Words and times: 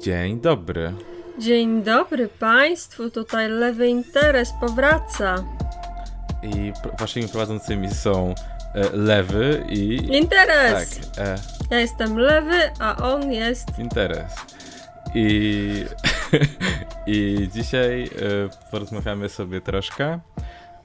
Dzień 0.00 0.40
dobry. 0.40 0.92
Dzień 1.38 1.82
dobry 1.82 2.28
Państwu, 2.28 3.10
tutaj 3.10 3.48
Lewy 3.48 3.88
Interes 3.88 4.52
powraca. 4.60 5.44
I 6.42 6.72
waszymi 6.98 7.28
prowadzącymi 7.28 7.90
są 7.94 8.34
e, 8.74 8.96
Lewy 8.96 9.64
i... 9.68 9.94
Interes! 10.16 11.00
Tak, 11.16 11.26
e, 11.26 11.38
Ja 11.70 11.80
jestem 11.80 12.18
Lewy, 12.18 12.70
a 12.78 12.96
on 12.96 13.32
jest... 13.32 13.78
Interes. 13.78 14.32
I, 15.14 15.84
I 17.06 17.48
dzisiaj 17.54 18.04
e, 18.04 18.08
porozmawiamy 18.70 19.28
sobie 19.28 19.60
troszkę 19.60 20.18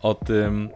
o 0.02 0.16
tym, 0.16 0.70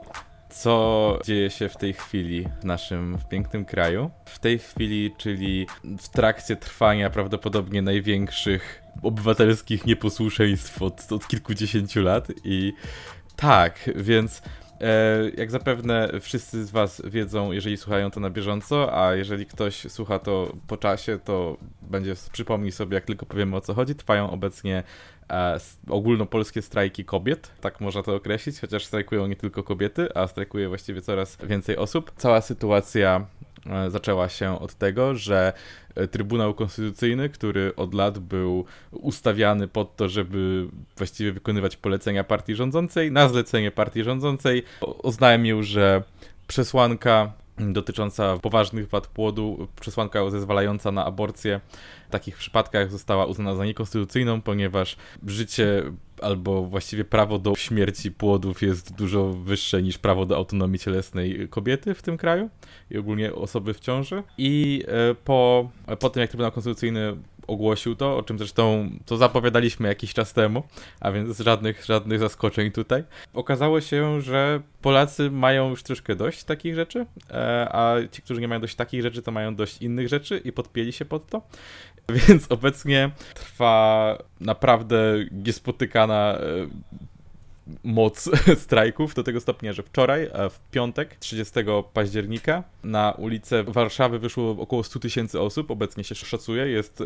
co 0.58 1.20
dzieje 1.26 1.50
się 1.50 1.70
w 1.70 1.78
tej 1.78 1.94
chwili 1.94 2.48
w 2.62 2.66
naszym 2.66 3.18
w 3.18 3.28
pięknym 3.28 3.66
kraju. 3.66 4.12
W 4.26 4.40
tej 4.40 4.60
chwili, 4.60 5.14
czyli 5.18 5.68
w 6.00 6.10
trakcie 6.10 6.56
trwania 6.56 7.10
prawdopodobnie 7.10 7.82
największych 7.82 8.84
obywatelskich 9.04 9.86
nieposłuszeństw 9.86 10.82
od, 10.82 11.12
od 11.12 11.28
kilkudziesięciu 11.28 12.02
lat. 12.02 12.28
I 12.44 12.74
tak, 13.36 13.90
więc 13.96 14.42
e, 14.82 15.30
jak 15.38 15.52
zapewne 15.52 16.10
wszyscy 16.22 16.66
z 16.66 16.72
Was 16.72 17.02
wiedzą, 17.06 17.52
jeżeli 17.52 17.78
słuchają 17.78 18.12
to 18.12 18.20
na 18.20 18.30
bieżąco, 18.30 19.04
a 19.04 19.16
jeżeli 19.16 19.46
ktoś 19.46 19.76
słucha 19.92 20.20
to 20.20 20.56
po 20.68 20.78
czasie, 20.78 21.20
to 21.24 21.58
będzie 21.82 22.14
przypomni 22.32 22.72
sobie, 22.72 22.96
jak 22.96 23.06
tylko 23.06 23.26
powiemy 23.26 23.56
o 23.56 23.62
co 23.62 23.74
chodzi. 23.74 23.96
Trwają 23.96 24.32
obecnie 24.32 24.84
ogólnopolskie 25.90 26.62
strajki 26.62 27.06
kobiet, 27.06 27.52
tak 27.62 27.82
można 27.82 28.04
to 28.04 28.16
określić, 28.16 28.60
chociaż 28.60 28.86
strajkują 28.86 29.28
nie 29.28 29.36
tylko 29.36 29.64
kobiety, 29.64 30.08
a 30.16 30.28
strajkuje 30.28 30.68
właściwie 30.68 31.02
coraz 31.02 31.38
więcej 31.44 31.78
osób. 31.78 32.12
Cała 32.18 32.42
sytuacja 32.42 33.26
e, 33.66 33.90
zaczęła 33.90 34.30
się 34.30 34.60
od 34.60 34.74
tego, 34.74 35.16
że 35.16 35.54
e, 35.96 36.08
Trybunał 36.08 36.54
Konstytucyjny, 36.54 37.30
który 37.30 37.76
od 37.76 37.94
lat 37.94 38.20
był 38.20 38.66
ustawiany 38.92 39.68
pod 39.68 39.96
to, 39.96 40.10
żeby 40.10 40.68
właściwie 40.98 41.32
wykonywać 41.32 41.78
polecenia 41.78 42.24
partii 42.24 42.56
rządzącej, 42.56 43.12
na 43.12 43.30
zlecenie 43.30 43.72
partii 43.72 44.04
rządzącej 44.04 44.64
oznajmił, 44.82 45.64
że 45.64 46.04
przesłanka 46.48 47.32
dotycząca 47.60 48.38
poważnych 48.38 48.90
wad 48.90 49.08
płodu, 49.08 49.68
przesłanka 49.80 50.30
zezwalająca 50.30 50.92
na 50.92 51.06
aborcję 51.06 51.62
w 52.08 52.12
takich 52.12 52.38
przypadkach 52.38 52.92
została 52.92 53.26
uznana 53.26 53.56
za 53.56 53.66
niekonstytucyjną, 53.66 54.42
ponieważ 54.42 54.96
życie 55.28 55.84
albo 56.22 56.64
właściwie 56.64 57.06
prawo 57.06 57.40
do 57.40 57.56
śmierci 57.56 58.12
płodów 58.12 58.62
jest 58.62 58.96
dużo 58.96 59.34
wyższe 59.34 59.82
niż 59.84 59.98
prawo 59.98 60.26
do 60.26 60.36
autonomii 60.36 60.80
cielesnej 60.80 61.48
kobiety 61.50 61.94
w 61.94 62.02
tym 62.02 62.18
kraju 62.18 62.50
i 62.92 62.98
ogólnie 62.98 63.34
osoby 63.34 63.74
w 63.74 63.80
ciąży. 63.80 64.24
I 64.38 64.84
po, 65.24 65.70
po 66.00 66.10
tym, 66.10 66.22
jak 66.22 66.30
Trybunał 66.30 66.52
Konstytucyjny 66.52 67.18
ogłosił 67.48 67.96
to, 67.96 68.18
o 68.18 68.24
czym 68.24 68.38
zresztą 68.38 68.90
to 69.06 69.18
zapowiadaliśmy 69.18 69.88
jakiś 69.88 70.14
czas 70.14 70.34
temu, 70.34 70.64
a 71.00 71.12
więc 71.12 71.40
żadnych, 71.40 71.86
żadnych 71.86 72.20
zaskoczeń 72.20 72.72
tutaj. 72.72 73.04
Okazało 73.34 73.82
się, 73.82 74.22
że 74.22 74.62
Polacy 74.82 75.32
mają 75.32 75.70
już 75.70 75.84
troszkę 75.84 76.16
dość 76.16 76.44
takich 76.44 76.76
rzeczy, 76.76 77.06
a 77.72 77.96
ci, 78.12 78.22
którzy 78.22 78.42
nie 78.42 78.48
mają 78.48 78.62
dość 78.62 78.76
takich 78.76 79.02
rzeczy, 79.02 79.22
to 79.22 79.32
mają 79.32 79.56
dość 79.56 79.82
innych 79.82 80.08
rzeczy 80.08 80.42
i 80.46 80.52
podpięli 80.52 80.94
się 80.94 81.06
pod 81.06 81.30
to. 81.30 81.42
Więc 82.28 82.52
obecnie 82.52 83.12
trwa 83.34 84.18
naprawdę 84.40 84.98
niespotykana 85.32 86.38
moc 87.84 88.30
strajków 88.64 89.14
do 89.14 89.24
tego 89.24 89.42
stopnia, 89.42 89.74
że 89.74 89.84
wczoraj, 89.84 90.30
w 90.50 90.60
piątek, 90.72 91.16
30 91.16 91.54
października, 91.94 92.64
na 92.84 93.12
ulicę 93.12 93.64
Warszawy 93.64 94.20
wyszło 94.20 94.52
około 94.60 94.84
100 94.84 95.00
tysięcy 95.00 95.40
osób. 95.42 95.72
Obecnie 95.72 96.04
się 96.04 96.16
szacuje, 96.16 96.68
jest 96.68 97.04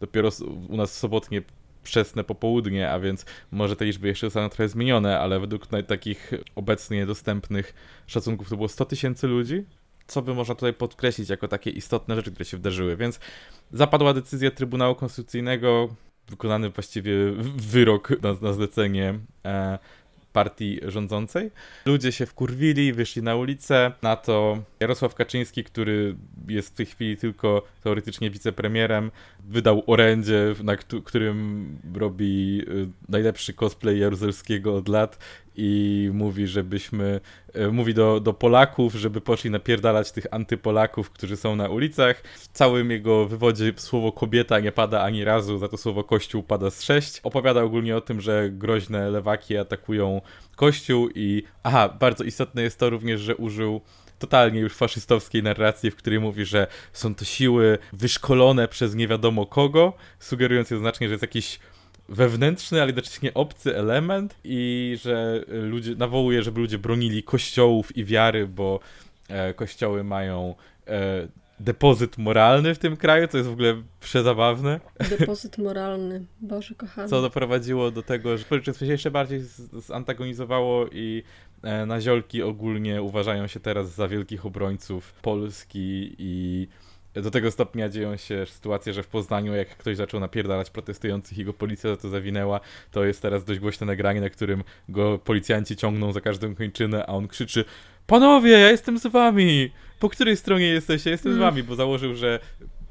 dopiero 0.00 0.28
u 0.68 0.76
nas 0.76 0.98
sobotnie 0.98 1.42
wczesne 1.88 2.24
popołudnie, 2.24 2.90
a 2.90 3.00
więc 3.00 3.24
może 3.50 3.76
te 3.76 3.84
liczby 3.84 4.08
jeszcze 4.08 4.26
zostaną 4.26 4.48
trochę 4.48 4.68
zmienione, 4.68 5.18
ale 5.18 5.40
według 5.40 5.66
takich 5.86 6.30
obecnie 6.54 7.06
dostępnych 7.06 7.74
szacunków 8.06 8.48
to 8.48 8.56
było 8.56 8.68
100 8.68 8.84
tysięcy 8.84 9.26
ludzi, 9.26 9.64
co 10.06 10.22
by 10.22 10.34
można 10.34 10.54
tutaj 10.54 10.74
podkreślić 10.74 11.28
jako 11.28 11.48
takie 11.48 11.70
istotne 11.70 12.16
rzeczy, 12.16 12.30
które 12.30 12.44
się 12.44 12.56
wydarzyły. 12.56 12.96
Więc 12.96 13.20
zapadła 13.72 14.14
decyzja 14.14 14.50
Trybunału 14.50 14.94
Konstytucyjnego, 14.94 15.88
wykonany 16.30 16.70
właściwie 16.70 17.12
wyrok 17.56 18.22
na, 18.22 18.36
na 18.42 18.52
zlecenie 18.52 19.18
e, 19.44 19.78
partii 20.32 20.80
rządzącej. 20.82 21.50
Ludzie 21.86 22.12
się 22.12 22.26
wkurwili, 22.26 22.92
wyszli 22.92 23.22
na 23.22 23.36
ulicę. 23.36 23.92
Na 24.02 24.16
to 24.16 24.58
Jarosław 24.80 25.14
Kaczyński, 25.14 25.64
który 25.64 26.16
jest 26.48 26.68
w 26.68 26.76
tej 26.76 26.86
chwili 26.86 27.16
tylko 27.16 27.62
teoretycznie 27.82 28.30
wicepremierem, 28.30 29.10
wydał 29.44 29.82
orędzie, 29.86 30.54
na 30.64 30.76
którym 31.04 31.78
robi 31.94 32.62
najlepszy 33.08 33.54
cosplay 33.54 33.98
Jaruzelskiego 33.98 34.76
od 34.76 34.88
lat 34.88 35.18
i 35.60 36.10
mówi, 36.12 36.46
żebyśmy, 36.46 37.20
mówi 37.72 37.94
do, 37.94 38.20
do 38.20 38.32
Polaków, 38.32 38.94
żeby 38.94 39.20
poszli 39.20 39.50
napierdalać 39.50 40.12
tych 40.12 40.26
antypolaków, 40.30 41.10
którzy 41.10 41.36
są 41.36 41.56
na 41.56 41.68
ulicach. 41.68 42.22
W 42.34 42.48
całym 42.48 42.90
jego 42.90 43.26
wywodzie 43.26 43.72
słowo 43.76 44.12
kobieta 44.12 44.60
nie 44.60 44.72
pada 44.72 45.02
ani 45.02 45.24
razu, 45.24 45.58
za 45.58 45.68
to 45.68 45.76
słowo 45.76 46.04
kościół 46.04 46.42
pada 46.42 46.70
z 46.70 46.82
sześć. 46.82 47.20
Opowiada 47.22 47.62
ogólnie 47.62 47.96
o 47.96 48.00
tym, 48.00 48.20
że 48.20 48.50
groźne 48.50 49.10
lewaki 49.10 49.56
atakują 49.56 50.20
kościół 50.56 51.08
i 51.14 51.42
aha, 51.62 51.96
bardzo 52.00 52.24
istotne 52.24 52.62
jest 52.62 52.78
to 52.78 52.90
również, 52.90 53.20
że 53.20 53.36
użył 53.36 53.80
totalnie 54.18 54.60
już 54.60 54.74
faszystowskiej 54.74 55.42
narracji, 55.42 55.90
w 55.90 55.96
której 55.96 56.20
mówi, 56.20 56.44
że 56.44 56.66
są 56.92 57.14
to 57.14 57.24
siły 57.24 57.78
wyszkolone 57.92 58.68
przez 58.68 58.94
nie 58.94 59.08
wiadomo 59.08 59.46
kogo, 59.46 59.92
sugerując 60.18 60.70
jednoznacznie, 60.70 61.08
że 61.08 61.14
jest 61.14 61.22
jakiś 61.22 61.58
wewnętrzny, 62.08 62.78
ale 62.78 62.88
jednocześnie 62.88 63.34
obcy 63.34 63.76
element 63.76 64.34
i 64.44 64.96
że 65.02 65.44
ludzie, 65.48 65.94
nawołuje, 65.94 66.42
żeby 66.42 66.60
ludzie 66.60 66.78
bronili 66.78 67.22
kościołów 67.22 67.96
i 67.96 68.04
wiary, 68.04 68.46
bo 68.46 68.80
e, 69.28 69.54
kościoły 69.54 70.04
mają 70.04 70.54
e, 70.86 71.28
depozyt 71.60 72.18
moralny 72.18 72.74
w 72.74 72.78
tym 72.78 72.96
kraju, 72.96 73.28
to 73.28 73.36
jest 73.36 73.50
w 73.50 73.52
ogóle 73.52 73.82
przezabawne. 74.00 74.80
Depozyt 75.18 75.58
moralny, 75.58 76.24
Boże 76.40 76.74
kochany. 76.74 77.08
Co 77.08 77.22
doprowadziło 77.22 77.90
do 77.90 78.02
tego, 78.02 78.38
że 78.38 78.44
społeczeństwo 78.44 78.86
się 78.86 78.92
jeszcze 78.92 79.10
bardziej 79.10 79.40
zantagonizowało 79.72 80.86
i 80.86 81.22
e, 81.62 81.86
naziolki 81.86 82.42
ogólnie 82.42 83.02
uważają 83.02 83.46
się 83.46 83.60
teraz 83.60 83.94
za 83.94 84.08
wielkich 84.08 84.46
obrońców 84.46 85.12
Polski 85.12 86.14
i 86.18 86.68
do 87.14 87.30
tego 87.30 87.50
stopnia 87.50 87.88
dzieją 87.88 88.16
się 88.16 88.46
sytuacje, 88.46 88.92
że 88.92 89.02
w 89.02 89.06
Poznaniu, 89.08 89.54
jak 89.54 89.68
ktoś 89.68 89.96
zaczął 89.96 90.20
napierdalać 90.20 90.70
protestujących 90.70 91.38
i 91.38 91.44
go 91.44 91.52
policja 91.52 91.90
za 91.90 91.96
to 91.96 92.08
zawinęła, 92.08 92.60
to 92.90 93.04
jest 93.04 93.22
teraz 93.22 93.44
dość 93.44 93.60
głośne 93.60 93.86
nagranie, 93.86 94.20
na 94.20 94.30
którym 94.30 94.64
go 94.88 95.18
policjanci 95.18 95.76
ciągną 95.76 96.12
za 96.12 96.20
każdą 96.20 96.54
kończynę, 96.54 97.06
a 97.06 97.12
on 97.12 97.28
krzyczy 97.28 97.64
Panowie, 98.06 98.50
ja 98.50 98.70
jestem 98.70 98.98
z 98.98 99.06
wami! 99.06 99.70
Po 100.00 100.08
której 100.08 100.36
stronie 100.36 100.66
jesteście? 100.66 101.10
Jestem 101.10 101.32
z 101.32 101.36
Mm. 101.36 101.48
wami, 101.50 101.62
bo 101.62 101.74
założył, 101.74 102.14
że 102.14 102.40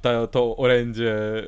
ta, 0.08 0.28
to 0.28 0.58
orędzie 0.58 1.44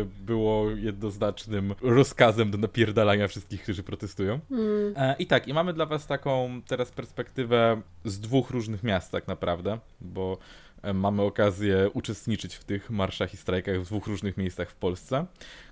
y, 0.00 0.06
było 0.20 0.70
jednoznacznym 0.70 1.74
rozkazem 1.80 2.50
do 2.50 2.58
napierdalania 2.58 3.28
wszystkich, 3.28 3.62
którzy 3.62 3.82
protestują. 3.82 4.40
Mm. 4.50 4.94
E, 4.96 5.16
I 5.18 5.26
tak, 5.26 5.48
i 5.48 5.54
mamy 5.54 5.72
dla 5.72 5.86
was 5.86 6.06
taką 6.06 6.62
teraz 6.66 6.90
perspektywę 6.90 7.82
z 8.04 8.20
dwóch 8.20 8.50
różnych 8.50 8.82
miast 8.82 9.12
tak 9.12 9.28
naprawdę, 9.28 9.78
bo 10.00 10.38
e, 10.82 10.92
mamy 10.92 11.22
okazję 11.22 11.90
uczestniczyć 11.92 12.54
w 12.54 12.64
tych 12.64 12.90
marszach 12.90 13.34
i 13.34 13.36
strajkach 13.36 13.80
w 13.80 13.84
dwóch 13.84 14.06
różnych 14.06 14.36
miejscach 14.36 14.70
w 14.70 14.76
Polsce, 14.76 15.26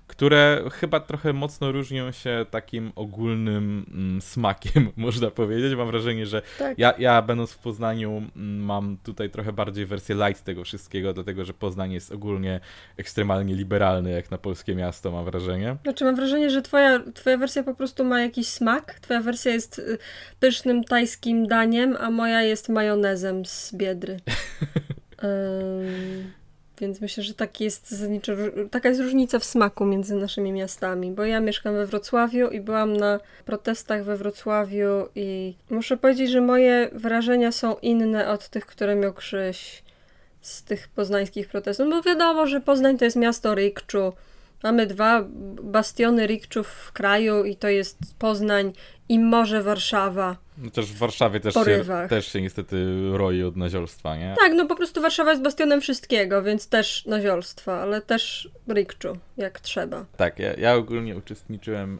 które 0.07 0.63
chyba 0.73 0.99
trochę 0.99 1.33
mocno 1.33 1.71
różnią 1.71 2.11
się 2.11 2.45
takim 2.51 2.91
ogólnym 2.95 3.85
mm, 3.93 4.21
smakiem, 4.21 4.91
można 4.97 5.31
powiedzieć. 5.31 5.75
Mam 5.75 5.87
wrażenie, 5.87 6.25
że 6.25 6.41
Tak. 6.59 6.79
ja, 6.79 6.93
ja 6.99 7.21
będąc 7.21 7.51
w 7.51 7.57
Poznaniu 7.57 8.17
mm, 8.17 8.65
mam 8.65 8.97
tutaj 9.03 9.29
trochę 9.29 9.53
bardziej 9.53 9.85
wersję 9.85 10.15
light 10.15 10.43
tego 10.43 10.63
wszystkiego, 10.63 11.13
dlatego 11.13 11.45
że 11.45 11.53
Poznań 11.53 11.91
jest 11.91 12.11
ogólnie 12.11 12.59
ekstremalnie 12.97 13.55
liberalny 13.55 14.11
jak 14.11 14.31
na 14.31 14.37
polskie 14.37 14.75
miasto, 14.75 15.11
mam 15.11 15.25
wrażenie. 15.25 15.75
Znaczy 15.83 16.05
mam 16.05 16.15
wrażenie, 16.15 16.49
że 16.49 16.61
twoja, 16.61 16.99
twoja 17.13 17.37
wersja 17.37 17.63
po 17.63 17.73
prostu 17.75 18.03
ma 18.03 18.21
jakiś 18.21 18.47
smak. 18.47 18.99
Twoja 18.99 19.21
wersja 19.21 19.51
jest 19.51 19.79
y, 19.79 19.97
pysznym 20.39 20.83
tajskim 20.83 21.47
daniem, 21.47 21.97
a 21.99 22.11
moja 22.11 22.41
jest 22.41 22.69
majonezem 22.69 23.45
z 23.45 23.73
Biedry. 23.75 24.17
Ym, 25.23 26.31
więc 26.81 27.01
myślę, 27.01 27.23
że 27.23 27.33
taki 27.33 27.63
jest 27.63 27.89
zasadniczo, 27.89 28.33
taka 28.71 28.89
jest 28.89 29.01
różnica 29.01 29.39
w 29.39 29.43
smaku 29.43 29.85
między 29.85 30.15
naszymi 30.15 30.51
miastami, 30.51 31.11
bo 31.11 31.25
ja 31.25 31.39
mieszkam 31.39 31.73
we 31.73 31.85
Wrocławiu 31.85 32.47
i 32.49 32.61
byłam 32.61 32.97
na 32.97 33.19
protestach 33.45 34.03
we 34.03 34.17
Wrocławiu 34.17 35.07
i 35.15 35.55
muszę 35.69 35.97
powiedzieć, 35.97 36.31
że 36.31 36.41
moje 36.41 36.89
wrażenia 36.93 37.51
są 37.51 37.75
inne 37.81 38.29
od 38.29 38.49
tych, 38.49 38.65
które 38.65 38.95
miał 38.95 39.13
Krzyś 39.13 39.83
z 40.41 40.63
tych 40.63 40.87
poznańskich 40.87 41.47
protestów, 41.47 41.89
bo 41.89 42.01
wiadomo, 42.01 42.47
że 42.47 42.61
Poznań 42.61 42.97
to 42.97 43.05
jest 43.05 43.17
miasto 43.17 43.55
rikczu. 43.55 44.13
Mamy 44.63 44.87
dwa 44.87 45.25
bastiony 45.63 46.27
rikczów 46.27 46.67
w 46.67 46.91
kraju 46.91 47.43
i 47.43 47.55
to 47.55 47.67
jest 47.67 47.97
Poznań 48.19 48.73
i 49.09 49.19
może 49.19 49.63
Warszawa. 49.63 50.46
No 50.57 50.69
też 50.69 50.85
w 50.85 50.97
Warszawie 50.97 51.39
też 51.39 51.53
się, 51.53 51.83
też 52.09 52.31
się 52.33 52.41
niestety 52.41 52.85
roi 53.11 53.43
od 53.43 53.55
naziolstwa, 53.55 54.17
nie? 54.17 54.35
Tak, 54.39 54.53
no 54.55 54.65
po 54.65 54.75
prostu 54.75 55.01
Warszawa 55.01 55.31
jest 55.31 55.43
bastionem 55.43 55.81
wszystkiego, 55.81 56.43
więc 56.43 56.69
też 56.69 57.05
naziolstwa, 57.05 57.81
ale 57.81 58.01
też 58.01 58.49
rikczu, 58.73 59.17
jak 59.37 59.59
trzeba. 59.59 60.05
Tak, 60.17 60.39
ja, 60.39 60.53
ja 60.53 60.75
ogólnie 60.75 61.17
uczestniczyłem 61.17 61.99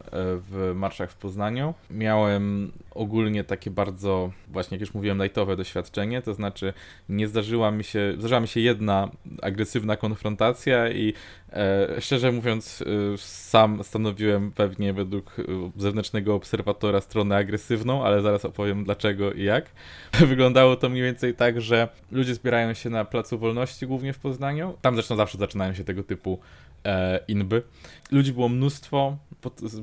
w 0.50 0.72
marszach 0.74 1.10
w 1.10 1.16
Poznaniu. 1.16 1.74
Miałem 1.90 2.72
ogólnie 2.90 3.44
takie 3.44 3.70
bardzo, 3.70 4.32
właśnie 4.48 4.74
jak 4.74 4.80
już 4.80 4.94
mówiłem, 4.94 5.22
lightowe 5.22 5.56
doświadczenie, 5.56 6.22
to 6.22 6.34
znaczy 6.34 6.72
nie 7.08 7.28
zdarzyła 7.28 7.70
mi 7.70 7.84
się, 7.84 8.14
zdarzyła 8.18 8.40
mi 8.40 8.48
się 8.48 8.60
jedna 8.60 9.10
agresywna 9.42 9.96
konfrontacja 9.96 10.90
i 10.90 11.14
e, 11.52 12.00
szczerze 12.00 12.32
mówiąc 12.32 12.84
e, 13.14 13.18
sam 13.18 13.84
stanowiłem 13.84 14.52
pewnie 14.52 14.92
według 14.92 15.36
e, 15.38 15.42
zewnętrznego 15.76 16.34
obserwatora 16.34 17.00
stronę 17.00 17.36
agresywną, 17.36 18.04
ale 18.04 18.22
zaraz 18.22 18.44
opowiem 18.44 18.84
dlaczego 18.84 19.32
i 19.32 19.44
jak. 19.44 19.70
Wyglądało 20.26 20.76
to 20.76 20.88
mniej 20.88 21.02
więcej 21.02 21.34
tak, 21.34 21.60
że 21.60 21.88
ludzie 22.10 22.34
zbierają 22.34 22.74
się 22.74 22.90
na 22.90 23.04
Placu 23.04 23.38
Wolności, 23.38 23.86
głównie 23.86 24.12
w 24.12 24.18
Poznaniu. 24.18 24.74
Tam 24.82 24.94
zresztą 24.94 25.16
zawsze 25.16 25.38
zaczynają 25.38 25.74
się 25.74 25.84
tego 25.84 26.02
typu 26.02 26.38
e, 26.84 27.20
inby. 27.28 27.62
Ludzi 28.10 28.32
było 28.32 28.48
mnóstwo, 28.48 29.16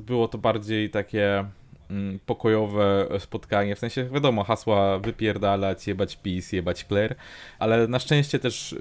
było 0.00 0.28
to 0.28 0.38
bardziej 0.38 0.90
takie 0.90 1.44
mm, 1.90 2.18
pokojowe 2.26 3.08
spotkanie, 3.18 3.76
w 3.76 3.78
sensie 3.78 4.04
wiadomo, 4.04 4.44
hasła 4.44 4.98
wypierdalać, 4.98 5.86
jebać 5.86 6.16
PiS, 6.16 6.52
jebać 6.52 6.84
Claire, 6.84 7.14
ale 7.58 7.88
na 7.88 7.98
szczęście 7.98 8.38
też 8.38 8.74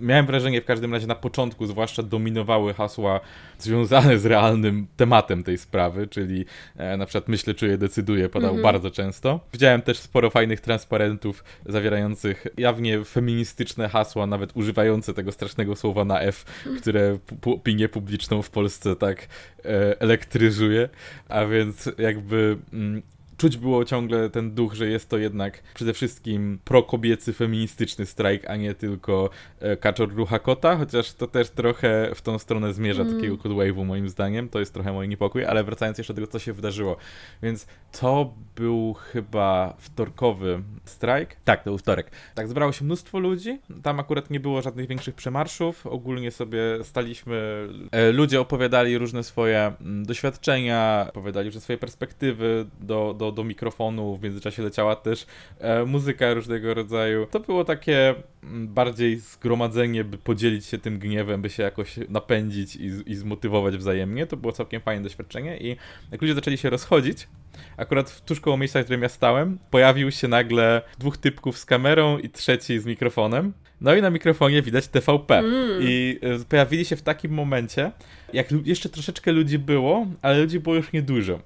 miałem 0.00 0.26
wrażenie 0.26 0.60
w 0.60 0.64
każdym 0.64 0.92
razie 0.92 1.06
na 1.06 1.14
początku 1.14 1.66
zwłaszcza 1.66 2.02
dominowały 2.02 2.74
hasła 2.74 3.20
związane 3.58 4.18
z 4.18 4.26
realnym 4.26 4.86
tematem 4.96 5.42
tej 5.42 5.58
sprawy, 5.58 6.06
czyli 6.06 6.44
e, 6.76 6.96
na 6.96 7.06
przykład 7.06 7.28
myślę, 7.28 7.54
czuję, 7.54 7.78
decyduję 7.78 8.28
padał 8.28 8.50
mm 8.50 8.60
-hmm. 8.60 8.64
bardzo 8.64 8.90
często. 8.90 9.40
Widziałem 9.52 9.82
też 9.82 9.98
sporo 9.98 10.30
fajnych 10.30 10.60
transparentów 10.60 11.44
zawierających 11.66 12.46
jawnie 12.58 13.04
feministyczne 13.04 13.88
hasła, 13.88 14.26
nawet 14.26 14.56
używające 14.56 15.14
tego 15.14 15.32
strasznego 15.32 15.76
słowa 15.76 16.04
na 16.04 16.20
F, 16.20 16.44
które 16.80 17.18
opinię 17.46 17.88
publiczną 17.88 18.42
w 18.42 18.50
Polsce 18.50 18.96
tak 18.96 19.28
e, 19.64 20.00
elektryzuje, 20.00 20.88
a 21.28 21.44
więc 21.44 21.90
jakby 21.98 22.56
mm, 22.72 23.02
czuć 23.40 23.56
było 23.56 23.84
ciągle 23.84 24.30
ten 24.30 24.54
duch, 24.54 24.74
że 24.74 24.86
jest 24.86 25.08
to 25.08 25.18
jednak 25.18 25.62
przede 25.74 25.92
wszystkim 25.92 26.58
prokobiecy, 26.64 27.32
feministyczny 27.32 28.06
strajk, 28.06 28.50
a 28.50 28.56
nie 28.56 28.74
tylko 28.74 29.30
e, 29.60 29.76
kaczor 29.76 30.14
rucha 30.14 30.38
kota, 30.38 30.76
chociaż 30.76 31.12
to 31.12 31.26
też 31.26 31.50
trochę 31.50 32.10
w 32.14 32.22
tą 32.22 32.38
stronę 32.38 32.72
zmierza 32.72 33.02
mm. 33.02 33.14
takiego 33.14 33.38
code 33.38 33.54
wave'u 33.54 33.84
moim 33.84 34.08
zdaniem, 34.08 34.48
to 34.48 34.60
jest 34.60 34.74
trochę 34.74 34.92
mój 34.92 35.08
niepokój, 35.08 35.44
ale 35.44 35.64
wracając 35.64 35.98
jeszcze 35.98 36.14
do 36.14 36.20
tego, 36.20 36.32
co 36.32 36.38
się 36.38 36.52
wydarzyło. 36.52 36.96
Więc 37.42 37.66
to 38.00 38.34
był 38.56 38.94
chyba 38.94 39.74
wtorkowy 39.78 40.62
strajk. 40.84 41.36
Tak, 41.44 41.64
to 41.64 41.70
był 41.70 41.78
wtorek. 41.78 42.10
Tak, 42.34 42.48
zebrało 42.48 42.72
się 42.72 42.84
mnóstwo 42.84 43.18
ludzi, 43.18 43.58
tam 43.82 44.00
akurat 44.00 44.30
nie 44.30 44.40
było 44.40 44.62
żadnych 44.62 44.86
większych 44.88 45.14
przemarszów, 45.14 45.86
ogólnie 45.86 46.30
sobie 46.30 46.60
staliśmy, 46.82 47.68
e, 47.92 48.12
ludzie 48.12 48.40
opowiadali 48.40 48.98
różne 48.98 49.22
swoje 49.22 49.72
mm, 49.80 50.06
doświadczenia, 50.06 51.06
opowiadali 51.08 51.48
różne 51.48 51.60
swoje 51.60 51.78
perspektywy 51.78 52.66
do, 52.80 53.14
do 53.18 53.29
do, 53.32 53.44
mikrofonu, 53.44 54.16
w 54.16 54.22
międzyczasie 54.22 54.62
leciała 54.62 54.96
też 54.96 55.26
e, 55.58 55.84
muzyka 55.84 56.34
różnego 56.34 56.74
rodzaju. 56.74 57.26
To 57.30 57.40
było 57.40 57.64
takie 57.64 58.14
mm, 58.42 58.68
bardziej 58.68 59.16
zgromadzenie, 59.16 60.04
by 60.04 60.18
podzielić 60.18 60.66
się 60.66 60.78
tym 60.78 60.98
gniewem, 60.98 61.42
by 61.42 61.50
się 61.50 61.62
jakoś 61.62 61.96
napędzić 62.08 62.76
i, 62.76 62.90
i 63.06 63.14
zmotywować 63.14 63.76
wzajemnie. 63.76 64.26
To 64.26 64.36
było 64.36 64.52
całkiem 64.52 64.80
fajne 64.80 65.02
doświadczenie 65.02 65.58
i 65.58 65.76
jak 66.12 66.22
ludzie 66.22 66.34
zaczęli 66.34 66.56
się 66.56 66.70
rozchodzić, 66.70 67.28
akurat 67.76 68.24
tuż 68.24 68.40
koło 68.40 68.56
miejsca, 68.56 68.80
w 68.80 68.84
którym 68.84 69.02
ja 69.02 69.08
stałem, 69.08 69.58
pojawił 69.70 70.10
się 70.10 70.28
nagle 70.28 70.82
dwóch 70.98 71.16
typków 71.16 71.58
z 71.58 71.64
kamerą 71.64 72.18
i 72.18 72.30
trzeci 72.30 72.78
z 72.78 72.86
mikrofonem. 72.86 73.52
No 73.80 73.94
i 73.94 74.02
na 74.02 74.10
mikrofonie 74.10 74.62
widać 74.62 74.88
TVP. 74.88 75.38
Mm. 75.38 75.80
I 75.82 76.18
e, 76.22 76.44
pojawili 76.44 76.84
się 76.84 76.96
w 76.96 77.02
takim 77.02 77.32
momencie, 77.32 77.92
jak 78.32 78.48
jeszcze 78.64 78.88
troszeczkę 78.88 79.32
ludzi 79.32 79.58
było, 79.58 80.06
ale 80.22 80.40
ludzi 80.40 80.60
było 80.60 80.74
już 80.76 80.92
niedużo 80.92 81.40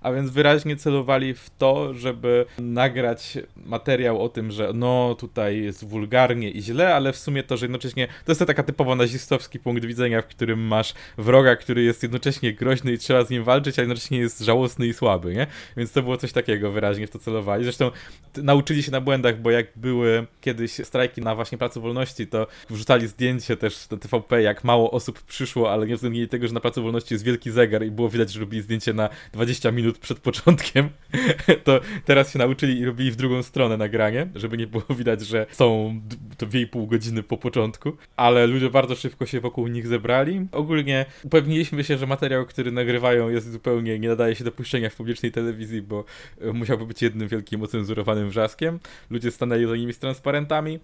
a 0.00 0.12
więc 0.12 0.30
wyraźnie 0.30 0.76
celowali 0.76 1.34
w 1.34 1.50
to, 1.58 1.94
żeby 1.94 2.46
nagrać 2.58 3.38
materiał 3.56 4.22
o 4.22 4.28
tym, 4.28 4.50
że 4.50 4.70
no 4.74 5.16
tutaj 5.18 5.62
jest 5.62 5.84
wulgarnie 5.84 6.50
i 6.50 6.62
źle, 6.62 6.94
ale 6.94 7.12
w 7.12 7.16
sumie 7.16 7.42
to, 7.42 7.56
że 7.56 7.64
jednocześnie 7.64 8.06
to 8.06 8.32
jest 8.32 8.38
to 8.38 8.46
taka 8.46 8.62
typowo 8.62 8.94
nazistowski 8.94 9.58
punkt 9.58 9.84
widzenia, 9.84 10.22
w 10.22 10.26
którym 10.26 10.60
masz 10.60 10.94
wroga, 11.18 11.56
który 11.56 11.82
jest 11.82 12.02
jednocześnie 12.02 12.52
groźny 12.52 12.92
i 12.92 12.98
trzeba 12.98 13.24
z 13.24 13.30
nim 13.30 13.44
walczyć, 13.44 13.78
a 13.78 13.82
jednocześnie 13.82 14.18
jest 14.18 14.40
żałosny 14.40 14.86
i 14.86 14.94
słaby, 14.94 15.34
nie? 15.34 15.46
Więc 15.76 15.92
to 15.92 16.02
było 16.02 16.16
coś 16.16 16.32
takiego, 16.32 16.70
wyraźnie 16.70 17.06
w 17.06 17.10
to 17.10 17.18
celowali. 17.18 17.64
Zresztą 17.64 17.90
nauczyli 18.36 18.82
się 18.82 18.90
na 18.90 19.00
błędach, 19.00 19.40
bo 19.40 19.50
jak 19.50 19.66
były 19.76 20.26
kiedyś 20.40 20.72
strajki 20.72 21.20
na 21.20 21.34
właśnie 21.34 21.58
Placu 21.58 21.80
Wolności, 21.80 22.26
to 22.26 22.46
wrzucali 22.70 23.06
zdjęcie 23.06 23.56
też 23.56 23.90
na 23.90 23.96
TVP, 23.96 24.42
jak 24.42 24.64
mało 24.64 24.90
osób 24.90 25.22
przyszło, 25.22 25.72
ale 25.72 25.86
nie 25.86 25.94
uwzględnili 25.94 26.28
tego, 26.28 26.48
że 26.48 26.54
na 26.54 26.60
Placu 26.60 26.82
Wolności 26.82 27.14
jest 27.14 27.24
wielki 27.24 27.50
zegar 27.50 27.84
i 27.84 27.90
było 27.90 28.08
widać, 28.08 28.32
że 28.32 28.40
robili 28.40 28.62
zdjęcie 28.62 28.92
na 28.92 29.08
20 29.32 29.70
minut 29.70 29.87
minut 29.88 29.98
przed 29.98 30.18
początkiem, 30.18 30.88
to 31.64 31.80
teraz 32.04 32.32
się 32.32 32.38
nauczyli 32.38 32.78
i 32.78 32.84
robili 32.84 33.10
w 33.10 33.16
drugą 33.16 33.42
stronę 33.42 33.76
nagranie, 33.76 34.28
żeby 34.34 34.56
nie 34.56 34.66
było 34.66 34.84
widać, 34.90 35.20
że 35.20 35.46
są 35.52 36.00
to 36.36 36.46
2,5 36.46 36.88
godziny 36.88 37.22
po 37.22 37.36
początku, 37.36 37.92
ale 38.16 38.46
ludzie 38.46 38.70
bardzo 38.70 38.94
szybko 38.94 39.26
się 39.26 39.40
wokół 39.40 39.66
nich 39.66 39.86
zebrali. 39.86 40.46
Ogólnie 40.52 41.06
upewniliśmy 41.24 41.84
się, 41.84 41.98
że 41.98 42.06
materiał, 42.06 42.46
który 42.46 42.72
nagrywają 42.72 43.28
jest 43.28 43.52
zupełnie, 43.52 43.98
nie 43.98 44.08
nadaje 44.08 44.34
się 44.34 44.44
do 44.44 44.52
puszczenia 44.52 44.90
w 44.90 44.96
publicznej 44.96 45.32
telewizji, 45.32 45.82
bo 45.82 46.04
e, 46.40 46.52
musiałby 46.52 46.86
być 46.86 47.02
jednym 47.02 47.28
wielkim 47.28 47.62
ocenzurowanym 47.62 48.28
wrzaskiem. 48.28 48.78
Ludzie 49.10 49.30
stanęli 49.30 49.66
za 49.66 49.76
nimi 49.76 49.92
z 49.92 49.98
transparentami, 49.98 50.78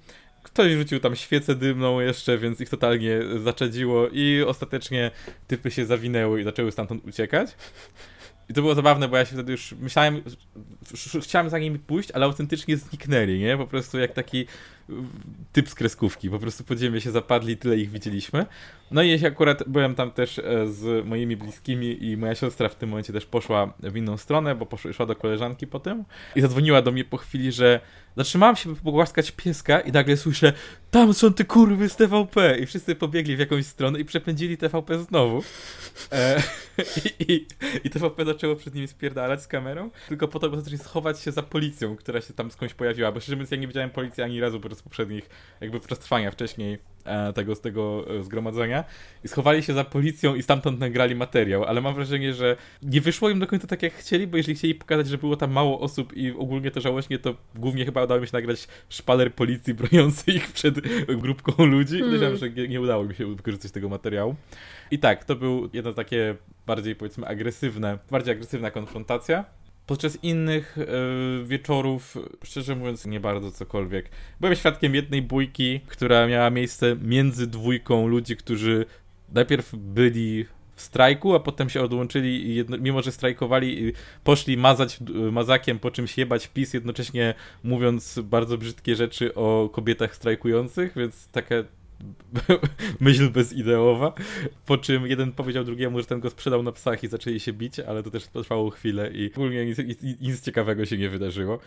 Ktoś 0.44 0.72
rzucił 0.72 1.00
tam 1.00 1.16
świecę 1.16 1.54
dymną 1.54 2.00
jeszcze, 2.00 2.38
więc 2.38 2.60
ich 2.60 2.68
totalnie 2.68 3.20
zaczedziło 3.44 4.08
i 4.08 4.42
ostatecznie 4.46 5.10
typy 5.46 5.70
się 5.70 5.86
zawinęły 5.86 6.40
i 6.40 6.44
zaczęły 6.44 6.72
stamtąd 6.72 7.04
uciekać. 7.04 7.56
I 8.48 8.54
to 8.54 8.60
było 8.60 8.74
zabawne, 8.74 9.08
bo 9.08 9.16
ja 9.16 9.24
się 9.24 9.32
wtedy 9.32 9.52
już 9.52 9.74
myślałem, 9.80 10.22
chciałem 11.22 11.50
za 11.50 11.58
nimi 11.58 11.78
pójść, 11.78 12.10
ale 12.10 12.26
autentycznie 12.26 12.76
zniknęli, 12.76 13.38
nie? 13.38 13.56
Po 13.56 13.66
prostu 13.66 13.98
jak 13.98 14.12
taki 14.12 14.46
typ 15.52 15.68
z 15.68 15.74
kreskówki. 15.74 16.30
Po 16.30 16.38
prostu 16.38 16.64
po 16.64 16.76
ziemię 16.76 17.00
się 17.00 17.10
zapadli, 17.10 17.56
tyle 17.56 17.76
ich 17.76 17.90
widzieliśmy. 17.90 18.46
No 18.90 19.02
i 19.02 19.08
jeśli 19.08 19.26
akurat 19.26 19.62
byłem 19.66 19.94
tam 19.94 20.10
też 20.10 20.38
e, 20.38 20.42
z 20.66 21.06
moimi 21.06 21.36
bliskimi 21.36 22.04
i 22.04 22.16
moja 22.16 22.34
siostra 22.34 22.68
w 22.68 22.74
tym 22.74 22.88
momencie 22.88 23.12
też 23.12 23.26
poszła 23.26 23.74
w 23.80 23.96
inną 23.96 24.16
stronę, 24.16 24.54
bo 24.54 24.66
poszła, 24.66 24.92
szła 24.92 25.06
do 25.06 25.16
koleżanki 25.16 25.66
potem 25.66 26.04
i 26.36 26.40
zadzwoniła 26.40 26.82
do 26.82 26.92
mnie 26.92 27.04
po 27.04 27.16
chwili, 27.16 27.52
że 27.52 27.80
zatrzymałam 28.16 28.56
się, 28.56 28.74
by 28.74 28.80
pogłaskać 28.80 29.30
pieska 29.30 29.80
i 29.80 29.92
nagle 29.92 30.16
słyszę 30.16 30.52
tam 30.94 31.14
są 31.14 31.32
te 31.32 31.44
kurwy 31.44 31.88
z 31.88 31.96
TVP 31.96 32.58
i 32.58 32.66
wszyscy 32.66 32.94
pobiegli 32.94 33.36
w 33.36 33.38
jakąś 33.38 33.66
stronę 33.66 34.00
i 34.00 34.04
przepędzili 34.04 34.56
TVP 34.56 34.98
znowu. 34.98 35.42
E, 36.12 36.42
i, 37.20 37.32
i, 37.32 37.46
I 37.84 37.90
TVP 37.90 38.24
zaczęło 38.24 38.56
przed 38.56 38.74
nimi 38.74 38.88
spierdalać 38.88 39.42
z 39.42 39.46
kamerą, 39.46 39.90
tylko 40.08 40.28
po 40.28 40.38
to, 40.38 40.50
by 40.50 40.60
zaczęli 40.60 40.78
schować 40.78 41.20
się 41.20 41.32
za 41.32 41.42
policją, 41.42 41.96
która 41.96 42.20
się 42.20 42.34
tam 42.34 42.50
skądś 42.50 42.74
pojawiła, 42.74 43.12
bo 43.12 43.20
szczerze 43.20 43.36
mówiąc 43.36 43.50
ja 43.50 43.56
nie 43.56 43.66
widziałem 43.66 43.90
policji 43.90 44.22
ani 44.22 44.40
razu, 44.40 44.60
po 44.60 44.68
z 44.74 44.82
poprzednich 44.82 45.28
jakby 45.60 45.80
trwania 45.80 46.30
wcześniej 46.30 46.78
e, 47.04 47.32
tego, 47.32 47.54
z 47.54 47.60
tego 47.60 48.04
e, 48.18 48.22
zgromadzenia 48.22 48.84
i 49.24 49.28
schowali 49.28 49.62
się 49.62 49.72
za 49.72 49.84
policją 49.84 50.34
i 50.34 50.42
stamtąd 50.42 50.78
nagrali 50.80 51.14
materiał, 51.14 51.64
ale 51.64 51.80
mam 51.80 51.94
wrażenie, 51.94 52.34
że 52.34 52.56
nie 52.82 53.00
wyszło 53.00 53.30
im 53.30 53.38
do 53.38 53.46
końca 53.46 53.66
tak 53.66 53.82
jak 53.82 53.94
chcieli, 53.94 54.26
bo 54.26 54.36
jeżeli 54.36 54.54
chcieli 54.54 54.74
pokazać, 54.74 55.08
że 55.08 55.18
było 55.18 55.36
tam 55.36 55.52
mało 55.52 55.80
osób 55.80 56.16
i 56.16 56.30
ogólnie 56.30 56.70
to 56.70 56.80
żałośnie, 56.80 57.18
to 57.18 57.34
głównie 57.54 57.84
chyba 57.84 58.04
udało 58.04 58.20
mi 58.20 58.26
się 58.26 58.32
nagrać 58.32 58.68
szpaler 58.88 59.34
policji 59.34 59.74
broniący 59.84 60.32
ich 60.32 60.52
przed 60.52 60.74
grupką 61.06 61.64
ludzi. 61.64 61.98
Hmm. 61.98 62.06
Podejrzewam, 62.06 62.36
że 62.36 62.50
nie, 62.50 62.68
nie 62.68 62.80
udało 62.80 63.04
mi 63.04 63.14
się 63.14 63.36
wykorzystać 63.36 63.72
tego 63.72 63.88
materiału. 63.88 64.34
I 64.90 64.98
tak, 64.98 65.24
to 65.24 65.36
był 65.36 65.70
jedno 65.72 65.92
takie 65.92 66.36
bardziej 66.66 66.96
powiedzmy 66.96 67.26
agresywne, 67.26 67.98
bardziej 68.10 68.34
agresywna 68.34 68.70
konfrontacja. 68.70 69.44
Podczas 69.86 70.18
innych 70.22 70.78
y, 70.78 71.44
wieczorów, 71.44 72.16
szczerze 72.44 72.76
mówiąc, 72.76 73.06
nie 73.06 73.20
bardzo 73.20 73.52
cokolwiek. 73.52 74.10
Byłem 74.40 74.56
świadkiem 74.56 74.94
jednej 74.94 75.22
bójki, 75.22 75.80
która 75.86 76.26
miała 76.26 76.50
miejsce 76.50 76.96
między 77.02 77.46
dwójką 77.46 78.06
ludzi, 78.06 78.36
którzy 78.36 78.86
najpierw 79.32 79.74
byli 79.74 80.44
w 80.74 80.80
strajku, 80.82 81.34
a 81.34 81.40
potem 81.40 81.70
się 81.70 81.82
odłączyli 81.82 82.54
jedno, 82.54 82.78
mimo, 82.78 83.02
że 83.02 83.12
strajkowali, 83.12 83.92
poszli 84.24 84.56
mazać 84.56 84.98
mazakiem, 85.32 85.78
po 85.78 85.90
czymś 85.90 86.18
jebać 86.18 86.48
PiS, 86.48 86.74
jednocześnie 86.74 87.34
mówiąc 87.62 88.20
bardzo 88.22 88.58
brzydkie 88.58 88.96
rzeczy 88.96 89.34
o 89.34 89.70
kobietach 89.72 90.16
strajkujących, 90.16 90.92
więc 90.96 91.28
takie 91.28 91.64
myśl 93.00 93.30
bezideowa, 93.30 94.12
po 94.66 94.78
czym 94.78 95.06
jeden 95.06 95.32
powiedział 95.32 95.64
drugiemu, 95.64 96.00
że 96.00 96.06
ten 96.06 96.20
go 96.20 96.30
sprzedał 96.30 96.62
na 96.62 96.72
psach 96.72 97.04
i 97.04 97.08
zaczęli 97.08 97.40
się 97.40 97.52
bić, 97.52 97.80
ale 97.80 98.02
to 98.02 98.10
też 98.10 98.26
trwało 98.26 98.70
chwilę 98.70 99.10
i 99.12 99.32
ogólnie 99.32 99.66
nic, 99.66 99.78
nic 100.20 100.40
ciekawego 100.40 100.86
się 100.86 100.98
nie 100.98 101.08
wydarzyło. 101.08 101.58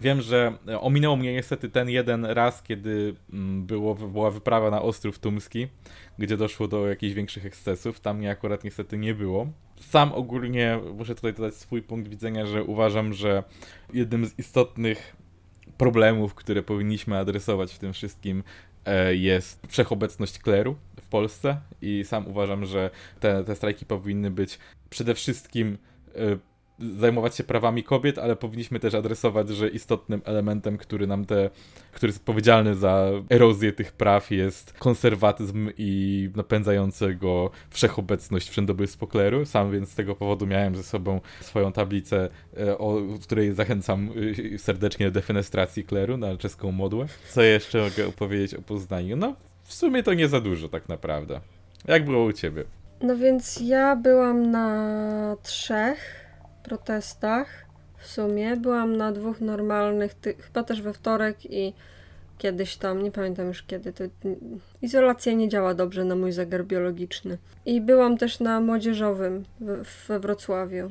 Wiem, 0.00 0.22
że 0.22 0.52
ominął 0.80 1.16
mnie 1.16 1.32
niestety 1.32 1.68
ten 1.68 1.88
jeden 1.88 2.24
raz, 2.24 2.62
kiedy 2.62 3.14
mm, 3.32 3.66
było, 3.66 3.94
była 3.94 4.30
wyprawa 4.30 4.70
na 4.70 4.82
Ostrów 4.82 5.18
Tumski, 5.18 5.68
gdzie 6.18 6.36
doszło 6.36 6.68
do 6.68 6.88
jakichś 6.88 7.14
większych 7.14 7.46
ekscesów. 7.46 8.00
Tam 8.00 8.18
mnie 8.18 8.30
akurat 8.30 8.64
niestety 8.64 8.98
nie 8.98 9.14
było. 9.14 9.46
Sam 9.80 10.12
ogólnie 10.12 10.78
muszę 10.98 11.14
tutaj 11.14 11.34
dodać 11.34 11.54
swój 11.54 11.82
punkt 11.82 12.08
widzenia, 12.08 12.46
że 12.46 12.64
uważam, 12.64 13.12
że 13.12 13.44
jednym 13.92 14.26
z 14.26 14.38
istotnych 14.38 15.16
problemów, 15.78 16.34
które 16.34 16.62
powinniśmy 16.62 17.18
adresować 17.18 17.74
w 17.74 17.78
tym 17.78 17.92
wszystkim, 17.92 18.38
e, 18.38 18.42
jest 19.10 19.60
wszechobecność 19.68 20.38
kleru 20.38 20.76
w 21.00 21.08
Polsce 21.08 21.60
i 21.82 22.04
sam 22.04 22.26
uważam, 22.26 22.66
że 22.66 22.90
te, 23.20 23.44
te 23.44 23.56
strajki 23.56 23.86
powinny 23.86 24.30
być 24.30 24.58
przede 24.90 25.14
wszystkim 25.14 25.78
e, 26.14 26.18
zajmować 26.78 27.36
się 27.36 27.44
prawami 27.44 27.82
kobiet, 27.82 28.18
ale 28.18 28.36
powinniśmy 28.36 28.80
też 28.80 28.94
adresować, 28.94 29.48
że 29.48 29.68
istotnym 29.68 30.22
elementem, 30.24 30.78
który 30.78 31.06
nam 31.06 31.24
te, 31.24 31.50
który 31.92 32.10
jest 32.10 32.18
odpowiedzialny 32.18 32.74
za 32.74 33.10
erozję 33.30 33.72
tych 33.72 33.92
praw 33.92 34.30
jest 34.30 34.72
konserwatyzm 34.72 35.70
i 35.78 36.30
napędzający 36.36 37.14
go 37.14 37.50
wszechobecność 37.70 38.50
wszędobylstwo 38.50 39.06
kleru. 39.06 39.44
Sam 39.44 39.72
więc 39.72 39.88
z 39.88 39.94
tego 39.94 40.14
powodu 40.14 40.46
miałem 40.46 40.76
ze 40.76 40.82
sobą 40.82 41.20
swoją 41.40 41.72
tablicę, 41.72 42.28
e, 42.58 42.78
o 42.78 43.02
której 43.22 43.54
zachęcam 43.54 44.10
e, 44.54 44.58
serdecznie 44.58 45.06
do 45.06 45.12
defenestracji 45.12 45.84
kleru 45.84 46.16
na 46.16 46.36
czeską 46.36 46.72
modłę. 46.72 47.06
Co 47.30 47.42
jeszcze 47.42 47.82
mogę 47.82 48.06
opowiedzieć 48.06 48.54
o 48.54 48.62
Poznaniu? 48.62 49.16
No, 49.16 49.36
w 49.62 49.74
sumie 49.74 50.02
to 50.02 50.14
nie 50.14 50.28
za 50.28 50.40
dużo 50.40 50.68
tak 50.68 50.88
naprawdę. 50.88 51.40
Jak 51.88 52.04
było 52.04 52.24
u 52.24 52.32
ciebie? 52.32 52.64
No 53.00 53.16
więc 53.16 53.60
ja 53.60 53.96
byłam 53.96 54.50
na 54.50 55.36
trzech 55.42 56.25
protestach 56.66 57.66
w 57.98 58.06
sumie. 58.06 58.56
Byłam 58.56 58.96
na 58.96 59.12
dwóch 59.12 59.40
normalnych, 59.40 60.14
ty, 60.14 60.34
chyba 60.34 60.62
też 60.62 60.82
we 60.82 60.92
wtorek 60.92 61.36
i 61.44 61.72
kiedyś 62.38 62.76
tam, 62.76 63.02
nie 63.02 63.10
pamiętam 63.10 63.46
już 63.46 63.62
kiedy. 63.62 63.92
To, 63.92 64.04
izolacja 64.82 65.32
nie 65.32 65.48
działa 65.48 65.74
dobrze 65.74 66.04
na 66.04 66.16
mój 66.16 66.32
zegar 66.32 66.64
biologiczny. 66.64 67.38
I 67.66 67.80
byłam 67.80 68.18
też 68.18 68.40
na 68.40 68.60
młodzieżowym 68.60 69.44
w, 69.60 70.06
we 70.08 70.20
Wrocławiu. 70.20 70.90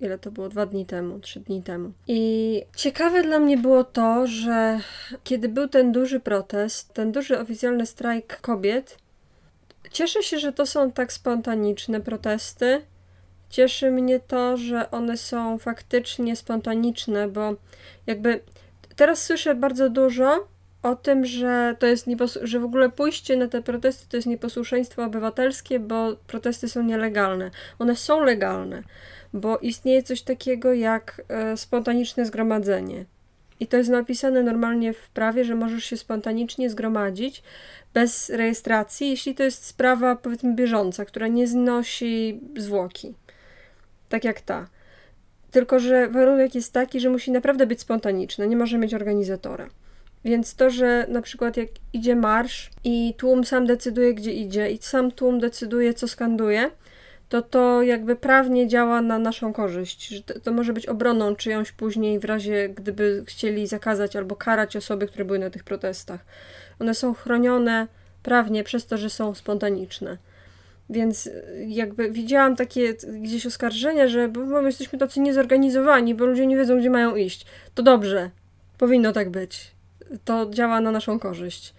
Ile 0.00 0.18
to 0.18 0.30
było? 0.30 0.48
Dwa 0.48 0.66
dni 0.66 0.86
temu, 0.86 1.18
trzy 1.18 1.40
dni 1.40 1.62
temu. 1.62 1.92
I 2.08 2.62
ciekawe 2.76 3.22
dla 3.22 3.38
mnie 3.38 3.58
było 3.58 3.84
to, 3.84 4.26
że 4.26 4.78
kiedy 5.24 5.48
był 5.48 5.68
ten 5.68 5.92
duży 5.92 6.20
protest, 6.20 6.94
ten 6.94 7.12
duży 7.12 7.38
oficjalny 7.38 7.86
strajk 7.86 8.40
kobiet, 8.40 8.98
cieszę 9.90 10.22
się, 10.22 10.38
że 10.38 10.52
to 10.52 10.66
są 10.66 10.92
tak 10.92 11.12
spontaniczne 11.12 12.00
protesty, 12.00 12.82
Cieszy 13.50 13.90
mnie 13.90 14.20
to, 14.20 14.56
że 14.56 14.90
one 14.90 15.16
są 15.16 15.58
faktycznie 15.58 16.36
spontaniczne, 16.36 17.28
bo 17.28 17.54
jakby 18.06 18.40
teraz 18.96 19.22
słyszę 19.22 19.54
bardzo 19.54 19.90
dużo 19.90 20.48
o 20.82 20.96
tym, 20.96 21.24
że 21.24 21.76
to 21.78 21.86
jest 21.86 22.06
że 22.42 22.60
w 22.60 22.64
ogóle 22.64 22.90
pójście 22.90 23.36
na 23.36 23.48
te 23.48 23.62
protesty 23.62 24.06
to 24.08 24.16
jest 24.16 24.26
nieposłuszeństwo 24.26 25.04
obywatelskie, 25.04 25.80
bo 25.80 26.16
protesty 26.26 26.68
są 26.68 26.82
nielegalne. 26.82 27.50
One 27.78 27.96
są 27.96 28.20
legalne, 28.24 28.82
bo 29.32 29.58
istnieje 29.58 30.02
coś 30.02 30.22
takiego 30.22 30.72
jak 30.72 31.22
e, 31.28 31.56
spontaniczne 31.56 32.26
zgromadzenie. 32.26 33.04
I 33.60 33.66
to 33.66 33.76
jest 33.76 33.90
napisane 33.90 34.42
normalnie 34.42 34.92
w 34.92 35.08
prawie, 35.08 35.44
że 35.44 35.54
możesz 35.54 35.84
się 35.84 35.96
spontanicznie 35.96 36.70
zgromadzić 36.70 37.42
bez 37.94 38.30
rejestracji, 38.30 39.10
jeśli 39.10 39.34
to 39.34 39.42
jest 39.42 39.64
sprawa 39.66 40.16
powiedzmy 40.16 40.54
bieżąca, 40.54 41.04
która 41.04 41.28
nie 41.28 41.46
znosi 41.46 42.40
zwłoki 42.56 43.14
tak 44.10 44.24
jak 44.24 44.40
ta. 44.40 44.68
Tylko, 45.50 45.78
że 45.78 46.08
warunek 46.08 46.54
jest 46.54 46.72
taki, 46.72 47.00
że 47.00 47.10
musi 47.10 47.30
naprawdę 47.30 47.66
być 47.66 47.80
spontaniczne, 47.80 48.48
nie 48.48 48.56
może 48.56 48.78
mieć 48.78 48.94
organizatora. 48.94 49.68
Więc 50.24 50.54
to, 50.54 50.70
że 50.70 51.06
na 51.08 51.22
przykład 51.22 51.56
jak 51.56 51.68
idzie 51.92 52.16
marsz 52.16 52.70
i 52.84 53.14
tłum 53.16 53.44
sam 53.44 53.66
decyduje, 53.66 54.14
gdzie 54.14 54.32
idzie, 54.32 54.70
i 54.70 54.78
sam 54.82 55.10
tłum 55.10 55.40
decyduje, 55.40 55.94
co 55.94 56.08
skanduje, 56.08 56.70
to 57.28 57.42
to 57.42 57.82
jakby 57.82 58.16
prawnie 58.16 58.68
działa 58.68 59.02
na 59.02 59.18
naszą 59.18 59.52
korzyść. 59.52 60.08
Że 60.08 60.22
to, 60.22 60.40
to, 60.40 60.52
może 60.52 60.72
być 60.72 60.86
obroną 60.86 61.36
czyjąś 61.36 61.72
później 61.72 62.18
w 62.18 62.24
razie, 62.24 62.68
gdyby 62.68 63.24
chcieli 63.26 63.66
zakazać 63.66 64.16
albo 64.16 64.36
karać 64.36 64.76
osoby, 64.76 65.06
które 65.06 65.24
były 65.24 65.38
na 65.38 65.50
tych 65.50 65.64
protestach. 65.64 66.20
One 66.80 66.94
są 66.94 67.14
chronione 67.14 67.86
prawnie 68.22 68.64
przez 68.64 68.86
to, 68.86 68.98
że 68.98 69.10
są 69.10 69.34
spontaniczne. 69.34 70.16
Więc 70.90 71.26
y, 71.26 71.66
jakby 71.68 72.10
widziałam 72.10 72.56
takie 72.56 72.94
gdzieś 72.94 73.46
oskarżenia, 73.46 74.08
że 74.08 74.28
bo 74.28 74.40
my 74.40 74.68
jesteśmy 74.68 74.98
tacy 74.98 75.20
niezorganizowani, 75.20 76.14
bo 76.14 76.26
ludzie 76.26 76.46
nie 76.46 76.56
wiedzą, 76.56 76.78
gdzie 76.78 76.90
mają 76.90 77.16
iść. 77.16 77.46
To 77.74 77.82
dobrze, 77.82 78.30
powinno 78.78 79.12
tak 79.12 79.30
być. 79.30 79.70
To 80.24 80.50
działa 80.50 80.80
na 80.80 80.90
naszą 80.90 81.18
korzyść. 81.18 81.74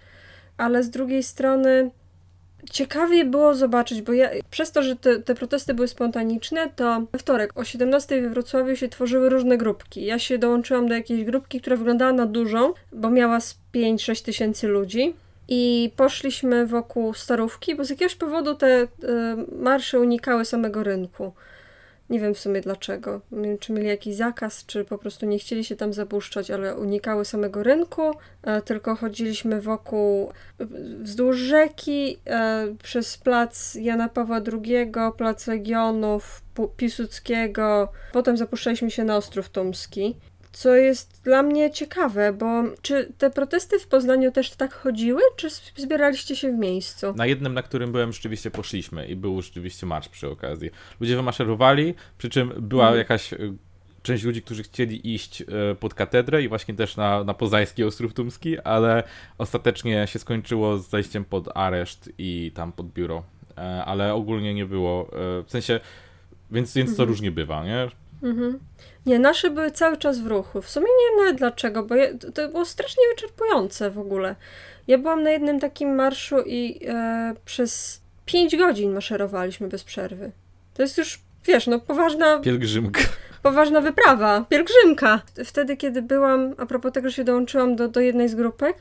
Ale 0.58 0.84
z 0.84 0.90
drugiej 0.90 1.24
strony 1.24 1.92
ciekawie 2.72 3.26
było 3.26 3.56
zobaczyć, 3.56 4.02
bo 4.02 4.14
ja, 4.14 4.30
przez 4.52 4.72
to, 4.72 4.84
że 4.84 4.96
te, 4.96 5.20
te 5.20 5.36
protesty 5.36 5.74
były 5.74 5.88
spontaniczne, 5.88 6.70
to 6.76 7.08
we 7.12 7.20
wtorek 7.20 7.58
o 7.58 7.64
17 7.64 8.22
we 8.22 8.30
Wrocławiu 8.30 8.76
się 8.76 8.90
tworzyły 8.90 9.30
różne 9.30 9.58
grupki. 9.58 10.06
Ja 10.06 10.20
się 10.20 10.38
dołączyłam 10.38 10.88
do 10.88 10.94
jakiejś 10.94 11.24
grupki, 11.24 11.62
która 11.62 11.76
wyglądała 11.76 12.14
na 12.14 12.26
dużą, 12.26 12.74
bo 12.92 13.10
miała 13.10 13.40
z 13.40 13.58
5-6 13.74 14.26
tysięcy 14.26 14.68
ludzi 14.68 15.14
i 15.54 15.92
poszliśmy 15.96 16.68
wokół 16.68 17.14
starówki, 17.14 17.76
bo 17.76 17.86
z 17.86 17.90
jakiegoś 17.90 18.16
powodu 18.16 18.56
te 18.56 18.84
y, 18.84 18.88
marsze 19.56 20.00
unikały 20.00 20.46
samego 20.46 20.84
rynku. 20.84 21.34
Nie 22.10 22.20
wiem 22.20 22.34
w 22.34 22.40
sumie 22.40 22.62
dlaczego. 22.62 23.22
Nie 23.32 23.48
wiem, 23.48 23.58
czy 23.58 23.74
mieli 23.74 23.88
jakiś 23.88 24.16
zakaz, 24.16 24.66
czy 24.66 24.86
po 24.86 24.98
prostu 24.98 25.26
nie 25.26 25.40
chcieli 25.40 25.64
się 25.64 25.76
tam 25.76 25.94
zapuszczać, 25.94 26.52
ale 26.52 26.76
unikały 26.76 27.26
samego 27.26 27.64
rynku. 27.64 28.02
E, 28.44 28.62
tylko 28.62 28.96
chodziliśmy 28.96 29.62
wokół, 29.62 30.32
wzdłuż 31.02 31.38
rzeki, 31.38 32.18
e, 32.26 32.68
przez 32.84 33.18
plac 33.18 33.76
Jana 33.76 34.10
Pawła 34.10 34.42
II, 34.54 34.92
plac 35.18 35.48
Legionów, 35.48 36.42
Piłsudskiego. 36.78 37.92
Potem 38.14 38.38
zapuszczaliśmy 38.38 38.92
się 38.92 39.04
na 39.04 39.18
Ostrów 39.18 39.50
Tumski 39.50 40.16
co 40.52 40.76
jest 40.76 41.22
dla 41.24 41.44
mnie 41.44 41.72
ciekawe, 41.72 42.34
bo 42.34 42.64
czy 42.82 43.14
te 43.18 43.30
protesty 43.30 43.80
w 43.80 43.88
Poznaniu 43.88 44.32
też 44.32 44.52
tak 44.52 44.74
chodziły, 44.74 45.22
czy 45.36 45.48
zbieraliście 45.76 46.36
się 46.36 46.52
w 46.52 46.56
miejscu? 46.56 47.14
Na 47.14 47.26
jednym, 47.26 47.54
na 47.54 47.62
którym 47.62 47.92
byłem, 47.92 48.14
rzeczywiście 48.14 48.52
poszliśmy 48.52 49.08
i 49.08 49.16
był 49.16 49.42
rzeczywiście 49.42 49.86
marsz 49.86 50.10
przy 50.10 50.30
okazji. 50.30 50.70
Ludzie 51.00 51.16
wymaszerowali, 51.16 51.94
przy 52.18 52.30
czym 52.30 52.54
była 52.58 52.84
hmm. 52.84 53.00
jakaś 53.00 53.34
y, 53.34 53.54
część 54.04 54.24
ludzi, 54.24 54.42
którzy 54.42 54.64
chcieli 54.64 55.14
iść 55.14 55.42
y, 55.42 55.46
pod 55.80 55.94
katedrę 55.94 56.44
i 56.44 56.48
właśnie 56.48 56.74
też 56.74 56.98
na, 56.98 57.24
na 57.24 57.34
Poznański 57.34 57.84
Ostrów 57.84 58.14
Tumski, 58.14 58.60
ale 58.60 59.04
ostatecznie 59.38 60.08
się 60.08 60.20
skończyło 60.20 60.78
z 60.78 60.90
zajściem 60.90 61.26
pod 61.26 61.58
areszt 61.58 62.10
i 62.18 62.52
tam 62.56 62.72
pod 62.72 62.94
biuro. 62.94 63.24
E, 63.58 63.86
ale 63.86 64.14
ogólnie 64.14 64.54
nie 64.54 64.66
było, 64.66 65.08
e, 65.08 65.44
w 65.44 65.52
sensie, 65.52 65.80
więc, 66.52 66.74
więc 66.74 66.90
to 66.90 66.94
mhm. 66.94 67.10
różnie 67.10 67.32
bywa, 67.32 67.66
nie? 67.66 67.88
Mhm. 68.24 68.60
Nie, 69.06 69.20
nasze 69.20 69.50
były 69.50 69.72
cały 69.72 69.98
czas 69.98 70.20
w 70.20 70.28
ruchu. 70.28 70.62
W 70.62 70.70
sumie 70.70 70.86
nie 70.86 71.10
wiem 71.10 71.26
nawet 71.26 71.38
dlaczego, 71.38 71.84
bo 71.84 71.96
je, 71.96 72.14
to, 72.18 72.32
to, 72.32 72.50
było 72.50 72.66
strasznie 72.66 73.04
wyczerpujące 73.16 73.92
w 73.92 74.00
ogóle. 74.00 74.36
Ja 74.88 74.98
byłam 74.98 75.24
na 75.24 75.30
jednym 75.30 75.60
takim 75.60 75.96
marszu 75.96 76.36
i 76.46 76.80
e, 76.88 77.34
przez 77.46 78.02
5 78.26 78.58
godzin 78.58 78.94
maszerowaliśmy 78.94 79.68
bez 79.68 79.84
przerwy. 79.84 80.32
To 80.74 80.82
jest 80.82 80.98
już, 80.98 81.20
wiesz, 81.46 81.68
no 81.68 81.80
poważna... 81.80 82.40
Pielgrzymka. 82.40 83.02
Poważna 83.44 83.82
wyprawa. 83.82 84.46
Pielgrzymka. 84.50 85.22
Wtedy, 85.46 85.78
kiedy 85.78 86.02
byłam, 86.02 86.56
a 86.58 86.66
propos 86.66 86.92
tego, 86.92 87.10
że 87.10 87.16
się 87.16 87.24
dołączyłam 87.24 87.76
do, 87.76 87.88
do 87.88 88.00
jednej 88.00 88.30
z 88.30 88.36
grupek, 88.36 88.78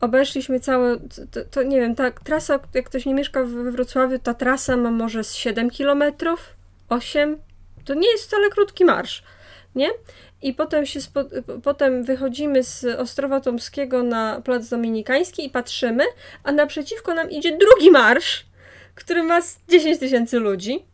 obeszliśmy 0.00 0.60
całe, 0.60 0.96
to, 1.30 1.44
to, 1.50 1.62
nie 1.62 1.80
wiem, 1.80 1.94
ta 1.94 2.10
trasa, 2.10 2.60
jak 2.74 2.86
ktoś 2.86 3.06
nie 3.06 3.14
mieszka 3.14 3.44
we 3.44 3.72
Wrocławiu, 3.72 4.18
ta 4.18 4.34
trasa 4.34 4.76
ma 4.76 4.90
może 4.90 5.24
z 5.24 5.34
7 5.34 5.70
kilometrów, 5.70 6.56
8, 6.88 7.36
to 7.84 7.94
nie 7.94 8.10
jest 8.10 8.24
wcale 8.24 8.50
krótki 8.50 8.84
marsz, 8.84 9.22
nie? 9.74 9.88
I 10.42 10.54
potem, 10.54 10.86
się 10.86 11.00
spo, 11.00 11.24
potem 11.62 12.04
wychodzimy 12.04 12.62
z 12.62 12.84
Ostrowa 12.84 13.40
Tomskiego 13.40 14.02
na 14.02 14.40
Plac 14.44 14.68
Dominikański 14.68 15.46
i 15.46 15.50
patrzymy, 15.50 16.04
a 16.44 16.52
naprzeciwko 16.52 17.14
nam 17.14 17.30
idzie 17.30 17.58
drugi 17.58 17.90
marsz, 17.90 18.46
który 18.94 19.22
ma 19.22 19.40
10 19.68 19.98
tysięcy 19.98 20.38
ludzi. 20.38 20.84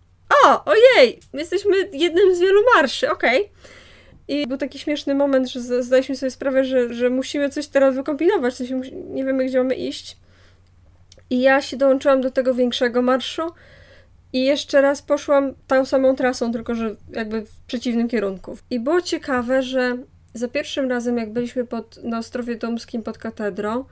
O, 0.45 0.65
ojej, 0.65 1.21
jesteśmy 1.33 1.77
jednym 1.93 2.35
z 2.35 2.41
wielu 2.41 2.61
marszy, 2.77 3.11
okej. 3.11 3.41
Okay. 3.41 3.51
I 4.29 4.47
był 4.47 4.59
taki 4.59 4.79
śmieszny 4.79 5.15
moment, 5.15 5.49
że 5.49 5.83
zdaliśmy 5.83 6.17
sobie 6.17 6.31
sprawę, 6.31 6.65
że, 6.65 6.95
że 6.95 7.11
musimy 7.11 7.51
coś 7.51 7.67
teraz 7.67 7.95
wykombinować, 7.95 8.55
nie 8.93 9.25
wiemy, 9.25 9.45
gdzie 9.47 9.59
mamy 9.59 9.75
iść. 9.75 10.17
I 11.31 11.41
ja 11.41 11.63
się 11.63 11.77
dołączyłam 11.77 12.21
do 12.21 12.31
tego 12.31 12.55
większego 12.55 13.03
marszu, 13.03 13.43
i 14.39 14.45
jeszcze 14.45 14.81
raz 14.81 15.03
poszłam 15.03 15.55
tą 15.67 15.85
samą 15.85 16.17
trasą, 16.17 16.53
tylko 16.53 16.75
że 16.75 16.97
jakby 17.11 17.47
w 17.47 17.61
przeciwnym 17.67 18.09
kierunku. 18.09 18.57
I 18.71 18.81
było 18.81 19.01
ciekawe, 19.03 19.63
że 19.63 19.97
za 20.35 20.49
pierwszym 20.49 20.91
razem, 20.91 21.19
jak 21.19 21.33
byliśmy 21.33 21.67
pod, 21.67 22.05
na 22.05 22.19
Ostrowie 22.19 22.57
Domskim 22.57 23.03
pod 23.03 23.19
katedrą, 23.19 23.85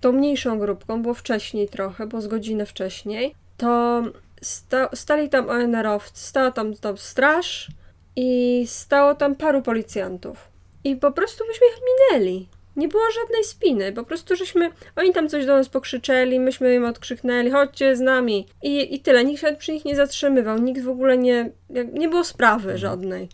tą 0.00 0.12
mniejszą 0.12 0.58
grupką, 0.58 1.02
było 1.02 1.14
wcześniej 1.14 1.68
trochę, 1.68 2.06
bo 2.06 2.20
z 2.20 2.26
godzinę 2.26 2.66
wcześniej, 2.66 3.34
to 3.56 4.02
sta, 4.42 4.88
stali 4.94 5.28
tam 5.28 5.48
ONR-owcy, 5.48 6.26
stała 6.26 6.50
tam, 6.50 6.74
tam 6.74 6.98
straż 6.98 7.68
i 8.16 8.64
stało 8.66 9.14
tam 9.14 9.34
paru 9.34 9.62
policjantów. 9.62 10.48
i 10.84 10.96
po 10.96 11.12
prostu 11.12 11.44
byśmy 11.46 11.66
ich 11.66 11.80
minęli. 11.90 12.48
Nie 12.80 12.88
było 12.88 13.02
żadnej 13.20 13.44
spiny, 13.44 13.92
po 13.92 14.04
prostu 14.04 14.36
żeśmy, 14.36 14.70
oni 14.96 15.12
tam 15.12 15.28
coś 15.28 15.46
do 15.46 15.56
nas 15.56 15.68
pokrzyczeli, 15.68 16.40
myśmy 16.40 16.74
im 16.74 16.84
odkrzyknęli, 16.84 17.50
chodźcie 17.50 17.96
z 17.96 18.00
nami. 18.00 18.46
I, 18.62 18.94
i 18.94 19.00
tyle, 19.00 19.24
nikt 19.24 19.40
się 19.40 19.56
przy 19.58 19.72
nich 19.72 19.84
nie 19.84 19.96
zatrzymywał, 19.96 20.58
nikt 20.58 20.82
w 20.82 20.88
ogóle 20.88 21.18
nie, 21.18 21.50
nie 21.92 22.08
było 22.08 22.24
sprawy 22.24 22.78
żadnej. 22.78 23.28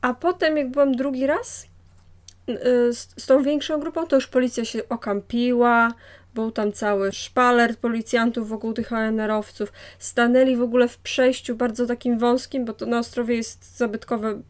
A 0.00 0.14
potem, 0.14 0.56
jak 0.56 0.70
byłam 0.70 0.92
drugi 0.96 1.26
raz 1.26 1.66
y, 2.48 2.54
z, 2.92 3.08
z 3.16 3.26
tą 3.26 3.42
większą 3.42 3.80
grupą, 3.80 4.06
to 4.06 4.16
już 4.16 4.26
policja 4.26 4.64
się 4.64 4.88
okampiła, 4.88 5.94
był 6.34 6.50
tam 6.50 6.72
cały 6.72 7.12
szpaler 7.12 7.76
policjantów 7.76 8.48
wokół 8.48 8.72
tych 8.72 8.92
ONR-owców. 8.92 9.72
Stanęli 9.98 10.56
w 10.56 10.62
ogóle 10.62 10.88
w 10.88 10.98
przejściu 10.98 11.56
bardzo 11.56 11.86
takim 11.86 12.18
wąskim, 12.18 12.64
bo 12.64 12.72
to 12.72 12.86
na 12.86 12.98
Ostrowie 12.98 13.36
jest 13.36 13.76
zabytkowe 13.76 14.40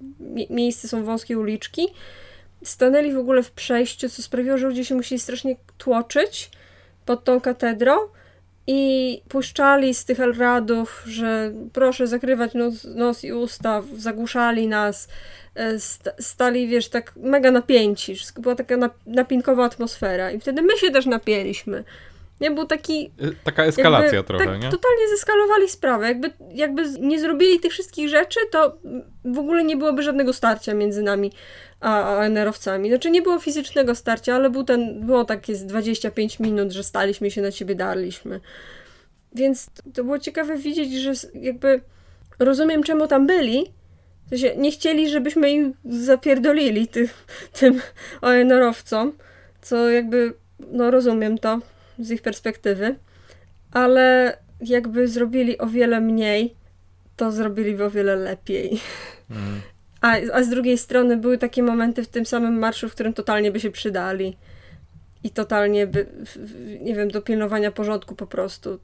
miejsce, 0.51 0.89
są 0.89 1.05
wąskie 1.05 1.39
uliczki. 1.39 1.89
Stanęli 2.65 3.13
w 3.13 3.19
ogóle 3.19 3.43
w 3.43 3.51
przejściu, 3.51 4.09
co 4.09 4.23
sprawiło, 4.23 4.59
że 4.59 4.67
ludzie 4.67 4.85
się 4.85 4.95
musieli 4.95 5.21
strasznie 5.21 5.57
tłoczyć 5.79 6.51
pod 7.07 7.25
tą 7.25 7.41
katedrą 7.41 7.93
i 8.67 9.23
puszczali 9.29 9.95
z 9.95 10.05
tych 10.05 10.21
elradów, 10.21 11.03
że 11.07 11.53
proszę 11.73 12.07
zakrywać 12.07 12.55
nos, 12.55 12.85
nos 12.85 13.25
i 13.25 13.33
usta, 13.33 13.83
zagłuszali 13.97 14.69
nas, 14.69 15.09
e, 15.55 15.79
stali, 16.19 16.69
wiesz, 16.69 16.89
tak 16.89 17.13
mega 17.17 17.51
napięci, 17.51 18.15
była 18.39 18.55
taka 18.55 18.75
napinkowa 19.07 19.65
atmosfera 19.65 20.31
i 20.31 20.41
wtedy 20.41 20.63
my 20.63 20.77
się 20.79 20.91
też 20.91 21.07
napięliśmy. 21.07 21.85
Nie 22.43 22.51
był 22.51 22.67
taki. 22.67 23.11
Y, 23.23 23.37
taka 23.45 23.65
eskalacja 23.65 24.17
jakby, 24.17 24.25
trochę, 24.25 24.45
tak, 24.45 24.63
nie? 24.63 24.71
Totalnie 24.71 25.09
zeskalowali 25.09 25.69
sprawę. 25.69 26.09
Jakby, 26.09 26.31
jakby 26.51 26.85
nie 27.01 27.21
zrobili 27.21 27.61
tych 27.61 27.73
wszystkich 27.73 28.09
rzeczy, 28.09 28.41
to 28.51 28.77
w 29.25 29.39
ogóle 29.39 29.65
nie 29.65 29.77
byłoby 29.77 30.03
żadnego 30.03 30.33
starcia 30.33 30.75
między 30.75 31.03
nami 31.03 31.33
a, 31.81 32.19
a 32.19 32.25
NR-owcami. 32.25 32.89
Znaczy 32.89 33.11
nie 33.11 33.23
było 33.23 33.39
fizycznego 33.39 33.95
starcia, 33.95 34.35
ale 34.35 34.51
był 34.51 34.65
ten, 34.65 35.07
było 35.07 35.25
takie 35.25 35.55
z 35.57 35.67
25 35.67 36.41
minut, 36.41 36.73
że 36.73 36.85
staliśmy 36.85 37.31
się 37.31 37.43
na 37.43 37.53
ciebie 37.53 37.75
darliśmy. 37.75 38.41
Więc 39.35 39.71
to 39.95 40.05
było 40.05 40.19
ciekawe 40.19 40.57
widzieć, 40.57 40.93
że 40.93 41.13
jakby 41.35 41.81
rozumiem 42.39 42.83
czemu 42.83 43.07
tam 43.07 43.27
byli, 43.27 43.73
nie 44.57 44.73
chcieli, 44.73 45.09
żebyśmy 45.09 45.51
im 45.51 45.75
zapierdolili 45.85 46.89
ty, 46.89 47.09
tym 47.61 47.81
ONR-owcom, 48.21 49.13
co 49.63 49.91
jakby, 49.91 50.35
no 50.73 50.91
rozumiem 50.91 51.39
to 51.39 51.59
z 52.05 52.11
ich 52.11 52.23
perspektywy, 52.23 52.95
ale 53.73 54.37
jakby 54.61 55.09
zrobili 55.09 55.59
o 55.59 55.67
wiele 55.67 56.01
mniej, 56.01 56.55
to 57.17 57.33
zrobiliby 57.33 57.85
o 57.85 57.91
wiele 57.91 58.17
lepiej. 58.17 58.81
Mm. 59.31 59.61
A, 60.01 60.17
a 60.33 60.43
z 60.43 60.49
drugiej 60.49 60.79
strony 60.79 61.17
były 61.17 61.39
takie 61.39 61.63
momenty 61.63 62.05
w 62.05 62.09
tym 62.09 62.27
samym 62.27 62.59
marszu, 62.59 62.89
w 62.89 62.93
którym 62.93 63.13
totalnie 63.13 63.53
by 63.53 63.61
się 63.61 63.71
przydali. 63.71 64.37
I 65.25 65.31
totalnie 65.31 65.87
by, 65.87 66.07
nie 66.81 66.95
wiem, 66.95 67.09
do 67.11 67.23
pilnowania 67.23 67.73
porządku 67.73 68.15
po 68.15 68.27
prostu 68.27 68.79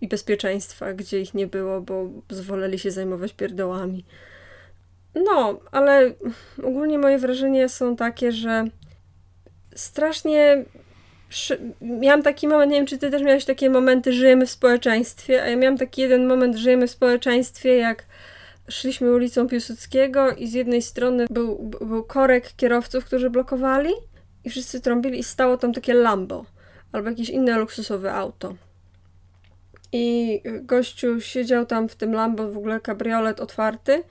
i 0.00 0.08
bezpieczeństwa, 0.08 0.92
gdzie 0.92 1.20
ich 1.20 1.34
nie 1.34 1.46
było, 1.46 1.80
bo 1.80 2.10
zwoleli 2.30 2.78
się 2.78 2.90
zajmować 2.90 3.32
pierdołami. 3.32 4.04
No, 5.14 5.60
ale 5.72 6.12
ogólnie 6.62 6.98
moje 6.98 7.18
wrażenia 7.18 7.68
są 7.68 7.96
takie, 7.96 8.32
że 8.32 8.64
strasznie 9.74 10.64
miałam 11.80 12.22
taki 12.22 12.48
moment, 12.48 12.72
nie 12.72 12.78
wiem, 12.78 12.86
czy 12.86 12.98
ty 12.98 13.10
też 13.10 13.22
miałeś 13.22 13.44
takie 13.44 13.70
momenty, 13.70 14.12
żyjemy 14.12 14.46
w 14.46 14.50
społeczeństwie, 14.50 15.42
a 15.42 15.48
ja 15.48 15.56
miałam 15.56 15.78
taki 15.78 16.00
jeden 16.00 16.26
moment, 16.26 16.56
żyjemy 16.56 16.86
w 16.86 16.90
społeczeństwie, 16.90 17.76
jak 17.76 18.04
szliśmy 18.68 19.12
ulicą 19.12 19.48
Piłsudskiego 19.48 20.32
i 20.32 20.46
z 20.46 20.52
jednej 20.52 20.82
strony 20.82 21.26
był, 21.30 21.58
był 21.80 22.04
korek 22.04 22.52
kierowców, 22.56 23.04
którzy 23.04 23.30
blokowali 23.30 23.90
i 24.44 24.50
wszyscy 24.50 24.80
trąbili 24.80 25.18
i 25.18 25.24
stało 25.24 25.56
tam 25.56 25.72
takie 25.72 25.94
Lambo 25.94 26.44
albo 26.92 27.08
jakieś 27.08 27.30
inne 27.30 27.58
luksusowe 27.58 28.12
auto. 28.12 28.54
I 29.92 30.42
gościu 30.62 31.20
siedział 31.20 31.66
tam 31.66 31.88
w 31.88 31.94
tym 31.94 32.12
Lambo, 32.12 32.50
w 32.50 32.56
ogóle 32.56 32.80
kabriolet 32.80 33.40
otwarty, 33.40 34.02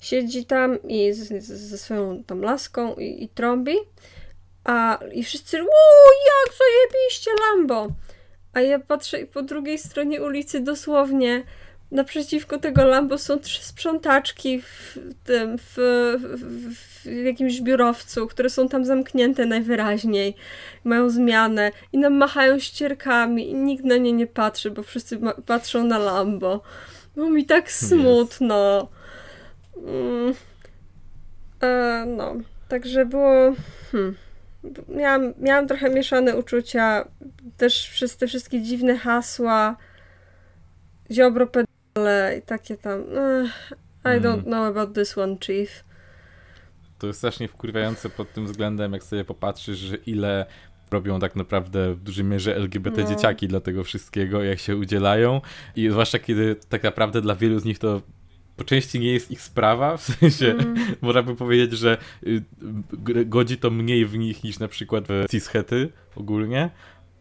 siedzi 0.00 0.44
tam 0.44 0.82
i 0.82 1.12
ze 1.12 1.78
swoją 1.78 2.24
tam 2.24 2.40
laską 2.40 2.94
i, 2.94 3.24
i 3.24 3.28
trąbi, 3.28 3.76
a 4.64 4.98
i 5.12 5.24
wszyscy, 5.24 5.56
uuu, 5.56 6.10
jak 6.26 6.54
zajebiście 6.58 7.30
Lambo! 7.40 7.88
A 8.52 8.60
ja 8.60 8.78
patrzę 8.78 9.20
i 9.20 9.26
po 9.26 9.42
drugiej 9.42 9.78
stronie 9.78 10.22
ulicy 10.22 10.60
dosłownie 10.60 11.44
naprzeciwko 11.90 12.58
tego 12.58 12.84
Lambo 12.84 13.18
są 13.18 13.38
trzy 13.38 13.62
sprzątaczki 13.62 14.62
w 14.62 14.98
tym, 15.24 15.58
w, 15.58 15.74
w, 15.76 16.74
w, 16.74 17.06
jakimś 17.24 17.60
biurowcu, 17.60 18.26
które 18.26 18.50
są 18.50 18.68
tam 18.68 18.84
zamknięte 18.84 19.46
najwyraźniej, 19.46 20.36
mają 20.84 21.10
zmianę 21.10 21.70
i 21.92 21.98
nam 21.98 22.14
machają 22.14 22.58
ścierkami 22.58 23.50
i 23.50 23.54
nikt 23.54 23.84
na 23.84 23.96
nie 23.96 24.12
nie 24.12 24.26
patrzy, 24.26 24.70
bo 24.70 24.82
wszyscy 24.82 25.20
patrzą 25.46 25.84
na 25.84 25.98
Lambo. 25.98 26.62
Było 27.14 27.30
mi 27.30 27.46
tak 27.46 27.72
smutno. 27.72 28.88
Mm. 29.76 30.34
E, 31.62 32.04
no, 32.16 32.34
także 32.68 33.06
było... 33.06 33.54
Hmm. 33.92 34.16
Miałam, 34.88 35.34
miałam 35.38 35.68
trochę 35.68 35.90
mieszane 35.90 36.36
uczucia, 36.36 37.08
też 37.56 37.90
przez 37.90 38.16
te 38.16 38.26
wszystkie 38.26 38.62
dziwne 38.62 38.98
hasła, 38.98 39.76
Ziobro 41.10 41.48
ale 41.94 42.36
i 42.38 42.42
takie 42.42 42.76
tam. 42.76 43.00
I 44.04 44.20
don't 44.20 44.32
mm. 44.32 44.44
know 44.44 44.76
about 44.76 44.94
this 44.94 45.18
one, 45.18 45.36
chief. 45.38 45.84
To 46.98 47.06
jest 47.06 47.18
strasznie 47.18 47.48
wkurwiające 47.48 48.10
pod 48.10 48.32
tym 48.32 48.46
względem, 48.46 48.92
jak 48.92 49.04
sobie 49.04 49.24
popatrzysz, 49.24 49.78
że 49.78 49.96
ile 49.96 50.46
robią 50.90 51.20
tak 51.20 51.36
naprawdę 51.36 51.94
w 51.94 52.00
dużej 52.00 52.24
mierze 52.24 52.56
LGBT 52.56 53.02
no. 53.02 53.08
dzieciaki 53.08 53.48
dla 53.48 53.60
tego 53.60 53.84
wszystkiego, 53.84 54.42
jak 54.42 54.58
się 54.58 54.76
udzielają 54.76 55.40
i 55.76 55.90
zwłaszcza 55.90 56.18
kiedy 56.18 56.56
tak 56.68 56.82
naprawdę 56.82 57.20
dla 57.20 57.34
wielu 57.34 57.58
z 57.58 57.64
nich 57.64 57.78
to 57.78 58.02
po 58.60 58.64
części 58.64 59.00
nie 59.00 59.12
jest 59.12 59.30
ich 59.30 59.42
sprawa, 59.42 59.96
w 59.96 60.02
sensie 60.02 60.46
mm. 60.50 60.74
można 61.02 61.22
by 61.22 61.36
powiedzieć, 61.36 61.72
że 61.72 61.98
y, 62.26 62.42
godzi 63.24 63.56
to 63.56 63.70
mniej 63.70 64.06
w 64.06 64.18
nich 64.18 64.44
niż 64.44 64.58
na 64.58 64.68
przykład 64.68 65.04
w 65.08 65.24
cishety 65.30 65.88
ogólnie, 66.16 66.70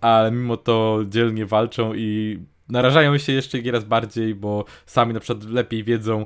ale 0.01 0.31
mimo 0.31 0.57
to 0.57 0.99
dzielnie 1.07 1.45
walczą 1.45 1.93
i 1.95 2.39
narażają 2.69 3.17
się 3.17 3.33
jeszcze 3.33 3.61
nieraz 3.61 3.83
bardziej, 3.83 4.35
bo 4.35 4.65
sami 4.85 5.13
na 5.13 5.19
przykład 5.19 5.49
lepiej 5.49 5.83
wiedzą, 5.83 6.25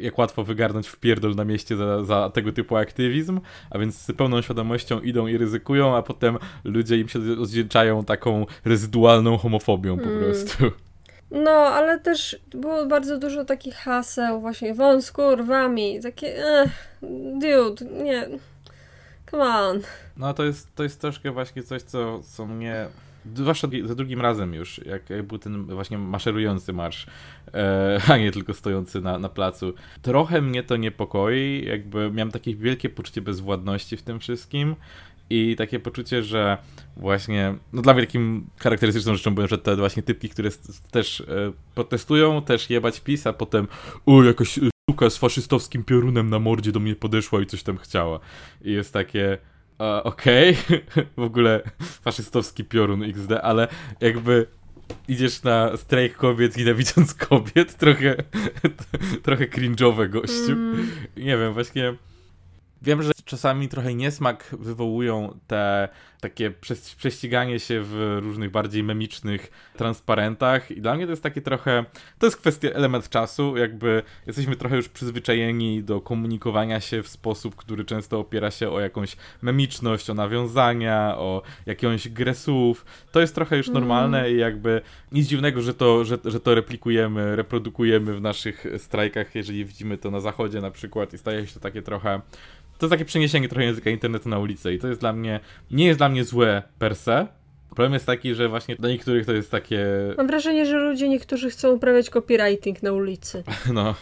jak 0.00 0.18
łatwo 0.18 0.44
wygarnąć 0.44 0.88
w 0.88 0.96
pierdol 0.96 1.34
na 1.34 1.44
mieście 1.44 1.76
za, 1.76 2.04
za 2.04 2.30
tego 2.30 2.52
typu 2.52 2.76
aktywizm, 2.76 3.40
a 3.70 3.78
więc 3.78 3.98
z 3.98 4.12
pełną 4.12 4.42
świadomością 4.42 5.00
idą 5.00 5.26
i 5.26 5.38
ryzykują, 5.38 5.96
a 5.96 6.02
potem 6.02 6.38
ludzie 6.64 6.98
im 6.98 7.08
się 7.08 7.18
odwdzięczają 7.18 8.04
taką 8.04 8.46
rezydualną 8.64 9.36
homofobią 9.36 9.98
po 9.98 10.10
mm. 10.10 10.24
prostu. 10.24 10.87
No, 11.30 11.50
ale 11.50 12.00
też 12.00 12.36
było 12.50 12.86
bardzo 12.86 13.18
dużo 13.18 13.44
takich 13.44 13.74
haseł, 13.74 14.40
właśnie 14.40 14.74
wąs 14.74 15.04
z 15.04 15.12
kurwami, 15.12 16.02
takie, 16.02 16.46
ech, 16.46 16.98
dude, 17.40 17.84
nie, 18.04 18.28
come 19.30 19.44
on. 19.44 19.80
No, 20.16 20.34
to 20.34 20.44
jest, 20.44 20.74
to 20.74 20.82
jest 20.82 21.00
troszkę 21.00 21.30
właśnie 21.30 21.62
coś, 21.62 21.82
co, 21.82 22.20
co 22.22 22.46
mnie 22.46 22.86
zwłaszcza 23.34 23.68
za 23.84 23.94
drugim 23.94 24.20
razem 24.20 24.54
już, 24.54 24.80
jak, 24.86 25.22
był 25.26 25.38
ten 25.38 25.64
właśnie 25.64 25.98
maszerujący 25.98 26.72
marsz, 26.72 27.06
e, 27.54 28.00
a 28.12 28.16
nie 28.16 28.32
tylko 28.32 28.54
stojący 28.54 29.00
na, 29.00 29.18
na 29.18 29.28
placu. 29.28 29.74
Trochę 30.02 30.42
mnie 30.42 30.62
to 30.62 30.76
niepokoi, 30.76 31.64
jakby 31.66 32.10
miałem 32.10 32.30
takie 32.30 32.54
wielkie 32.54 32.88
poczucie 32.88 33.20
bezwładności 33.20 33.96
w 33.96 34.02
tym 34.02 34.20
wszystkim 34.20 34.76
i 35.30 35.56
takie 35.56 35.80
poczucie, 35.80 36.22
że 36.22 36.58
właśnie, 36.96 37.54
no 37.72 37.82
dla 37.82 37.94
mnie 37.94 38.02
takim 38.02 38.46
charakterystyczną 38.58 39.16
rzeczą 39.16 39.34
były, 39.34 39.48
że 39.48 39.58
te 39.58 39.76
właśnie 39.76 40.02
typki, 40.02 40.28
które 40.28 40.50
też 40.90 41.20
e, 41.20 41.24
protestują, 41.74 42.42
też 42.42 42.70
jebać 42.70 43.00
PiS, 43.00 43.26
a 43.26 43.32
potem 43.32 43.68
o, 44.06 44.22
jakaś 44.22 44.60
suka 44.90 45.10
z 45.10 45.16
faszystowskim 45.16 45.84
piorunem 45.84 46.30
na 46.30 46.38
mordzie 46.38 46.72
do 46.72 46.80
mnie 46.80 46.94
podeszła 46.94 47.40
i 47.40 47.46
coś 47.46 47.62
tam 47.62 47.78
chciała. 47.78 48.20
I 48.62 48.72
jest 48.72 48.92
takie 48.92 49.38
okej, 50.04 50.56
okay. 50.66 51.06
w 51.16 51.22
ogóle 51.22 51.62
faszystowski 51.80 52.64
piorun 52.64 53.02
XD, 53.02 53.32
ale 53.42 53.68
jakby 54.00 54.46
idziesz 55.08 55.42
na 55.42 55.76
strajk 55.76 56.16
kobiet 56.16 56.56
nienawidząc 56.56 57.14
kobiet, 57.14 57.76
trochę 57.76 58.16
trochę 59.24 59.46
cringe'owe 59.46 60.08
gościu. 60.08 60.52
Mm. 60.52 60.90
Nie 61.16 61.38
wiem, 61.38 61.52
właśnie 61.52 61.94
Wiem, 62.82 63.02
że 63.02 63.12
czasami 63.24 63.68
trochę 63.68 63.94
niesmak 63.94 64.54
wywołują 64.58 65.38
te 65.46 65.88
takie 66.20 66.52
prześciganie 66.96 67.60
się 67.60 67.80
w 67.84 68.18
różnych 68.22 68.50
bardziej 68.50 68.82
memicznych 68.82 69.50
transparentach 69.76 70.70
i 70.70 70.80
dla 70.80 70.94
mnie 70.94 71.04
to 71.04 71.10
jest 71.10 71.22
takie 71.22 71.42
trochę, 71.42 71.84
to 72.18 72.26
jest 72.26 72.36
kwestia, 72.36 72.68
element 72.68 73.08
czasu, 73.08 73.56
jakby 73.56 74.02
jesteśmy 74.26 74.56
trochę 74.56 74.76
już 74.76 74.88
przyzwyczajeni 74.88 75.82
do 75.82 76.00
komunikowania 76.00 76.80
się 76.80 77.02
w 77.02 77.08
sposób, 77.08 77.56
który 77.56 77.84
często 77.84 78.18
opiera 78.18 78.50
się 78.50 78.70
o 78.70 78.80
jakąś 78.80 79.16
memiczność, 79.42 80.10
o 80.10 80.14
nawiązania, 80.14 81.14
o 81.18 81.42
jakąś 81.66 82.08
grę 82.08 82.34
słów. 82.34 82.84
To 83.12 83.20
jest 83.20 83.34
trochę 83.34 83.56
już 83.56 83.68
normalne 83.68 84.18
mm. 84.18 84.32
i 84.32 84.38
jakby 84.38 84.80
nic 85.12 85.28
dziwnego, 85.28 85.62
że 85.62 85.74
to, 85.74 86.04
że, 86.04 86.18
że 86.24 86.40
to 86.40 86.54
replikujemy, 86.54 87.36
reprodukujemy 87.36 88.14
w 88.14 88.20
naszych 88.20 88.66
strajkach, 88.78 89.34
jeżeli 89.34 89.64
widzimy 89.64 89.98
to 89.98 90.10
na 90.10 90.20
zachodzie 90.20 90.60
na 90.60 90.70
przykład 90.70 91.12
i 91.12 91.18
staje 91.18 91.46
się 91.46 91.54
to 91.54 91.60
takie 91.60 91.82
trochę 91.82 92.20
to 92.78 92.86
jest 92.86 92.90
takie 92.90 93.04
przeniesienie 93.04 93.48
trochę 93.48 93.64
języka 93.64 93.90
internetu 93.90 94.28
na 94.28 94.38
ulicę 94.38 94.74
i 94.74 94.78
to 94.78 94.88
jest 94.88 95.00
dla 95.00 95.12
mnie, 95.12 95.40
nie 95.70 95.86
jest 95.86 95.98
dla 96.00 96.08
mnie 96.08 96.24
złe 96.24 96.62
per 96.78 96.96
se. 96.96 97.26
Problem 97.68 97.92
jest 97.92 98.06
taki, 98.06 98.34
że 98.34 98.48
właśnie 98.48 98.76
dla 98.76 98.88
niektórych 98.88 99.26
to 99.26 99.32
jest 99.32 99.50
takie, 99.50 99.86
Mam 100.16 100.26
wrażenie, 100.26 100.66
że 100.66 100.76
ludzie 100.76 101.08
niektórzy 101.08 101.50
chcą 101.50 101.72
uprawiać 101.72 102.10
copywriting 102.10 102.82
na 102.82 102.92
ulicy. 102.92 103.44
no, 103.74 103.94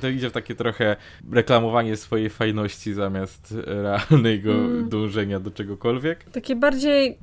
to 0.00 0.08
idzie 0.08 0.30
w 0.30 0.32
takie 0.32 0.54
trochę 0.54 0.96
reklamowanie 1.32 1.96
swojej 1.96 2.30
fajności 2.30 2.94
zamiast 2.94 3.54
realnego 3.66 4.52
Mm. 4.52 4.88
dążenia 4.88 5.40
do 5.40 5.50
czegokolwiek. 5.50 6.24
Takie 6.24 6.56
bardziej 6.56 7.18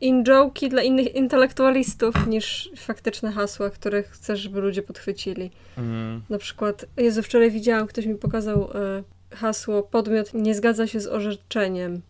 in-joke'i 0.00 0.68
dla 0.68 0.82
innych 0.82 1.14
intelektualistów 1.14 2.26
niż 2.26 2.70
faktyczne 2.76 3.32
hasła, 3.32 3.70
które 3.70 4.02
chcesz, 4.02 4.40
żeby 4.40 4.60
ludzie 4.60 4.82
podchwycili. 4.82 5.50
Mm. 5.78 6.22
Na 6.30 6.38
przykład, 6.38 6.86
Jezu, 6.96 7.22
wczoraj 7.22 7.50
widziałam, 7.50 7.86
ktoś 7.86 8.06
mi 8.06 8.14
pokazał 8.14 8.70
e, 8.74 9.02
hasło 9.30 9.82
podmiot 9.82 10.34
nie 10.34 10.54
zgadza 10.54 10.86
się 10.86 11.00
z 11.00 11.06
orzeczeniem. 11.06 12.02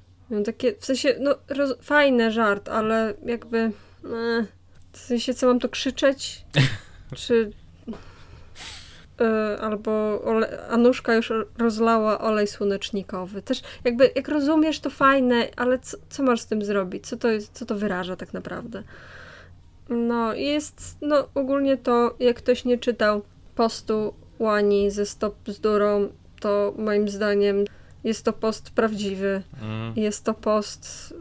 Takie, 0.45 0.75
w 0.79 0.85
sensie, 0.85 1.15
no 1.21 1.35
roz, 1.49 1.75
fajny 1.83 2.33
żart, 2.33 2.69
ale 2.69 3.15
jakby 3.25 3.59
e, 3.59 3.71
w 4.93 4.99
sensie, 4.99 5.35
co 5.35 5.47
mam 5.47 5.61
to 5.61 5.69
krzyczeć? 5.69 6.45
Czy 7.17 7.53
e, 9.21 9.59
albo 9.61 10.23
ole, 10.25 10.69
Anuszka 10.69 11.15
już 11.15 11.33
rozlała 11.59 12.21
olej 12.21 12.47
słonecznikowy. 12.47 13.43
Też 13.43 13.63
jakby, 13.85 14.11
jak 14.15 14.29
rozumiesz, 14.29 14.81
to 14.81 14.91
fajne, 14.91 15.49
ale 15.57 15.79
co, 15.79 15.97
co 16.09 16.23
masz 16.23 16.41
z 16.41 16.47
tym 16.47 16.65
zrobić? 16.65 17.07
Co 17.07 17.17
to, 17.17 17.29
co 17.53 17.67
to 17.67 17.75
wyraża 17.75 18.17
tak 18.17 18.33
naprawdę? 18.33 18.83
No, 19.89 20.35
jest, 20.35 20.97
no 21.01 21.29
ogólnie 21.35 21.77
to, 21.77 22.15
jak 22.21 22.37
ktoś 22.37 22.65
nie 22.65 22.79
czytał 22.79 23.23
postu 23.55 24.15
Łani 24.39 24.91
ze 24.91 25.07
Stop 25.07 25.35
Bzdurą, 25.45 26.09
to 26.41 26.75
moim 26.79 27.09
zdaniem 27.09 27.65
jest 28.05 28.25
to 28.25 28.33
post 28.33 28.71
prawdziwy. 28.71 29.43
Mm. 29.63 29.93
Jest 29.97 30.25
to 30.25 30.35
post, 30.35 31.15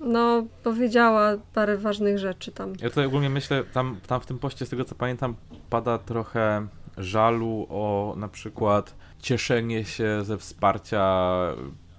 no, 0.00 0.46
powiedziała 0.62 1.36
parę 1.54 1.76
ważnych 1.76 2.18
rzeczy 2.18 2.52
tam. 2.52 2.72
Ja 2.80 2.88
tutaj 2.88 3.06
ogólnie 3.06 3.30
myślę, 3.30 3.64
tam, 3.72 3.96
tam 4.06 4.20
w 4.20 4.26
tym 4.26 4.38
poście, 4.38 4.66
z 4.66 4.68
tego 4.68 4.84
co 4.84 4.94
pamiętam, 4.94 5.34
pada 5.70 5.98
trochę 5.98 6.66
żalu 6.98 7.66
o 7.70 8.14
na 8.16 8.28
przykład 8.28 8.94
cieszenie 9.18 9.84
się 9.84 10.24
ze 10.24 10.38
wsparcia 10.38 11.36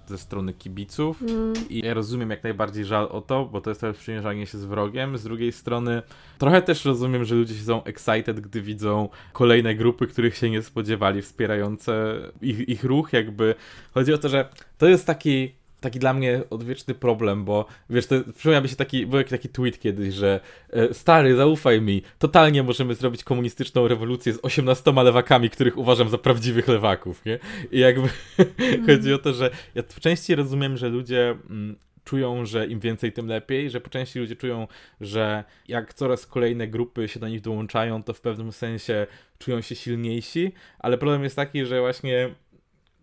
ze 0.06 0.18
strony 0.18 0.52
kibiców. 0.52 1.22
Mm, 1.22 1.52
I 1.70 1.78
ja 1.84 1.94
rozumiem 1.94 2.30
jak 2.30 2.44
najbardziej 2.44 2.84
żal 2.84 3.08
o 3.10 3.20
to, 3.20 3.44
bo 3.44 3.60
to 3.60 3.70
jest 3.70 3.80
też 3.80 3.96
przymierzanie 3.96 4.46
się 4.46 4.58
z 4.58 4.64
wrogiem. 4.64 5.18
Z 5.18 5.22
drugiej 5.22 5.52
strony, 5.52 6.02
trochę 6.38 6.62
też 6.62 6.84
rozumiem, 6.84 7.24
że 7.24 7.34
ludzie 7.34 7.54
są 7.54 7.84
excited, 7.84 8.40
gdy 8.40 8.62
widzą 8.62 9.08
kolejne 9.32 9.74
grupy, 9.74 10.06
których 10.06 10.36
się 10.36 10.50
nie 10.50 10.62
spodziewali, 10.62 11.22
wspierające 11.22 12.16
ich, 12.42 12.68
ich 12.68 12.84
ruch. 12.84 13.12
Jakby 13.12 13.54
chodzi 13.94 14.12
o 14.12 14.18
to, 14.18 14.28
że 14.28 14.48
to 14.78 14.88
jest 14.88 15.06
taki. 15.06 15.61
Taki 15.82 15.98
dla 15.98 16.14
mnie 16.14 16.40
odwieczny 16.50 16.94
problem, 16.94 17.44
bo 17.44 17.66
wiesz, 17.90 18.06
to 18.06 18.14
przypomniał 18.34 18.62
mi 18.62 18.68
się 18.68 18.76
taki, 18.76 19.06
był 19.06 19.24
taki 19.24 19.48
tweet 19.48 19.80
kiedyś, 19.80 20.14
że 20.14 20.40
e, 20.70 20.94
stary, 20.94 21.36
zaufaj 21.36 21.80
mi, 21.80 22.02
totalnie 22.18 22.62
możemy 22.62 22.94
zrobić 22.94 23.24
komunistyczną 23.24 23.88
rewolucję 23.88 24.32
z 24.32 24.38
18 24.42 24.92
lewakami, 24.92 25.50
których 25.50 25.78
uważam 25.78 26.08
za 26.08 26.18
prawdziwych 26.18 26.68
lewaków, 26.68 27.24
nie? 27.24 27.38
I 27.72 27.78
jakby 27.78 28.08
chodzi 28.86 29.14
o 29.14 29.18
to, 29.18 29.32
że 29.32 29.50
ja 29.74 29.82
po 29.82 30.00
części 30.00 30.34
rozumiem, 30.34 30.76
że 30.76 30.88
ludzie 30.88 31.30
mm, 31.50 31.76
czują, 32.04 32.46
że 32.46 32.66
im 32.66 32.80
więcej, 32.80 33.12
tym 33.12 33.26
lepiej, 33.26 33.70
że 33.70 33.80
po 33.80 33.90
części 33.90 34.18
ludzie 34.18 34.36
czują, 34.36 34.68
że 35.00 35.44
jak 35.68 35.94
coraz 35.94 36.26
kolejne 36.26 36.68
grupy 36.68 37.08
się 37.08 37.20
do 37.20 37.28
nich 37.28 37.40
dołączają, 37.40 38.02
to 38.02 38.14
w 38.14 38.20
pewnym 38.20 38.52
sensie 38.52 39.06
czują 39.38 39.60
się 39.60 39.74
silniejsi, 39.74 40.52
ale 40.78 40.98
problem 40.98 41.24
jest 41.24 41.36
taki, 41.36 41.66
że 41.66 41.80
właśnie 41.80 42.34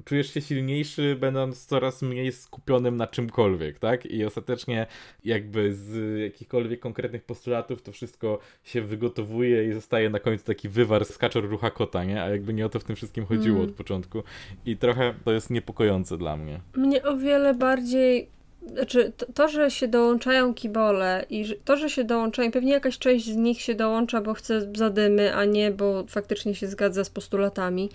czujesz 0.06 0.34
się 0.34 0.42
silniejszy, 0.42 1.18
będąc 1.20 1.66
coraz 1.66 2.02
mniej 2.02 2.32
skupionym 2.32 2.98
na 2.98 3.08
czymkolwiek, 3.08 3.80
tak? 3.80 4.06
I 4.06 4.26
ostatecznie 4.26 4.88
jakby 5.26 5.74
z 5.74 6.20
jakichkolwiek 6.22 6.80
konkretnych 6.80 7.24
postulatów 7.24 7.82
to 7.82 7.92
wszystko 7.92 8.40
się 8.64 8.82
wygotowuje 8.82 9.68
i 9.70 9.74
zostaje 9.74 10.10
na 10.10 10.20
końcu 10.20 10.46
taki 10.46 10.70
wywar 10.70 11.06
z 11.06 11.18
kaczor 11.18 11.50
rucha 11.50 11.70
kota, 11.72 12.04
nie? 12.04 12.22
A 12.24 12.30
jakby 12.30 12.54
nie 12.54 12.66
o 12.66 12.70
to 12.70 12.80
w 12.80 12.84
tym 12.84 12.96
wszystkim 12.96 13.26
chodziło 13.26 13.58
Mm. 13.58 13.70
od 13.70 13.76
początku. 13.76 14.24
I 14.66 14.78
trochę 14.78 15.14
to 15.26 15.32
jest 15.32 15.50
niepokojące 15.50 16.18
dla 16.18 16.38
mnie. 16.38 16.60
Mnie 16.76 17.04
o 17.04 17.18
wiele 17.18 17.54
bardziej. 17.54 18.30
Znaczy, 18.68 19.12
to, 19.34 19.48
że 19.48 19.72
się 19.72 19.88
dołączają 19.88 20.54
kibole 20.54 21.26
i 21.30 21.58
to, 21.66 21.78
że 21.78 21.90
się 21.90 22.04
dołączają, 22.04 22.52
pewnie 22.52 22.72
jakaś 22.72 22.98
część 22.98 23.26
z 23.26 23.36
nich 23.36 23.62
się 23.62 23.76
dołącza, 23.76 24.22
bo 24.22 24.34
chce 24.34 24.70
zadymy, 24.76 25.36
a 25.36 25.46
nie, 25.46 25.72
bo 25.72 26.04
faktycznie 26.08 26.56
się 26.56 26.68
zgadza 26.68 27.04
z 27.04 27.10
postulatami, 27.10 27.90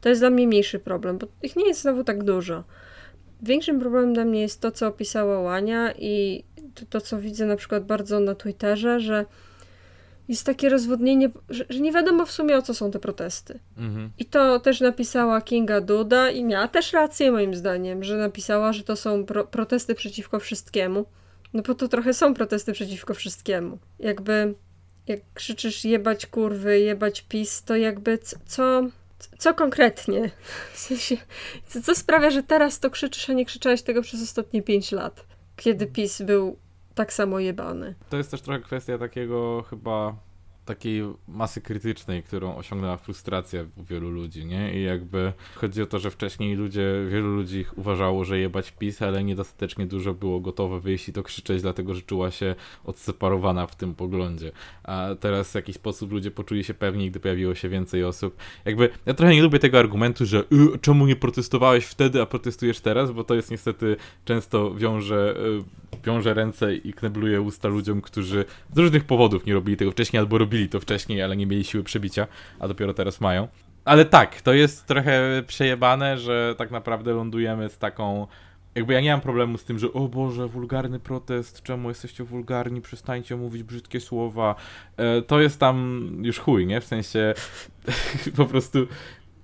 to 0.00 0.08
jest 0.08 0.20
dla 0.20 0.30
mnie 0.30 0.46
mniejszy 0.46 0.78
problem, 0.78 1.18
bo 1.18 1.26
ich 1.42 1.56
nie 1.56 1.68
jest 1.68 1.80
znowu 1.80 2.04
tak 2.04 2.24
dużo. 2.24 2.64
Większym 3.42 3.80
problemem 3.80 4.14
dla 4.14 4.24
mnie 4.24 4.40
jest 4.40 4.60
to, 4.60 4.70
co 4.70 4.86
opisała 4.86 5.40
Łania 5.40 5.92
i 5.98 6.44
to, 6.74 6.86
to 6.90 7.00
co 7.00 7.18
widzę 7.18 7.46
na 7.46 7.56
przykład 7.56 7.84
bardzo 7.84 8.20
na 8.20 8.34
Twitterze, 8.34 9.00
że 9.00 9.24
jest 10.28 10.46
takie 10.46 10.68
rozwodnienie, 10.68 11.30
że, 11.48 11.64
że 11.68 11.80
nie 11.80 11.92
wiadomo 11.92 12.26
w 12.26 12.32
sumie 12.32 12.56
o 12.56 12.62
co 12.62 12.74
są 12.74 12.90
te 12.90 12.98
protesty. 12.98 13.58
Mhm. 13.78 14.10
I 14.18 14.24
to 14.24 14.60
też 14.60 14.80
napisała 14.80 15.40
Kinga 15.40 15.80
Duda 15.80 16.30
i 16.30 16.44
miała 16.44 16.68
też 16.68 16.92
rację 16.92 17.32
moim 17.32 17.54
zdaniem, 17.54 18.04
że 18.04 18.16
napisała, 18.16 18.72
że 18.72 18.82
to 18.82 18.96
są 18.96 19.24
pro 19.24 19.44
protesty 19.44 19.94
przeciwko 19.94 20.40
wszystkiemu. 20.40 21.04
No 21.54 21.62
bo 21.62 21.74
to 21.74 21.88
trochę 21.88 22.14
są 22.14 22.34
protesty 22.34 22.72
przeciwko 22.72 23.14
wszystkiemu. 23.14 23.78
Jakby 23.98 24.54
jak 25.06 25.20
krzyczysz 25.34 25.84
jebać 25.84 26.26
kurwy, 26.26 26.80
jebać 26.80 27.22
PiS, 27.22 27.62
to 27.62 27.76
jakby 27.76 28.18
co, 28.46 28.82
co 29.38 29.54
konkretnie? 29.54 30.30
W 30.72 30.78
sensie, 30.78 31.16
co, 31.66 31.82
co 31.82 31.94
sprawia, 31.94 32.30
że 32.30 32.42
teraz 32.42 32.80
to 32.80 32.90
krzyczysz, 32.90 33.30
a 33.30 33.32
nie 33.32 33.46
krzyczałeś 33.46 33.82
tego 33.82 34.02
przez 34.02 34.22
ostatnie 34.22 34.62
5 34.62 34.92
lat, 34.92 35.24
kiedy 35.56 35.86
PiS 35.86 36.22
był 36.22 36.56
tak 36.94 37.12
samo 37.12 37.38
jebany. 37.38 37.94
To 38.10 38.16
jest 38.16 38.30
też 38.30 38.42
trochę 38.42 38.60
kwestia 38.60 38.98
takiego 38.98 39.62
chyba 39.70 40.16
takiej 40.64 41.02
masy 41.28 41.60
krytycznej, 41.60 42.22
którą 42.22 42.56
osiągnęła 42.56 42.96
frustracja 42.96 43.64
u 43.76 43.84
wielu 43.84 44.10
ludzi, 44.10 44.46
nie? 44.46 44.80
I 44.80 44.82
jakby 44.82 45.32
chodzi 45.54 45.82
o 45.82 45.86
to, 45.86 45.98
że 45.98 46.10
wcześniej 46.10 46.54
ludzie, 46.54 46.82
wielu 47.08 47.34
ludzi 47.34 47.64
uważało, 47.76 48.24
że 48.24 48.38
jebać 48.38 48.72
PiS, 48.72 49.02
ale 49.02 49.24
niedostatecznie 49.24 49.86
dużo 49.86 50.14
było 50.14 50.40
gotowe 50.40 50.80
wyjść 50.80 51.08
i 51.08 51.12
to 51.12 51.22
krzyczeć, 51.22 51.62
dlatego 51.62 51.94
że 51.94 52.02
czuła 52.02 52.30
się 52.30 52.54
odseparowana 52.84 53.66
w 53.66 53.76
tym 53.76 53.94
poglądzie. 53.94 54.52
A 54.84 55.08
teraz 55.20 55.52
w 55.52 55.54
jakiś 55.54 55.76
sposób 55.76 56.12
ludzie 56.12 56.30
poczuli 56.30 56.64
się 56.64 56.74
pewni, 56.74 57.10
gdy 57.10 57.20
pojawiło 57.20 57.54
się 57.54 57.68
więcej 57.68 58.04
osób. 58.04 58.36
Jakby 58.64 58.90
ja 59.06 59.14
trochę 59.14 59.34
nie 59.34 59.42
lubię 59.42 59.58
tego 59.58 59.78
argumentu, 59.78 60.26
że 60.26 60.40
y, 60.40 60.78
czemu 60.80 61.06
nie 61.06 61.16
protestowałeś 61.16 61.84
wtedy, 61.84 62.22
a 62.22 62.26
protestujesz 62.26 62.80
teraz, 62.80 63.12
bo 63.12 63.24
to 63.24 63.34
jest 63.34 63.50
niestety 63.50 63.96
często 64.24 64.74
wiąże, 64.74 65.36
y, 65.96 66.06
wiąże 66.06 66.34
ręce 66.34 66.74
i 66.74 66.92
knebluje 66.92 67.40
usta 67.40 67.68
ludziom, 67.68 68.00
którzy 68.00 68.44
z 68.74 68.78
różnych 68.78 69.04
powodów 69.04 69.46
nie 69.46 69.54
robili 69.54 69.76
tego 69.76 69.90
wcześniej, 69.90 70.20
albo 70.20 70.38
robili 70.38 70.51
to 70.68 70.80
wcześniej, 70.80 71.22
ale 71.22 71.36
nie 71.36 71.46
mieli 71.46 71.64
siły 71.64 71.84
przebicia, 71.84 72.26
a 72.58 72.68
dopiero 72.68 72.94
teraz 72.94 73.20
mają. 73.20 73.48
Ale 73.84 74.04
tak, 74.04 74.40
to 74.40 74.52
jest 74.52 74.86
trochę 74.86 75.42
przejebane, 75.46 76.18
że 76.18 76.54
tak 76.58 76.70
naprawdę 76.70 77.12
lądujemy 77.12 77.68
z 77.68 77.78
taką. 77.78 78.26
Jakby 78.74 78.92
ja 78.92 79.00
nie 79.00 79.10
mam 79.10 79.20
problemu 79.20 79.58
z 79.58 79.64
tym, 79.64 79.78
że 79.78 79.92
o 79.92 80.08
Boże, 80.08 80.48
wulgarny 80.48 81.00
protest, 81.00 81.62
czemu 81.62 81.88
jesteście 81.88 82.24
wulgarni, 82.24 82.80
przestańcie 82.80 83.36
mówić 83.36 83.62
brzydkie 83.62 84.00
słowa. 84.00 84.54
E, 84.96 85.22
to 85.22 85.40
jest 85.40 85.60
tam 85.60 86.08
już 86.22 86.38
chuj, 86.38 86.66
nie? 86.66 86.80
W 86.80 86.84
sensie 86.84 87.34
po 88.36 88.46
prostu. 88.46 88.86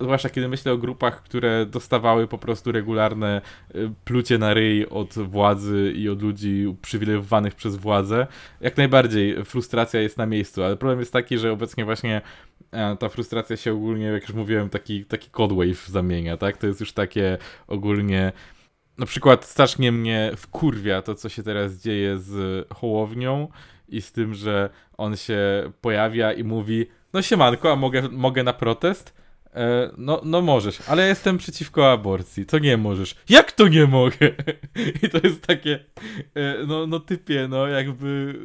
Zwłaszcza 0.00 0.30
kiedy 0.30 0.48
myślę 0.48 0.72
o 0.72 0.78
grupach, 0.78 1.22
które 1.22 1.66
dostawały 1.66 2.26
po 2.26 2.38
prostu 2.38 2.72
regularne 2.72 3.40
y, 3.74 3.90
plucie 4.04 4.38
na 4.38 4.54
ryj 4.54 4.86
od 4.86 5.14
władzy 5.14 5.92
i 5.96 6.08
od 6.08 6.22
ludzi 6.22 6.66
uprzywilejowanych 6.66 7.54
przez 7.54 7.76
władzę, 7.76 8.26
jak 8.60 8.76
najbardziej 8.76 9.44
frustracja 9.44 10.00
jest 10.00 10.18
na 10.18 10.26
miejscu, 10.26 10.64
ale 10.64 10.76
problem 10.76 11.00
jest 11.00 11.12
taki, 11.12 11.38
że 11.38 11.52
obecnie 11.52 11.84
właśnie 11.84 12.20
e, 12.72 12.96
ta 12.96 13.08
frustracja 13.08 13.56
się 13.56 13.72
ogólnie, 13.72 14.06
jak 14.06 14.22
już 14.22 14.32
mówiłem, 14.32 14.70
taki, 14.70 15.04
taki 15.04 15.30
codewave 15.30 15.88
zamienia, 15.88 16.36
tak? 16.36 16.56
To 16.56 16.66
jest 16.66 16.80
już 16.80 16.92
takie 16.92 17.38
ogólnie 17.66 18.32
na 18.98 19.06
przykład 19.06 19.44
strasznie 19.44 19.92
mnie 19.92 20.32
wkurwia 20.36 21.02
to, 21.02 21.14
co 21.14 21.28
się 21.28 21.42
teraz 21.42 21.74
dzieje 21.74 22.18
z 22.18 22.66
Hołownią 22.74 23.48
i 23.88 24.02
z 24.02 24.12
tym, 24.12 24.34
że 24.34 24.70
on 24.96 25.16
się 25.16 25.38
pojawia 25.80 26.32
i 26.32 26.44
mówi 26.44 26.86
no 27.12 27.22
siemanko, 27.22 27.72
a 27.72 27.76
mogę, 27.76 28.08
mogę 28.08 28.42
na 28.42 28.52
protest? 28.52 29.14
E, 29.54 29.90
no, 29.96 30.20
no 30.24 30.42
możesz, 30.42 30.80
ale 30.88 31.02
ja 31.02 31.08
jestem 31.08 31.38
przeciwko 31.38 31.92
aborcji. 31.92 32.46
To 32.46 32.58
nie 32.58 32.76
możesz. 32.76 33.14
Jak 33.28 33.52
to 33.52 33.68
nie 33.68 33.86
mogę? 33.86 34.30
I 35.02 35.08
to 35.08 35.18
jest 35.24 35.42
takie, 35.46 35.84
e, 36.34 36.66
no, 36.66 36.86
no 36.86 37.00
typie, 37.00 37.48
no 37.48 37.66
jakby, 37.66 38.40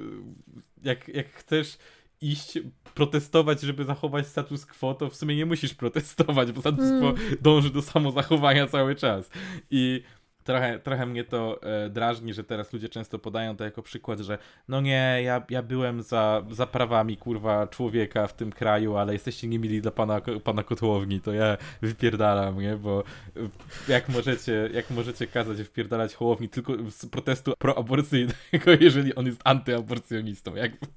jak, 0.84 1.08
jak 1.08 1.30
chcesz 1.30 1.78
iść 2.22 2.60
protestować, 2.94 3.62
żeby 3.62 3.84
zachować 3.84 4.28
status 4.28 4.66
quo, 4.66 4.94
to 4.94 5.10
w 5.10 5.16
sumie 5.16 5.36
nie 5.36 5.46
musisz 5.46 5.74
protestować, 5.74 6.52
bo 6.52 6.62
status 6.62 6.86
quo 7.00 7.13
dąży 7.42 7.70
do 7.70 7.82
samozachowania 7.82 8.68
cały 8.68 8.96
czas. 8.96 9.30
I 9.72 10.04
trochę, 10.43 10.79
trochę 10.79 11.06
mnie 11.06 11.23
to 11.23 11.60
e, 11.63 11.89
drażni, 11.89 12.34
że 12.34 12.43
teraz 12.43 12.73
ludzie 12.73 12.89
często 12.89 13.19
podają 13.19 13.58
to 13.58 13.63
jako 13.63 13.82
przykład, 13.82 14.19
że 14.19 14.38
no 14.67 14.82
nie, 14.82 15.19
ja, 15.23 15.43
ja 15.49 15.62
byłem 15.63 16.01
za, 16.01 16.43
za 16.51 16.67
prawami, 16.67 17.17
kurwa, 17.17 17.67
człowieka 17.67 18.27
w 18.27 18.34
tym 18.34 18.51
kraju, 18.51 18.95
ale 18.95 19.13
jesteście 19.13 19.47
niemili 19.47 19.82
dla 19.82 19.91
pana, 19.91 20.21
pana 20.43 20.63
kotłowni, 20.63 21.21
to 21.21 21.34
ja 21.34 21.58
wypierdalam, 21.82 22.60
nie, 22.60 22.75
bo 22.75 23.03
e, 23.38 23.39
jak 23.88 24.10
możecie, 24.10 24.69
jak 24.73 24.89
możecie 24.89 25.27
kazać 25.27 25.62
wpierdalać 25.62 26.15
Hołowni 26.15 26.49
tylko 26.49 26.73
z 26.91 27.06
protestu 27.06 27.53
proaborcyjnego, 27.58 28.71
jeżeli 28.79 29.15
on 29.15 29.25
jest 29.25 29.41
antyaborcjonistą, 29.43 30.56
jakby. 30.56 30.88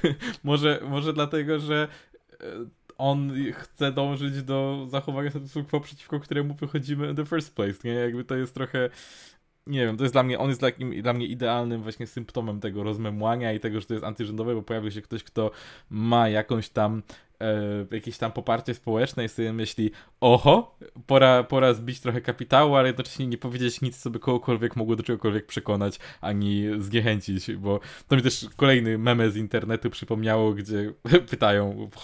może, 0.44 0.80
może 0.88 1.12
dlatego, 1.12 1.58
że 1.58 1.88
e, 2.32 2.36
on 2.98 3.32
chce 3.52 3.92
dążyć 3.92 4.42
do 4.42 4.86
zachowania 4.88 5.30
statusu 5.30 5.64
quo, 5.64 5.80
przeciwko 5.80 6.20
któremu 6.20 6.54
wychodzimy 6.54 7.10
in 7.10 7.16
the 7.16 7.26
first 7.26 7.54
place, 7.54 7.74
nie? 7.84 7.92
Jakby 7.92 8.24
to 8.24 8.36
jest 8.36 8.54
trochę 8.54 8.90
nie 9.66 9.86
wiem, 9.86 9.96
to 9.96 10.04
jest 10.04 10.14
dla 10.14 10.22
mnie, 10.22 10.38
on 10.38 10.48
jest 10.48 10.60
takim, 10.60 11.02
dla 11.02 11.12
mnie 11.12 11.26
idealnym 11.26 11.82
właśnie 11.82 12.06
symptomem 12.06 12.60
tego 12.60 12.82
rozmemłania 12.82 13.52
i 13.52 13.60
tego, 13.60 13.80
że 13.80 13.86
to 13.86 13.94
jest 13.94 14.04
antyrządowe, 14.04 14.54
bo 14.54 14.62
pojawił 14.62 14.90
się 14.90 15.02
ktoś, 15.02 15.22
kto 15.22 15.50
ma 15.90 16.28
jakąś 16.28 16.68
tam 16.68 17.02
e, 17.40 17.86
jakieś 17.90 18.18
tam 18.18 18.32
poparcie 18.32 18.74
społeczne 18.74 19.24
i 19.24 19.28
sobie 19.28 19.52
myśli, 19.52 19.90
oho, 20.20 20.78
pora, 21.06 21.44
pora 21.44 21.74
zbić 21.74 22.00
trochę 22.00 22.20
kapitału, 22.20 22.74
ale 22.74 22.88
jednocześnie 22.88 23.26
nie 23.26 23.38
powiedzieć 23.38 23.80
nic, 23.80 23.98
co 23.98 24.10
by 24.10 24.18
kogokolwiek 24.18 24.76
mogło 24.76 24.96
do 24.96 25.02
czegokolwiek 25.02 25.46
przekonać, 25.46 25.98
ani 26.20 26.64
zniechęcić, 26.78 27.52
bo 27.52 27.80
to 28.08 28.16
mi 28.16 28.22
też 28.22 28.46
kolejny 28.56 28.98
meme 28.98 29.30
z 29.30 29.36
internetu 29.36 29.90
przypomniało, 29.90 30.52
gdzie 30.52 30.92
pytają 31.30 31.88
w 31.92 31.96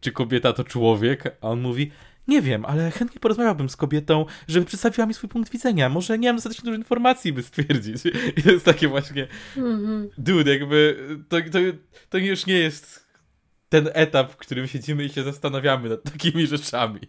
czy 0.00 0.12
kobieta 0.12 0.52
to 0.52 0.64
człowiek, 0.64 1.24
a 1.40 1.48
on 1.48 1.60
mówi, 1.60 1.90
nie 2.28 2.42
wiem, 2.42 2.64
ale 2.64 2.90
chętnie 2.90 3.20
porozmawiałbym 3.20 3.68
z 3.68 3.76
kobietą, 3.76 4.26
żeby 4.48 4.66
przedstawiła 4.66 5.06
mi 5.06 5.14
swój 5.14 5.28
punkt 5.30 5.52
widzenia. 5.52 5.88
Może 5.88 6.18
nie 6.18 6.28
mam 6.28 6.36
dostatecznie 6.36 6.64
dużo 6.64 6.78
informacji, 6.78 7.32
by 7.32 7.42
stwierdzić. 7.42 7.96
I 8.36 8.42
to 8.42 8.50
jest 8.50 8.64
takie 8.64 8.88
właśnie. 8.88 9.28
Mm-hmm. 9.56 10.08
Dude, 10.18 10.50
jakby 10.52 11.06
to, 11.28 11.36
to, 11.52 11.58
to 12.10 12.18
już 12.18 12.46
nie 12.46 12.58
jest 12.58 13.08
ten 13.68 13.88
etap, 13.92 14.32
w 14.32 14.36
którym 14.36 14.66
siedzimy 14.66 15.04
i 15.04 15.08
się 15.08 15.22
zastanawiamy 15.22 15.88
nad 15.88 16.02
takimi 16.02 16.46
rzeczami. 16.46 17.00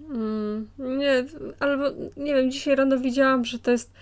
Mm, 0.00 0.68
nie, 0.78 1.24
albo 1.60 1.84
nie 2.16 2.34
wiem, 2.34 2.50
dzisiaj 2.50 2.76
rano 2.76 2.98
widziałam, 2.98 3.44
że 3.44 3.58
to 3.58 3.70
jest, 3.70 3.92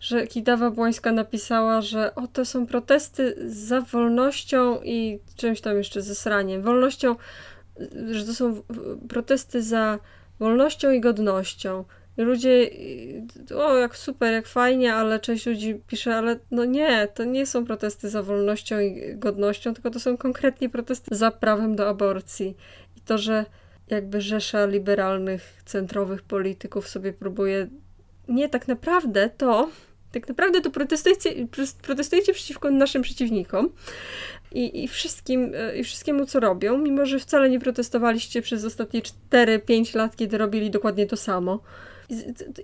że 0.00 0.26
Kidawa 0.26 0.70
Błońska 0.70 1.12
napisała, 1.12 1.80
że 1.80 2.14
o, 2.14 2.26
to 2.26 2.44
są 2.44 2.66
protesty 2.66 3.34
za 3.46 3.80
wolnością 3.80 4.80
i 4.84 5.18
czymś 5.36 5.60
tam 5.60 5.76
jeszcze 5.76 6.02
ze 6.02 6.14
sraniem. 6.14 6.62
Wolnością, 6.62 7.16
że 8.10 8.24
to 8.24 8.34
są 8.34 8.62
protesty 9.08 9.62
za 9.62 9.98
wolnością 10.38 10.90
i 10.90 11.00
godnością. 11.00 11.84
I 12.18 12.22
ludzie, 12.22 12.70
o 13.56 13.74
jak 13.74 13.96
super, 13.96 14.32
jak 14.32 14.46
fajnie, 14.46 14.94
ale 14.94 15.20
część 15.20 15.46
ludzi 15.46 15.80
pisze, 15.86 16.16
ale 16.16 16.38
no 16.50 16.64
nie, 16.64 17.08
to 17.14 17.24
nie 17.24 17.46
są 17.46 17.66
protesty 17.66 18.08
za 18.08 18.22
wolnością 18.22 18.80
i 18.80 19.14
godnością, 19.16 19.74
tylko 19.74 19.90
to 19.90 20.00
są 20.00 20.16
konkretnie 20.16 20.68
protesty 20.68 21.16
za 21.16 21.30
prawem 21.30 21.76
do 21.76 21.88
aborcji. 21.88 22.56
I 22.96 23.00
to, 23.00 23.18
że 23.18 23.44
jakby 23.88 24.20
rzesza 24.20 24.66
liberalnych, 24.66 25.62
centrowych 25.64 26.22
polityków 26.22 26.88
sobie 26.88 27.12
próbuje 27.12 27.68
nie 28.28 28.48
tak 28.48 28.68
naprawdę 28.68 29.30
to, 29.36 29.70
tak 30.12 30.28
naprawdę 30.28 30.60
to 30.60 30.70
protestujecie, 30.70 31.30
protestujecie 31.82 32.32
przeciwko 32.32 32.70
naszym 32.70 33.02
przeciwnikom, 33.02 33.68
i, 34.52 34.84
i, 34.84 34.88
wszystkim, 34.88 35.52
e, 35.54 35.76
i 35.76 35.84
wszystkiemu, 35.84 36.26
co 36.26 36.40
robią, 36.40 36.78
mimo 36.78 37.06
że 37.06 37.18
wcale 37.18 37.50
nie 37.50 37.60
protestowaliście 37.60 38.42
przez 38.42 38.64
ostatnie 38.64 39.02
4-5 39.30 39.96
lat, 39.96 40.16
kiedy 40.16 40.38
robili 40.38 40.70
dokładnie 40.70 41.06
to 41.06 41.16
samo. 41.16 41.60
I, 42.08 42.14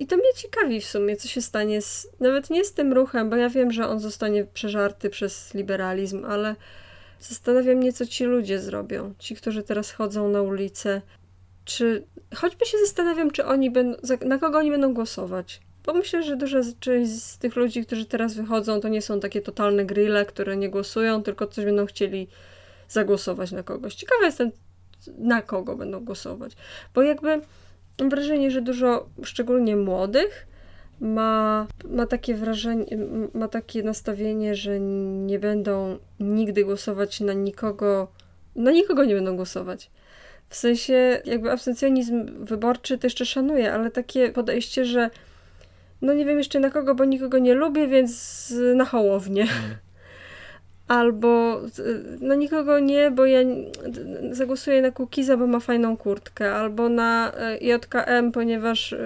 I, 0.01 0.07
to 0.07 0.16
mnie 0.16 0.33
ciekawi 0.37 0.81
w 0.81 0.85
sumie, 0.85 1.16
co 1.16 1.29
się 1.29 1.42
stanie 1.42 1.83
z, 1.83 2.09
nawet 2.20 2.51
nie 2.51 2.64
z 2.64 2.73
tym 2.73 2.92
ruchem, 2.92 3.31
bo 3.31 3.37
ja 3.37 3.49
wiem, 3.49 3.73
że 3.73 3.88
on 3.88 4.01
zostanie 4.01 4.44
przeżarty 4.44 5.11
przez 5.11 5.55
liberalizm, 5.55 6.25
ale 6.25 6.57
zastanawiam 7.20 7.77
mnie, 7.77 7.92
co 7.92 8.07
ci 8.07 8.25
ludzie 8.25 8.59
zrobią. 8.61 9.14
Ci, 9.18 9.37
którzy 9.37 9.62
teraz 9.62 9.90
chodzą 9.90 10.29
na 10.29 10.42
ulicę. 10.42 11.03
Czy 11.64 12.05
choćby 12.35 12.66
się 12.66 12.79
zastanawiam, 12.79 13.31
czy 13.31 13.44
oni 13.44 13.70
będą, 13.70 13.99
na 14.27 14.38
kogo 14.38 14.59
oni 14.59 14.70
będą 14.70 14.94
głosować. 14.94 15.61
Bo 15.87 15.94
myślę, 15.94 16.23
że 16.23 16.37
duża 16.37 16.61
część 16.81 17.23
z 17.23 17.38
tych 17.38 17.57
ludzi, 17.57 17.87
którzy 17.87 18.05
teraz 18.05 18.35
wychodzą, 18.35 18.81
to 18.81 18.88
nie 18.88 19.03
są 19.03 19.20
takie 19.20 19.40
totalne 19.40 19.85
grille, 19.85 20.27
które 20.27 20.57
nie 20.57 20.70
głosują, 20.70 21.23
tylko 21.23 21.47
coś 21.47 21.64
będą 21.64 21.87
chcieli 21.87 22.29
zagłosować 22.88 23.53
na 23.53 23.62
kogoś. 23.62 23.94
Ciekawa 23.94 24.25
jestem, 24.27 24.51
na 25.18 25.42
kogo 25.42 25.77
będą 25.77 26.05
głosować. 26.05 26.53
Bo 26.94 27.03
jakby 27.03 27.40
mam 28.01 28.11
wrażenie, 28.11 28.51
że 28.51 28.62
dużo, 28.62 29.07
szczególnie 29.23 29.77
młodych, 29.77 30.47
ma, 31.01 31.66
ma 31.88 32.07
takie 32.07 32.35
wrażenie, 32.35 32.99
ma 33.35 33.49
takie 33.49 33.83
nastawienie, 33.83 34.55
że 34.55 34.81
nie 34.81 35.38
będą 35.38 35.99
nigdy 36.20 36.64
głosować 36.64 37.20
na 37.20 37.33
nikogo, 37.33 38.09
na 38.57 38.70
nikogo 38.70 39.05
nie 39.05 39.14
będą 39.14 39.37
głosować. 39.37 39.90
W 40.49 40.57
sensie, 40.57 41.23
jakby 41.25 41.51
absencjonizm 41.51 42.44
wyborczy 42.44 42.99
to 42.99 43.07
jeszcze 43.07 43.27
szanuję, 43.27 43.73
ale 43.73 43.90
takie 43.90 44.29
podejście, 44.29 44.85
że 44.85 45.11
no 46.02 46.14
nie 46.14 46.24
wiem 46.24 46.38
jeszcze 46.38 46.61
na 46.61 46.70
kogo, 46.70 46.94
bo 46.94 47.04
nikogo 47.04 47.38
nie 47.38 47.54
lubię, 47.54 47.88
więc 47.88 48.54
na 48.74 48.85
Hołownię. 48.85 49.42
Mm. 49.42 49.76
Albo 50.88 51.61
no 52.20 52.35
nikogo 52.35 52.78
nie, 52.78 53.11
bo 53.11 53.26
ja 53.26 53.38
zagłosuję 54.30 54.83
na 54.83 54.90
Kukiza, 54.90 55.37
bo 55.37 55.46
ma 55.46 55.61
fajną 55.61 55.96
kurtkę. 55.96 56.54
Albo 56.54 56.88
na 56.88 57.33
e, 57.37 57.59
JKM, 57.59 58.33
ponieważ 58.33 58.92
e, 58.92 58.98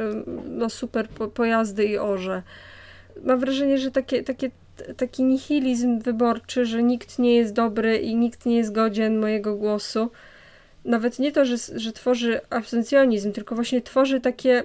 ma 0.58 0.68
super 0.68 1.08
pojazdy 1.08 1.84
i 1.84 1.98
orze. 1.98 2.42
Mam 3.24 3.40
wrażenie, 3.40 3.78
że 3.78 3.90
takie, 3.90 4.22
takie, 4.22 4.50
taki 4.96 5.22
nihilizm 5.22 5.98
wyborczy, 6.00 6.66
że 6.66 6.82
nikt 6.82 7.18
nie 7.18 7.36
jest 7.36 7.52
dobry 7.52 7.98
i 7.98 8.16
nikt 8.16 8.46
nie 8.46 8.56
jest 8.56 8.72
godzien 8.72 9.18
mojego 9.18 9.54
głosu. 9.54 10.10
Nawet 10.84 11.18
nie 11.18 11.32
to, 11.32 11.44
że, 11.44 11.56
że 11.76 11.92
tworzy 11.92 12.40
absencjonizm, 12.50 13.32
tylko 13.32 13.54
właśnie 13.54 13.82
tworzy 13.82 14.20
takie 14.20 14.64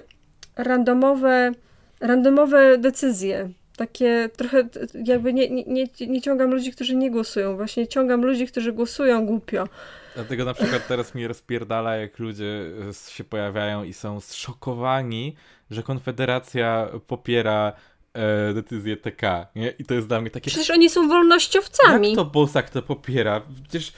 randomowe 0.56 1.52
randomowe 2.00 2.78
decyzje. 2.78 3.50
Takie 3.76 4.30
trochę 4.36 4.68
jakby 5.04 5.32
nie, 5.32 5.50
nie, 5.50 5.86
nie, 6.00 6.22
ciągam 6.22 6.50
ludzi, 6.50 6.72
którzy 6.72 6.96
nie 6.96 7.10
głosują. 7.10 7.56
Właśnie 7.56 7.88
ciągam 7.88 8.24
ludzi, 8.24 8.46
którzy 8.46 8.72
głosują 8.72 9.26
głupio. 9.26 9.68
Dlatego 10.14 10.44
na 10.44 10.54
przykład 10.54 10.88
teraz 10.88 11.14
mnie 11.14 11.28
rozpierdala, 11.28 11.96
jak 11.96 12.18
ludzie 12.18 12.70
się 13.08 13.24
pojawiają 13.24 13.84
i 13.84 13.92
są 13.92 14.20
zszokowani, 14.20 15.36
że 15.70 15.82
Konfederacja 15.82 16.88
popiera 17.06 17.72
e, 18.12 18.54
decyzję 18.54 18.96
TK, 18.96 19.46
nie? 19.56 19.70
I 19.78 19.84
to 19.84 19.94
jest 19.94 20.08
dla 20.08 20.20
mnie 20.20 20.30
takie... 20.30 20.50
Przecież 20.50 20.70
oni 20.70 20.90
są 20.90 21.08
wolnościowcami. 21.08 22.08
Jak 22.08 22.16
to 22.16 22.24
Bosak 22.24 22.70
to 22.70 22.82
popiera? 22.82 23.42
Przecież 23.68 23.92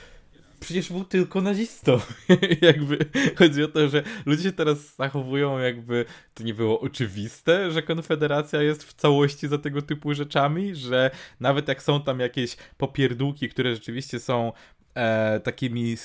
przecież 0.59 0.91
był 0.91 1.05
tylko 1.05 1.41
nazistą. 1.41 1.99
jakby 2.61 2.97
chodzi 3.35 3.63
o 3.63 3.67
to, 3.67 3.89
że 3.89 4.03
ludzie 4.25 4.43
się 4.43 4.51
teraz 4.51 4.95
zachowują 4.95 5.59
jakby 5.59 6.05
to 6.33 6.43
nie 6.43 6.53
było 6.53 6.79
oczywiste, 6.79 7.71
że 7.71 7.83
Konfederacja 7.83 8.61
jest 8.61 8.83
w 8.83 8.93
całości 8.93 9.47
za 9.47 9.57
tego 9.57 9.81
typu 9.81 10.13
rzeczami, 10.13 10.75
że 10.75 11.11
nawet 11.39 11.67
jak 11.67 11.83
są 11.83 12.01
tam 12.03 12.19
jakieś 12.19 12.55
popierdółki, 12.77 13.49
które 13.49 13.75
rzeczywiście 13.75 14.19
są 14.19 14.53
e, 14.95 15.39
takimi 15.39 15.97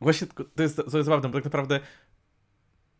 właśnie 0.00 0.26
to 0.54 0.62
jest, 0.62 0.76
to 0.90 0.98
jest 0.98 1.08
ważne, 1.08 1.28
bo 1.28 1.38
tak 1.38 1.44
naprawdę 1.44 1.80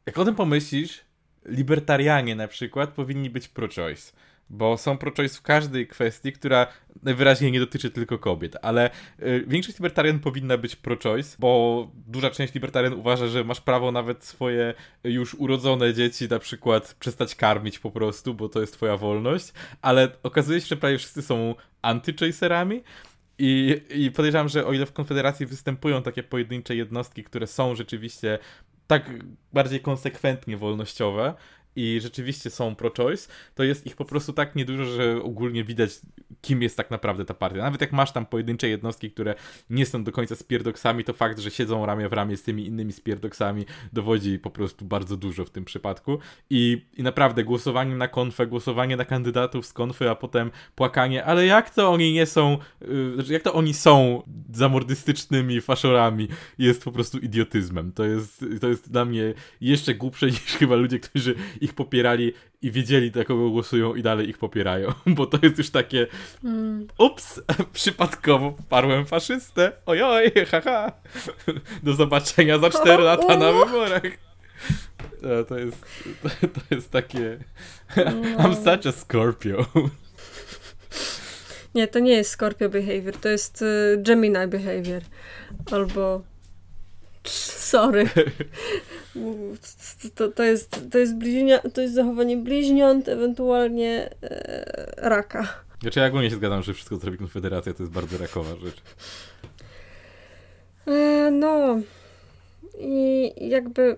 jak 0.06 0.18
o 0.18 0.24
tym 0.24 0.34
pomyślisz, 0.34 1.00
libertarianie 1.44 2.36
na 2.36 2.48
przykład 2.48 2.90
powinni 2.90 3.30
być 3.30 3.48
pro-choice 3.48 4.12
bo 4.50 4.76
są 4.76 4.98
pro-choice 4.98 5.38
w 5.38 5.42
każdej 5.42 5.86
kwestii, 5.86 6.32
która 6.32 6.66
najwyraźniej 7.02 7.52
nie 7.52 7.60
dotyczy 7.60 7.90
tylko 7.90 8.18
kobiet, 8.18 8.56
ale 8.62 8.90
y, 9.22 9.44
większość 9.46 9.78
libertarian 9.78 10.18
powinna 10.18 10.58
być 10.58 10.76
pro-choice, 10.76 11.36
bo 11.38 11.90
duża 11.94 12.30
część 12.30 12.54
libertarian 12.54 12.92
uważa, 12.92 13.26
że 13.26 13.44
masz 13.44 13.60
prawo 13.60 13.92
nawet 13.92 14.24
swoje 14.24 14.74
już 15.04 15.34
urodzone 15.34 15.94
dzieci 15.94 16.28
na 16.28 16.38
przykład 16.38 16.96
przestać 17.00 17.34
karmić 17.34 17.78
po 17.78 17.90
prostu, 17.90 18.34
bo 18.34 18.48
to 18.48 18.60
jest 18.60 18.72
twoja 18.72 18.96
wolność, 18.96 19.52
ale 19.82 20.08
okazuje 20.22 20.60
się, 20.60 20.66
że 20.66 20.76
prawie 20.76 20.98
wszyscy 20.98 21.22
są 21.22 21.54
anty-chaserami, 21.82 22.82
i, 23.38 23.80
I 23.90 24.10
podejrzewam, 24.10 24.48
że 24.48 24.66
o 24.66 24.72
ile 24.72 24.86
w 24.86 24.92
Konfederacji 24.92 25.46
występują 25.46 26.02
takie 26.02 26.22
pojedyncze 26.22 26.76
jednostki, 26.76 27.24
które 27.24 27.46
są 27.46 27.74
rzeczywiście 27.74 28.38
tak 28.86 29.10
bardziej 29.52 29.80
konsekwentnie 29.80 30.56
wolnościowe, 30.56 31.34
i 31.76 32.00
rzeczywiście 32.00 32.50
są 32.50 32.74
pro-choice, 32.74 33.28
to 33.54 33.64
jest 33.64 33.86
ich 33.86 33.96
po 33.96 34.04
prostu 34.04 34.32
tak 34.32 34.56
niedużo, 34.56 34.84
że 34.84 35.22
ogólnie 35.22 35.64
widać, 35.64 35.90
kim 36.40 36.62
jest 36.62 36.76
tak 36.76 36.90
naprawdę 36.90 37.24
ta 37.24 37.34
partia. 37.34 37.62
Nawet 37.62 37.80
jak 37.80 37.92
masz 37.92 38.12
tam 38.12 38.26
pojedyncze 38.26 38.68
jednostki, 38.68 39.10
które 39.10 39.34
nie 39.70 39.86
są 39.86 40.04
do 40.04 40.12
końca 40.12 40.36
spierdoksami, 40.36 41.04
to 41.04 41.12
fakt, 41.12 41.38
że 41.38 41.50
siedzą 41.50 41.86
ramię 41.86 42.08
w 42.08 42.12
ramię 42.12 42.36
z 42.36 42.42
tymi 42.42 42.66
innymi 42.66 42.92
spierdoksami 42.92 43.64
dowodzi 43.92 44.38
po 44.38 44.50
prostu 44.50 44.84
bardzo 44.84 45.16
dużo 45.16 45.44
w 45.44 45.50
tym 45.50 45.64
przypadku. 45.64 46.18
I, 46.50 46.86
i 46.96 47.02
naprawdę 47.02 47.44
głosowanie 47.44 47.96
na 47.96 48.08
konfę, 48.08 48.46
głosowanie 48.46 48.96
na 48.96 49.04
kandydatów 49.04 49.66
z 49.66 49.72
konfy, 49.72 50.10
a 50.10 50.14
potem 50.14 50.50
płakanie, 50.74 51.24
ale 51.24 51.46
jak 51.46 51.70
to 51.70 51.90
oni 51.90 52.12
nie 52.12 52.26
są, 52.26 52.58
yy, 52.80 53.24
jak 53.28 53.42
to 53.42 53.54
oni 53.54 53.74
są 53.74 54.22
zamordystycznymi 54.52 55.60
faszorami, 55.60 56.28
jest 56.58 56.84
po 56.84 56.92
prostu 56.92 57.18
idiotyzmem. 57.18 57.92
To 57.92 58.04
jest, 58.04 58.44
to 58.60 58.68
jest 58.68 58.90
dla 58.90 59.04
mnie 59.04 59.34
jeszcze 59.60 59.94
głupsze 59.94 60.26
niż 60.30 60.40
chyba 60.40 60.74
ludzie, 60.74 60.98
którzy 61.00 61.34
popierali 61.72 62.32
i 62.62 62.70
wiedzieli, 62.70 63.10
do 63.10 63.24
kogo 63.24 63.50
głosują 63.50 63.94
i 63.94 64.02
dalej 64.02 64.28
ich 64.28 64.38
popierają, 64.38 64.92
bo 65.16 65.26
to 65.26 65.38
jest 65.42 65.58
już 65.58 65.70
takie 65.70 66.06
mm. 66.44 66.88
ups, 66.98 67.40
przypadkowo 67.72 68.52
poparłem 68.52 69.06
faszystę, 69.06 69.72
ojoj, 69.86 70.32
haha, 70.50 70.92
do 71.82 71.94
zobaczenia 71.94 72.58
za 72.58 72.70
4 72.70 73.02
lata 73.02 73.36
na 73.36 73.52
wyborach. 73.52 74.02
No, 75.22 75.44
to 75.44 75.58
jest, 75.58 75.84
to, 76.22 76.28
to 76.28 76.74
jest 76.74 76.90
takie 76.90 77.38
no. 77.96 78.02
I'm 78.38 78.54
such 78.54 78.86
a 78.86 78.92
Scorpio. 78.92 79.66
Nie, 81.74 81.88
to 81.88 81.98
nie 81.98 82.12
jest 82.12 82.30
Scorpio 82.30 82.68
behavior, 82.68 83.16
to 83.16 83.28
jest 83.28 83.62
y, 83.62 83.98
Gemini 84.02 84.46
behavior. 84.48 85.02
Albo 85.72 86.22
sorry. 87.68 88.08
To, 90.14 90.28
to, 90.28 90.42
jest, 90.42 90.90
to, 90.90 90.98
jest 90.98 91.16
bliźnia, 91.16 91.58
to 91.58 91.80
jest 91.80 91.94
zachowanie 91.94 92.36
bliźniąt, 92.36 93.08
ewentualnie 93.08 94.10
e, 94.22 94.92
raka. 94.96 95.48
Znaczy 95.80 96.00
ja 96.00 96.06
ogólnie 96.06 96.30
się 96.30 96.36
zgadzam, 96.36 96.62
że 96.62 96.74
wszystko, 96.74 96.98
co 96.98 97.06
robi 97.06 97.18
Konfederacja, 97.18 97.74
to 97.74 97.82
jest 97.82 97.92
bardzo 97.92 98.18
rakowa 98.18 98.56
rzecz. 98.56 98.82
E, 100.86 101.30
no. 101.30 101.80
I 102.78 103.32
jakby 103.48 103.96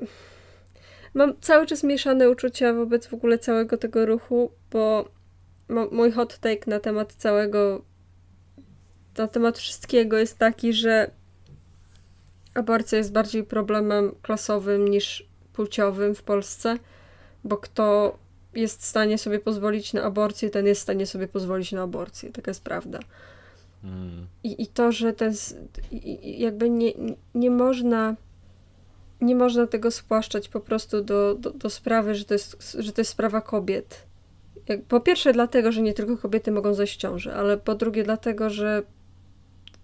mam 1.15 1.41
cały 1.41 1.67
czas 1.67 1.85
mieszane 1.85 2.31
uczucia 2.31 2.75
wobec 2.75 3.07
w 3.07 3.15
ogóle 3.15 3.39
całego 3.39 3.77
tego 3.77 4.07
ruchu, 4.07 4.53
bo 4.71 5.09
mój 5.91 6.13
hot 6.13 6.39
take 6.39 6.67
na 6.67 6.81
temat 6.81 7.13
całego, 7.13 7.85
na 9.19 9.29
temat 9.29 9.59
wszystkiego 9.59 10.19
jest 10.19 10.39
taki, 10.39 10.73
że 10.73 11.11
aborcja 12.55 12.99
jest 12.99 13.13
bardziej 13.13 13.45
problemem 13.45 14.13
klasowym 14.23 14.89
niż 14.89 15.29
płciowym 15.53 16.15
w 16.15 16.23
Polsce, 16.23 16.79
bo 17.45 17.57
kto 17.57 18.19
jest 18.55 18.83
w 18.83 18.85
stanie 18.85 19.19
sobie 19.19 19.39
pozwolić 19.39 19.93
na 19.93 20.03
aborcję, 20.03 20.51
ten 20.51 20.67
jest 20.67 20.81
w 20.81 20.83
stanie 20.83 21.07
sobie 21.07 21.29
pozwolić 21.29 21.73
na 21.73 21.83
aborcję. 21.83 22.33
Taka 22.33 22.51
jest 22.51 22.65
prawda. 22.65 22.99
Mm. 23.85 24.27
I, 24.43 24.63
I 24.63 24.67
to, 24.67 24.93
że 24.93 25.13
ten 25.13 25.35
jakby 26.23 26.71
nie, 26.71 26.93
nie 27.35 27.51
można 27.51 28.17
nie 29.21 29.37
można 29.37 29.67
tego 29.67 29.91
spłaszczać 29.91 30.49
po 30.49 30.61
prostu 30.61 31.05
do, 31.05 31.35
do, 31.35 31.51
do 31.51 31.71
sprawy, 31.71 32.15
że 32.15 32.25
to, 32.25 32.35
jest, 32.35 32.77
że 32.79 32.93
to 32.93 33.01
jest 33.01 33.11
sprawa 33.11 33.41
kobiet. 33.41 34.07
Jak, 34.69 34.83
po 34.83 35.01
pierwsze 35.01 35.33
dlatego, 35.33 35.73
że 35.73 35.83
nie 35.83 35.95
tylko 35.95 36.17
kobiety 36.17 36.53
mogą 36.53 36.75
zajść 36.75 36.95
w 36.95 37.01
ciąży, 37.01 37.35
ale 37.35 37.57
po 37.57 37.75
drugie 37.75 38.05
dlatego, 38.05 38.51
że 38.51 38.83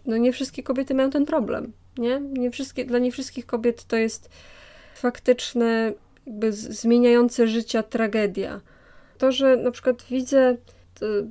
no 0.07 0.17
nie 0.17 0.33
wszystkie 0.33 0.63
kobiety 0.63 0.95
mają 0.95 1.11
ten 1.11 1.27
problem, 1.27 1.73
nie? 1.99 2.21
nie 2.21 2.51
wszystkie, 2.51 2.85
dla 2.85 2.99
nie 2.99 3.13
wszystkich 3.13 3.47
kobiet 3.47 3.85
to 3.85 3.97
jest 3.97 4.31
faktyczne, 4.95 5.93
jakby 6.27 6.53
zmieniające 6.53 7.47
życia 7.47 7.83
tragedia. 7.83 8.61
To, 9.19 9.33
że 9.33 9.57
na 9.57 9.71
przykład 9.71 10.05
widzę, 10.11 10.57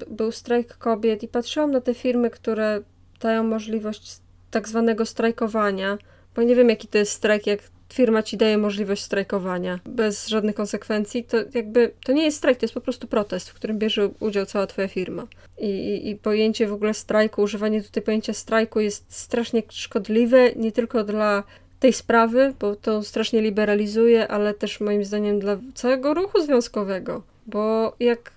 był 0.07 0.31
strajk 0.31 0.77
kobiet 0.77 1.23
i 1.23 1.27
patrzyłam 1.27 1.71
na 1.71 1.81
te 1.81 1.93
firmy, 1.93 2.29
które 2.29 2.81
dają 3.21 3.43
możliwość 3.43 4.17
tak 4.51 4.67
zwanego 4.67 5.05
strajkowania, 5.05 5.97
bo 6.35 6.43
nie 6.43 6.55
wiem, 6.55 6.69
jaki 6.69 6.87
to 6.87 6.97
jest 6.97 7.11
strajk, 7.11 7.47
jak 7.47 7.59
firma 7.93 8.23
ci 8.23 8.37
daje 8.37 8.57
możliwość 8.57 9.03
strajkowania 9.03 9.79
bez 9.85 10.27
żadnych 10.27 10.55
konsekwencji, 10.55 11.23
to 11.23 11.37
jakby 11.53 11.91
to 12.05 12.11
nie 12.13 12.23
jest 12.23 12.37
strajk, 12.37 12.59
to 12.59 12.63
jest 12.65 12.73
po 12.73 12.81
prostu 12.81 13.07
protest, 13.07 13.49
w 13.49 13.53
którym 13.53 13.79
bierze 13.79 14.09
udział 14.19 14.45
cała 14.45 14.67
twoja 14.67 14.87
firma. 14.87 15.27
I, 15.57 15.69
i, 15.69 16.09
i 16.09 16.15
pojęcie 16.15 16.67
w 16.67 16.73
ogóle 16.73 16.93
strajku, 16.93 17.41
używanie 17.41 17.83
tutaj 17.83 18.03
pojęcia 18.03 18.33
strajku 18.33 18.79
jest 18.79 19.05
strasznie 19.09 19.63
szkodliwe, 19.69 20.51
nie 20.55 20.71
tylko 20.71 21.03
dla 21.03 21.43
tej 21.79 21.93
sprawy, 21.93 22.53
bo 22.59 22.75
to 22.75 23.03
strasznie 23.03 23.41
liberalizuje, 23.41 24.27
ale 24.27 24.53
też 24.53 24.79
moim 24.79 25.05
zdaniem 25.05 25.39
dla 25.39 25.57
całego 25.73 26.13
ruchu 26.13 26.41
związkowego. 26.41 27.23
Bo 27.45 27.95
jak 27.99 28.33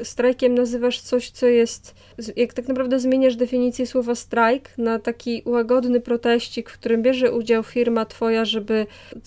e, 0.00 0.04
strajkiem 0.04 0.54
nazywasz 0.54 1.00
coś, 1.00 1.30
co 1.30 1.46
jest. 1.46 1.94
Jak 2.36 2.54
tak 2.54 2.68
naprawdę 2.68 3.00
zmieniasz 3.00 3.36
definicję 3.36 3.86
słowa 3.86 4.14
strajk 4.14 4.78
na 4.78 4.98
taki 4.98 5.42
łagodny 5.46 6.00
proteścik, 6.00 6.70
w 6.70 6.78
którym 6.78 7.02
bierze 7.02 7.32
udział 7.32 7.62
firma 7.62 8.04
twoja, 8.04 8.44
żeby 8.44 8.86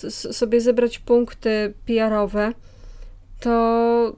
sobie 0.10 0.62
zebrać 0.62 1.00
punkty 1.00 1.74
PR-owe, 1.86 2.54
to 3.40 4.16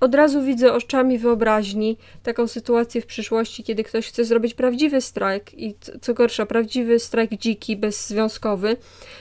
od 0.00 0.14
razu 0.14 0.42
widzę 0.42 0.72
oczami 0.72 1.18
wyobraźni 1.18 1.96
taką 2.22 2.46
sytuację 2.46 3.00
w 3.00 3.06
przyszłości, 3.06 3.64
kiedy 3.64 3.84
ktoś 3.84 4.08
chce 4.08 4.24
zrobić 4.24 4.54
prawdziwy 4.54 5.00
strajk 5.00 5.54
i 5.54 5.74
co 6.00 6.14
gorsza, 6.14 6.46
prawdziwy 6.46 6.98
strajk 6.98 7.30
dziki, 7.30 7.76
bezzwiązkowy. 7.76 8.76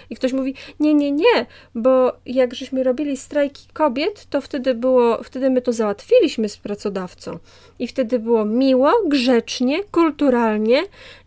I 0.09 0.15
ktoś 0.15 0.33
mówi, 0.33 0.55
nie, 0.79 0.93
nie, 0.93 1.11
nie, 1.11 1.45
bo 1.75 2.13
jak 2.25 2.53
żeśmy 2.53 2.83
robili 2.83 3.17
strajki 3.17 3.67
kobiet, 3.73 4.25
to 4.29 4.41
wtedy 4.41 4.73
było, 4.73 5.23
wtedy 5.23 5.49
my 5.49 5.61
to 5.61 5.73
załatwiliśmy 5.73 6.49
z 6.49 6.57
pracodawcą. 6.57 7.39
I 7.79 7.87
wtedy 7.87 8.19
było 8.19 8.45
miło, 8.45 8.93
grzecznie, 9.07 9.83
kulturalnie 9.83 10.83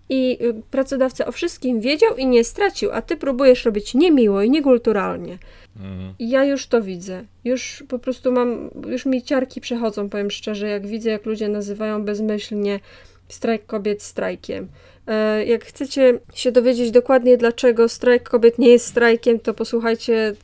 i 0.09 0.39
y, 0.43 0.63
pracodawca 0.71 1.27
o 1.27 1.33
wszystkim 1.33 1.81
wiedział 1.81 2.17
i 2.17 2.27
nie 2.27 2.45
stracił, 2.45 2.93
a 2.93 3.03
ty 3.03 3.17
próbujesz 3.17 3.65
robić 3.65 3.95
niemiło 3.95 4.43
i 4.43 4.51
niekulturalnie. 4.51 5.39
Mhm. 5.77 6.15
Ja 6.19 6.45
już 6.45 6.67
to 6.67 6.83
widzę. 6.83 7.25
Już 7.45 7.85
po 7.89 7.99
prostu 7.99 8.33
mam, 8.33 8.71
już 8.87 9.07
mi 9.07 9.23
ciarki 9.23 9.61
przechodzą, 9.61 10.09
powiem 10.09 10.31
szczerze, 10.31 10.69
jak 10.69 10.87
widzę, 10.87 11.11
jak 11.11 11.27
ludzie 11.27 11.49
nazywają 11.49 12.05
bezmyślnie 12.05 12.81
strajk 13.29 13.67
kobiet 13.67 14.03
strajkiem. 14.03 14.69
E, 15.07 15.45
jak 15.45 15.65
chcecie 15.65 16.19
się 16.35 16.53
dowiedzieć 16.53 16.91
dokładnie, 16.91 17.37
dlaczego 17.37 17.89
strajk 17.89 18.29
kobiet 18.29 18.59
nie 18.59 18.69
jest 18.69 18.87
strajkiem, 18.87 19.41
to 19.41 19.55
posłuchajcie 19.55 20.35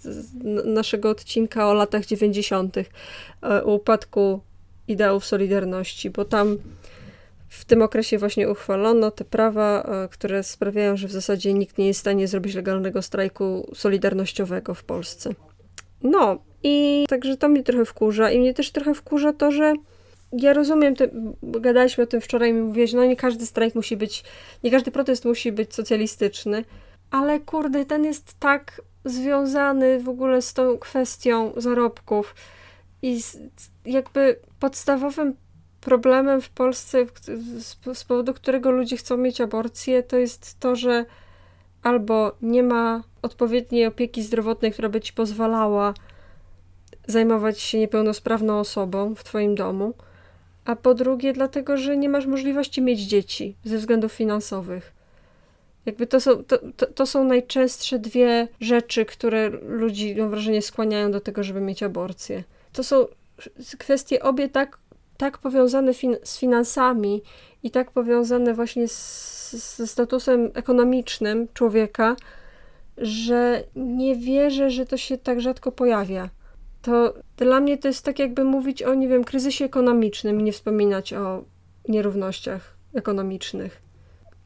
naszego 0.64 1.10
odcinka 1.10 1.68
o 1.68 1.74
latach 1.74 2.06
90., 2.06 2.76
e, 2.76 2.84
o 3.42 3.74
upadku 3.74 4.40
ideałów 4.88 5.26
Solidarności, 5.26 6.10
bo 6.10 6.24
tam 6.24 6.58
w 7.48 7.64
tym 7.64 7.82
okresie 7.82 8.18
właśnie 8.18 8.50
uchwalono 8.50 9.10
te 9.10 9.24
prawa, 9.24 9.82
e, 9.82 10.08
które 10.08 10.42
sprawiają, 10.42 10.96
że 10.96 11.08
w 11.08 11.12
zasadzie 11.12 11.54
nikt 11.54 11.78
nie 11.78 11.86
jest 11.86 12.00
w 12.00 12.00
stanie 12.00 12.28
zrobić 12.28 12.54
legalnego 12.54 13.02
strajku 13.02 13.70
solidarnościowego 13.74 14.74
w 14.74 14.84
Polsce. 14.84 15.30
No, 16.02 16.38
i 16.62 17.04
także 17.08 17.36
to 17.36 17.48
mnie 17.48 17.62
trochę 17.62 17.84
wkurza. 17.84 18.30
I 18.30 18.38
mnie 18.38 18.54
też 18.54 18.70
trochę 18.70 18.94
wkurza 18.94 19.32
to, 19.32 19.50
że 19.50 19.74
ja 20.32 20.52
rozumiem, 20.52 20.96
te, 20.96 21.08
gadaliśmy 21.42 22.04
o 22.04 22.06
tym 22.06 22.20
wczoraj 22.20 22.50
i 22.50 22.52
mówiłeś, 22.52 22.92
no 22.92 23.04
nie 23.04 23.16
każdy 23.16 23.46
strajk 23.46 23.74
musi 23.74 23.96
być, 23.96 24.24
nie 24.64 24.70
każdy 24.70 24.90
protest 24.90 25.24
musi 25.24 25.52
być 25.52 25.74
socjalistyczny, 25.74 26.64
ale 27.10 27.40
kurde, 27.40 27.84
ten 27.84 28.04
jest 28.04 28.34
tak 28.38 28.82
związany 29.04 30.00
w 30.00 30.08
ogóle 30.08 30.42
z 30.42 30.54
tą 30.54 30.78
kwestią 30.78 31.52
zarobków 31.56 32.34
i 33.02 33.22
z, 33.22 33.38
jakby 33.84 34.40
podstawowym 34.60 35.34
problemem 35.80 36.40
w 36.40 36.50
Polsce, 36.50 37.06
z 37.94 38.04
powodu 38.04 38.34
którego 38.34 38.70
ludzie 38.70 38.96
chcą 38.96 39.16
mieć 39.16 39.40
aborcję, 39.40 40.02
to 40.02 40.16
jest 40.16 40.60
to, 40.60 40.76
że 40.76 41.04
albo 41.82 42.32
nie 42.42 42.62
ma 42.62 43.02
odpowiedniej 43.22 43.86
opieki 43.86 44.22
zdrowotnej, 44.22 44.72
która 44.72 44.88
by 44.88 45.00
ci 45.00 45.12
pozwalała 45.12 45.94
zajmować 47.06 47.60
się 47.60 47.78
niepełnosprawną 47.78 48.58
osobą 48.60 49.14
w 49.14 49.24
twoim 49.24 49.54
domu, 49.54 49.94
a 50.64 50.76
po 50.76 50.94
drugie 50.94 51.32
dlatego, 51.32 51.76
że 51.76 51.96
nie 51.96 52.08
masz 52.08 52.26
możliwości 52.26 52.82
mieć 52.82 53.00
dzieci 53.00 53.56
ze 53.64 53.78
względów 53.78 54.12
finansowych. 54.12 54.92
Jakby 55.86 56.06
to 56.06 56.20
są, 56.20 56.44
to, 56.44 56.58
to, 56.76 56.86
to, 56.86 57.06
są 57.06 57.24
najczęstsze 57.24 57.98
dwie 57.98 58.48
rzeczy, 58.60 59.04
które 59.04 59.48
ludzi, 59.48 60.16
mam 60.16 60.30
wrażenie, 60.30 60.62
skłaniają 60.62 61.10
do 61.10 61.20
tego, 61.20 61.42
żeby 61.42 61.60
mieć 61.60 61.82
aborcję. 61.82 62.44
To 62.72 62.84
są 62.84 63.06
kwestie 63.78 64.22
obie 64.22 64.48
tak 64.48 64.78
tak 65.18 65.38
powiązane 65.38 65.94
fin 65.94 66.16
z 66.22 66.38
finansami 66.38 67.22
i 67.62 67.70
tak 67.70 67.90
powiązane 67.90 68.54
właśnie 68.54 68.86
ze 69.76 69.86
statusem 69.86 70.50
ekonomicznym 70.54 71.48
człowieka, 71.54 72.16
że 72.98 73.64
nie 73.76 74.16
wierzę, 74.16 74.70
że 74.70 74.86
to 74.86 74.96
się 74.96 75.18
tak 75.18 75.40
rzadko 75.40 75.72
pojawia. 75.72 76.30
To 76.82 77.14
dla 77.36 77.60
mnie 77.60 77.78
to 77.78 77.88
jest 77.88 78.04
tak, 78.04 78.18
jakby 78.18 78.44
mówić 78.44 78.82
o, 78.82 78.94
nie 78.94 79.08
wiem, 79.08 79.24
kryzysie 79.24 79.64
ekonomicznym 79.64 80.40
i 80.40 80.42
nie 80.42 80.52
wspominać 80.52 81.12
o 81.12 81.44
nierównościach 81.88 82.76
ekonomicznych. 82.94 83.82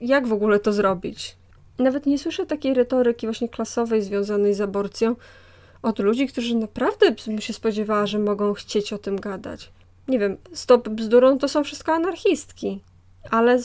Jak 0.01 0.27
w 0.27 0.33
ogóle 0.33 0.59
to 0.59 0.73
zrobić? 0.73 1.37
Nawet 1.79 2.07
nie 2.07 2.19
słyszę 2.19 2.47
takiej 2.47 2.75
retoryki 2.75 3.27
właśnie 3.27 3.49
klasowej 3.49 4.03
związanej 4.03 4.55
z 4.55 4.61
aborcją 4.61 5.17
od 5.83 5.99
ludzi, 5.99 6.27
którzy 6.27 6.57
naprawdę 6.57 7.15
bym 7.27 7.41
się 7.41 7.53
spodziewała, 7.53 8.07
że 8.07 8.19
mogą 8.19 8.53
chcieć 8.55 8.93
o 8.93 8.99
tym 8.99 9.21
gadać 9.21 9.73
nie 10.12 10.18
wiem, 10.18 10.37
stop 10.53 10.88
bzdurą 10.88 11.38
to 11.38 11.48
są 11.48 11.64
wszystko 11.64 11.92
anarchistki, 11.92 12.81
ale, 13.31 13.59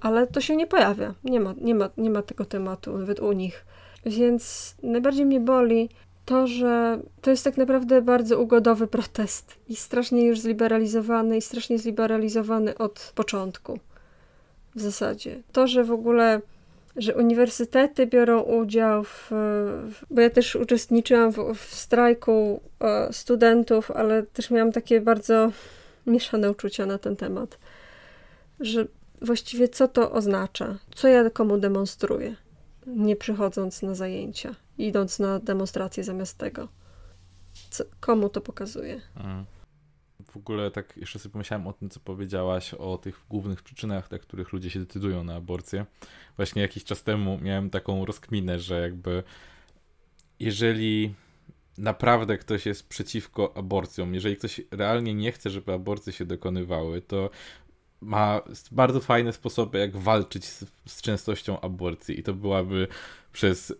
ale 0.00 0.26
to 0.26 0.40
się 0.40 0.56
nie 0.56 0.66
pojawia. 0.66 1.14
Nie 1.24 1.40
ma, 1.40 1.54
nie, 1.60 1.74
ma, 1.74 1.90
nie 1.96 2.10
ma 2.10 2.22
tego 2.22 2.44
tematu 2.44 2.98
nawet 2.98 3.20
u 3.20 3.32
nich. 3.32 3.64
Więc 4.06 4.74
najbardziej 4.82 5.26
mnie 5.26 5.40
boli 5.40 5.88
to, 6.24 6.46
że 6.46 7.00
to 7.22 7.30
jest 7.30 7.44
tak 7.44 7.56
naprawdę 7.56 8.02
bardzo 8.02 8.40
ugodowy 8.40 8.86
protest 8.86 9.56
i 9.68 9.76
strasznie 9.76 10.26
już 10.26 10.40
zliberalizowany 10.40 11.36
i 11.36 11.42
strasznie 11.42 11.78
zliberalizowany 11.78 12.78
od 12.78 13.12
początku. 13.14 13.78
W 14.74 14.80
zasadzie. 14.80 15.42
To, 15.52 15.66
że 15.66 15.84
w 15.84 15.92
ogóle 15.92 16.40
że 16.96 17.14
uniwersytety 17.14 18.06
biorą 18.06 18.40
udział 18.40 19.04
w, 19.04 19.26
w 19.30 20.04
bo 20.10 20.20
ja 20.20 20.30
też 20.30 20.56
uczestniczyłam 20.56 21.32
w, 21.32 21.54
w 21.54 21.74
strajku 21.74 22.60
e, 22.80 23.12
studentów, 23.12 23.90
ale 23.90 24.22
też 24.22 24.50
miałam 24.50 24.72
takie 24.72 25.00
bardzo 25.00 25.52
mieszane 26.06 26.50
uczucia 26.50 26.86
na 26.86 26.98
ten 26.98 27.16
temat, 27.16 27.58
że 28.60 28.86
właściwie 29.22 29.68
co 29.68 29.88
to 29.88 30.12
oznacza, 30.12 30.78
co 30.94 31.08
ja 31.08 31.30
komu 31.30 31.58
demonstruję, 31.58 32.36
nie 32.86 33.16
przychodząc 33.16 33.82
na 33.82 33.94
zajęcia, 33.94 34.54
idąc 34.78 35.18
na 35.18 35.38
demonstrację 35.38 36.04
zamiast 36.04 36.38
tego. 36.38 36.68
Co, 37.70 37.84
komu 38.00 38.28
to 38.28 38.40
pokazuje? 38.40 39.00
Mm 39.16 39.44
w 40.30 40.36
ogóle 40.36 40.70
tak 40.70 40.96
jeszcze 40.96 41.18
sobie 41.18 41.32
pomyślałem 41.32 41.66
o 41.66 41.72
tym, 41.72 41.90
co 41.90 42.00
powiedziałaś 42.00 42.74
o 42.74 42.98
tych 42.98 43.26
głównych 43.28 43.62
przyczynach, 43.62 44.08
dla 44.08 44.18
których 44.18 44.52
ludzie 44.52 44.70
się 44.70 44.80
decydują 44.80 45.24
na 45.24 45.34
aborcję. 45.34 45.86
Właśnie 46.36 46.62
jakiś 46.62 46.84
czas 46.84 47.02
temu 47.02 47.38
miałem 47.42 47.70
taką 47.70 48.04
rozkminę, 48.04 48.58
że 48.58 48.80
jakby 48.80 49.22
jeżeli 50.40 51.14
naprawdę 51.80 52.38
ktoś 52.38 52.66
jest 52.66 52.88
przeciwko 52.88 53.56
aborcjom, 53.56 54.14
jeżeli 54.14 54.36
ktoś 54.36 54.60
realnie 54.70 55.14
nie 55.14 55.32
chce, 55.32 55.50
żeby 55.50 55.72
aborcje 55.72 56.12
się 56.12 56.24
dokonywały, 56.24 57.02
to 57.02 57.30
ma 58.00 58.42
bardzo 58.72 59.00
fajne 59.00 59.32
sposoby, 59.32 59.78
jak 59.78 59.96
walczyć 59.96 60.44
z, 60.44 60.64
z 60.86 61.02
częstością 61.02 61.60
aborcji. 61.60 62.20
I 62.20 62.22
to 62.22 62.34
byłaby 62.34 62.88
przez 63.32 63.70
y, 63.70 63.76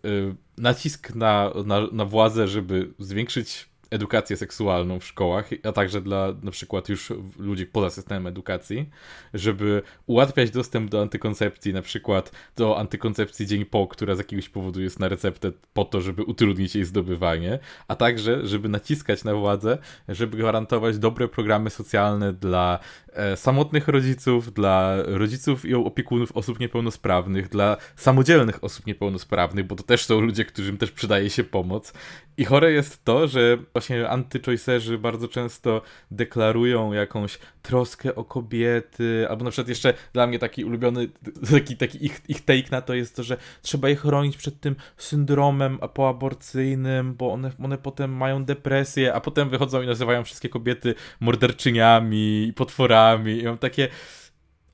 nacisk 0.58 1.14
na, 1.14 1.52
na, 1.64 1.80
na 1.92 2.04
władzę, 2.04 2.48
żeby 2.48 2.94
zwiększyć 2.98 3.69
edukację 3.90 4.36
seksualną 4.36 5.00
w 5.00 5.04
szkołach, 5.04 5.50
a 5.64 5.72
także 5.72 6.00
dla 6.00 6.34
na 6.42 6.50
przykład 6.50 6.88
już 6.88 7.12
ludzi 7.38 7.66
poza 7.66 7.90
systemem 7.90 8.26
edukacji, 8.26 8.90
żeby 9.34 9.82
ułatwiać 10.06 10.50
dostęp 10.50 10.90
do 10.90 11.02
antykoncepcji, 11.02 11.72
na 11.72 11.82
przykład 11.82 12.32
do 12.56 12.78
antykoncepcji 12.78 13.46
dzień 13.46 13.64
po, 13.64 13.86
która 13.86 14.14
z 14.14 14.18
jakiegoś 14.18 14.48
powodu 14.48 14.82
jest 14.82 14.98
na 14.98 15.08
receptę 15.08 15.52
po 15.72 15.84
to, 15.84 16.00
żeby 16.00 16.22
utrudnić 16.22 16.74
jej 16.74 16.84
zdobywanie, 16.84 17.58
a 17.88 17.96
także, 17.96 18.46
żeby 18.46 18.68
naciskać 18.68 19.24
na 19.24 19.34
władzę, 19.34 19.78
żeby 20.08 20.36
gwarantować 20.36 20.98
dobre 20.98 21.28
programy 21.28 21.70
socjalne 21.70 22.32
dla 22.32 22.78
e, 23.12 23.36
samotnych 23.36 23.88
rodziców, 23.88 24.52
dla 24.52 24.96
rodziców 25.06 25.64
i 25.64 25.74
opiekunów 25.74 26.36
osób 26.36 26.60
niepełnosprawnych, 26.60 27.48
dla 27.48 27.76
samodzielnych 27.96 28.64
osób 28.64 28.86
niepełnosprawnych, 28.86 29.66
bo 29.66 29.76
to 29.76 29.82
też 29.82 30.04
są 30.04 30.20
ludzie, 30.20 30.44
którym 30.44 30.76
też 30.78 30.90
przydaje 30.90 31.30
się 31.30 31.44
pomoc. 31.44 31.92
I 32.36 32.44
chore 32.44 32.72
jest 32.72 33.04
to, 33.04 33.28
że 33.28 33.58
właśnie 33.80 34.08
antychoicerzy 34.08 34.98
bardzo 34.98 35.28
często 35.28 35.82
deklarują 36.10 36.92
jakąś 36.92 37.38
troskę 37.62 38.14
o 38.14 38.24
kobiety, 38.24 39.26
albo 39.30 39.44
na 39.44 39.50
przykład 39.50 39.68
jeszcze 39.68 39.94
dla 40.12 40.26
mnie 40.26 40.38
taki 40.38 40.64
ulubiony, 40.64 41.08
taki, 41.52 41.76
taki 41.76 42.06
ich, 42.06 42.20
ich 42.28 42.44
take 42.44 42.70
na 42.70 42.80
to 42.80 42.94
jest 42.94 43.16
to, 43.16 43.22
że 43.22 43.36
trzeba 43.62 43.88
je 43.88 43.96
chronić 43.96 44.36
przed 44.36 44.60
tym 44.60 44.76
syndromem 44.96 45.78
poaborcyjnym, 45.94 47.14
bo 47.14 47.32
one, 47.32 47.50
one 47.64 47.78
potem 47.78 48.12
mają 48.12 48.44
depresję, 48.44 49.14
a 49.14 49.20
potem 49.20 49.50
wychodzą 49.50 49.82
i 49.82 49.86
nazywają 49.86 50.24
wszystkie 50.24 50.48
kobiety 50.48 50.94
morderczyniami 51.20 52.46
i 52.48 52.52
potworami. 52.52 53.38
I 53.38 53.44
mam 53.44 53.58
takie 53.58 53.88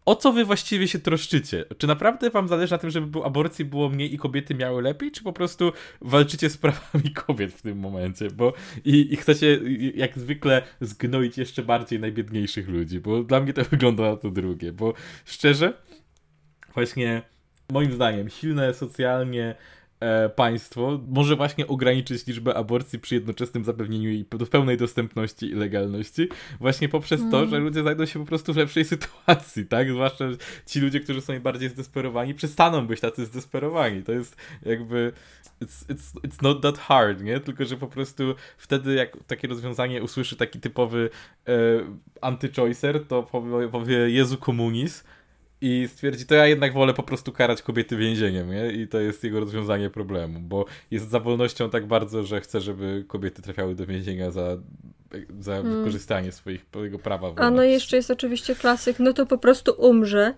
o 0.07 0.17
co 0.17 0.33
wy 0.33 0.45
właściwie 0.45 0.89
się 0.89 0.99
troszczycie? 0.99 1.65
Czy 1.79 1.87
naprawdę 1.87 2.31
wam 2.31 2.49
zależy 2.49 2.73
na 2.73 2.79
tym, 2.79 2.91
żeby 2.91 3.25
aborcji 3.25 3.65
było 3.65 3.89
mniej 3.89 4.15
i 4.15 4.19
kobiety 4.19 4.55
miały 4.55 4.83
lepiej, 4.83 5.13
czy 5.13 5.23
po 5.23 5.33
prostu 5.33 5.73
walczycie 6.01 6.51
z 6.51 6.57
prawami 6.57 7.11
kobiet 7.27 7.53
w 7.53 7.63
tym 7.63 7.79
momencie? 7.79 8.31
Bo 8.31 8.53
i, 8.85 9.13
i 9.13 9.17
chcecie 9.17 9.61
jak 9.95 10.19
zwykle 10.19 10.63
zgnoić 10.81 11.39
jeszcze 11.39 11.63
bardziej 11.63 12.01
najbiedniejszych 12.01 12.69
ludzi, 12.69 13.01
bo 13.01 13.23
dla 13.23 13.41
mnie 13.41 13.53
to 13.53 13.65
wygląda 13.71 14.03
na 14.03 14.17
to 14.17 14.31
drugie, 14.31 14.73
bo 14.73 14.95
szczerze, 15.25 15.73
właśnie 16.75 17.23
moim 17.73 17.93
zdaniem 17.93 18.29
silne 18.31 18.75
socjalnie 18.75 19.55
państwo 20.37 21.01
może 21.09 21.37
właśnie 21.37 21.67
ograniczyć 21.67 22.27
liczbę 22.27 22.55
aborcji 22.55 22.99
przy 22.99 23.15
jednoczesnym 23.15 23.65
zapewnieniu 23.65 24.11
jej 24.11 24.25
pełnej 24.25 24.77
dostępności 24.77 25.47
i 25.47 25.55
legalności, 25.55 26.29
właśnie 26.61 26.89
poprzez 26.89 27.21
mm. 27.21 27.33
to, 27.33 27.47
że 27.47 27.59
ludzie 27.59 27.81
znajdą 27.83 28.07
się 28.07 28.19
po 28.21 28.27
prostu 28.27 28.53
w 28.53 28.57
lepszej 28.57 28.85
sytuacji, 28.95 29.67
tak? 29.67 29.91
Zwłaszcza 29.91 30.25
ci 30.67 30.81
ludzie, 30.81 31.01
którzy 31.01 31.21
są 31.21 31.33
najbardziej 31.33 31.69
zdesperowani, 31.69 32.35
przestaną 32.35 32.87
być 32.87 33.01
tacy 33.01 33.25
zdesperowani. 33.25 34.03
To 34.03 34.13
jest 34.13 34.37
jakby 34.63 35.13
it's, 35.61 35.95
it's, 35.95 36.21
it's 36.29 36.43
not 36.43 36.63
that 36.63 36.79
hard, 36.79 37.23
nie? 37.23 37.41
Tylko, 37.41 37.65
że 37.65 37.77
po 37.77 37.87
prostu 37.87 38.35
wtedy 38.59 38.95
jak 38.95 39.17
takie 39.27 39.49
rozwiązanie 39.49 40.03
usłyszy 40.03 40.37
taki 40.37 40.61
typowy 40.61 41.11
e, 41.49 41.53
anty-choicer, 42.21 43.07
to 43.09 43.23
powie, 43.23 43.69
powie 43.69 44.11
Jezu 44.11 44.37
komunizm, 44.37 45.05
i 45.61 45.89
stwierdzi, 45.93 46.27
to 46.27 46.35
ja 46.35 46.47
jednak 46.47 46.73
wolę 46.73 46.95
po 46.95 47.03
prostu 47.03 47.33
karać 47.33 47.63
kobiety 47.63 47.97
więzieniem, 47.97 48.51
nie? 48.51 48.73
I 48.73 48.89
to 48.89 49.01
jest 49.01 49.25
jego 49.25 49.41
rozwiązanie 49.41 49.91
problemu, 49.91 50.41
bo 50.41 50.65
jest 50.91 51.11
za 51.11 51.21
wolnością 51.21 51.71
tak 51.71 51.87
bardzo, 51.87 52.23
że 52.23 52.41
chce, 52.41 52.61
żeby 52.61 53.05
kobiety 53.09 53.43
trafiały 53.43 53.75
do 53.75 53.87
więzienia 53.87 54.31
za, 54.31 54.57
za 55.41 55.53
hmm. 55.53 55.79
wykorzystanie 55.79 56.33
swojego 56.33 56.99
prawa. 56.99 57.33
A 57.37 57.51
no 57.51 57.63
jeszcze 57.63 57.97
jest 57.97 58.11
oczywiście 58.11 58.55
klasyk, 58.55 58.99
no 58.99 59.13
to 59.13 59.27
po 59.27 59.39
prostu 59.39 59.73
umrze, 59.79 60.35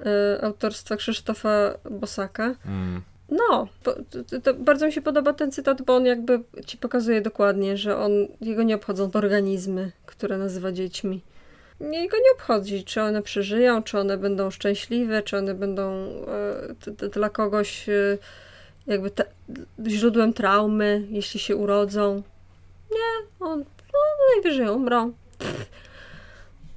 y, 0.00 0.42
autorstwa 0.42 0.96
Krzysztofa 0.96 1.78
Bosaka. 1.90 2.54
Hmm. 2.64 3.02
No, 3.30 3.68
to, 3.82 3.94
to, 4.42 4.54
bardzo 4.54 4.86
mi 4.86 4.92
się 4.92 5.02
podoba 5.02 5.32
ten 5.32 5.52
cytat, 5.52 5.82
bo 5.82 5.96
on 5.96 6.06
jakby 6.06 6.40
ci 6.66 6.78
pokazuje 6.78 7.20
dokładnie, 7.20 7.76
że 7.76 7.98
on, 7.98 8.12
jego 8.40 8.62
nie 8.62 8.74
obchodzą 8.74 9.10
organizmy, 9.14 9.92
które 10.06 10.38
nazywa 10.38 10.72
dziećmi 10.72 11.22
nie, 11.80 12.08
go 12.08 12.16
nie 12.16 12.32
obchodzi, 12.34 12.84
czy 12.84 13.02
one 13.02 13.22
przeżyją, 13.22 13.82
czy 13.82 13.98
one 13.98 14.16
będą 14.16 14.50
szczęśliwe, 14.50 15.22
czy 15.22 15.38
one 15.38 15.54
będą 15.54 16.08
e, 17.02 17.08
dla 17.08 17.30
kogoś 17.30 17.88
e, 17.88 18.18
jakby 18.86 19.10
te, 19.10 19.24
źródłem 19.86 20.32
traumy, 20.32 21.06
jeśli 21.10 21.40
się 21.40 21.56
urodzą. 21.56 22.22
Nie, 22.90 23.26
on 23.40 23.58
no, 23.58 23.98
najwyżej 24.34 24.68
umrą. 24.68 25.12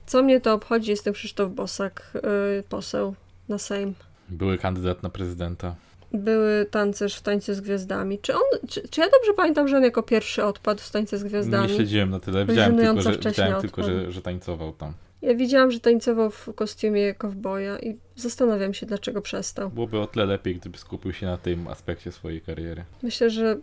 Co 0.06 0.24
mnie 0.24 0.42
to 0.42 0.54
obchodzi? 0.54 0.92
Jestem 0.92 1.14
Krzysztof 1.14 1.52
Bosak, 1.52 2.12
e, 2.16 2.64
poseł 2.64 3.16
na 3.50 3.58
Sejm. 3.58 3.94
Były 4.30 4.58
kandydat 4.58 5.04
na 5.04 5.10
prezydenta 5.10 5.76
były 6.14 6.66
tancerz 6.72 7.16
w 7.16 7.22
Tańcu 7.22 7.54
z 7.54 7.62
Gwiazdami. 7.62 8.20
Czy 8.20 8.34
on, 8.34 8.68
czy, 8.70 8.88
czy, 8.88 9.02
ja 9.02 9.10
dobrze 9.10 9.34
pamiętam, 9.34 9.68
że 9.68 9.78
on 9.78 9.84
jako 9.84 10.04
pierwszy 10.04 10.44
odpadł 10.44 10.82
w 10.82 10.92
Tańce 10.92 11.18
z 11.18 11.24
Gwiazdami? 11.24 11.68
Nie 11.68 11.76
śledziłem 11.76 12.10
na 12.10 12.20
tyle, 12.20 12.46
widziałem 12.46 12.78
tylko, 12.78 13.02
że, 13.02 13.18
widziałem 13.18 13.62
tylko 13.62 13.84
że, 13.84 14.12
że 14.12 14.22
tańcował 14.22 14.74
tam. 14.74 14.94
Ja 15.22 15.36
widziałam, 15.36 15.72
że 15.72 15.80
tańcował 15.80 16.32
w 16.32 16.50
kostiumie 16.56 17.14
kowboja 17.14 17.80
i 17.80 17.98
zastanawiam 18.16 18.74
się, 18.74 18.86
dlaczego 18.86 19.22
przestał. 19.22 19.70
Byłoby 19.70 20.00
o 20.00 20.08
tyle 20.08 20.26
lepiej, 20.26 20.56
gdyby 20.56 20.78
skupił 20.78 21.14
się 21.14 21.26
na 21.26 21.38
tym 21.38 21.68
aspekcie 21.68 22.12
swojej 22.12 22.42
kariery. 22.42 22.84
Myślę, 23.04 23.30
że 23.30 23.58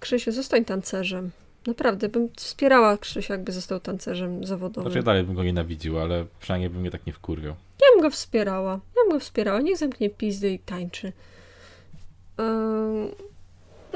Krzysiu, 0.00 0.32
zostań 0.32 0.64
tancerzem. 0.64 1.30
Naprawdę, 1.66 2.08
bym 2.08 2.28
wspierała 2.36 2.98
Krzysia, 2.98 3.34
jakby 3.34 3.52
został 3.52 3.80
tancerzem 3.80 4.44
zawodowym. 4.44 4.82
Znaczy, 4.82 4.98
ja 4.98 5.02
dalej 5.02 5.24
bym 5.24 5.34
go 5.34 5.44
nienawidził, 5.44 5.98
ale 5.98 6.26
przynajmniej 6.40 6.70
bym 6.70 6.80
mnie 6.80 6.90
tak 6.90 7.06
nie 7.06 7.12
wkurwiał. 7.12 7.54
Ja 7.80 7.86
bym 7.94 8.02
go 8.02 8.10
wspierała. 8.10 8.72
Ja 8.72 9.02
bym 9.02 9.12
go 9.12 9.20
wspierała. 9.20 9.60
Niech 9.60 9.76
zamknie 9.76 10.10
pizdy 10.10 10.50
i 10.50 10.58
tańczy 10.58 11.12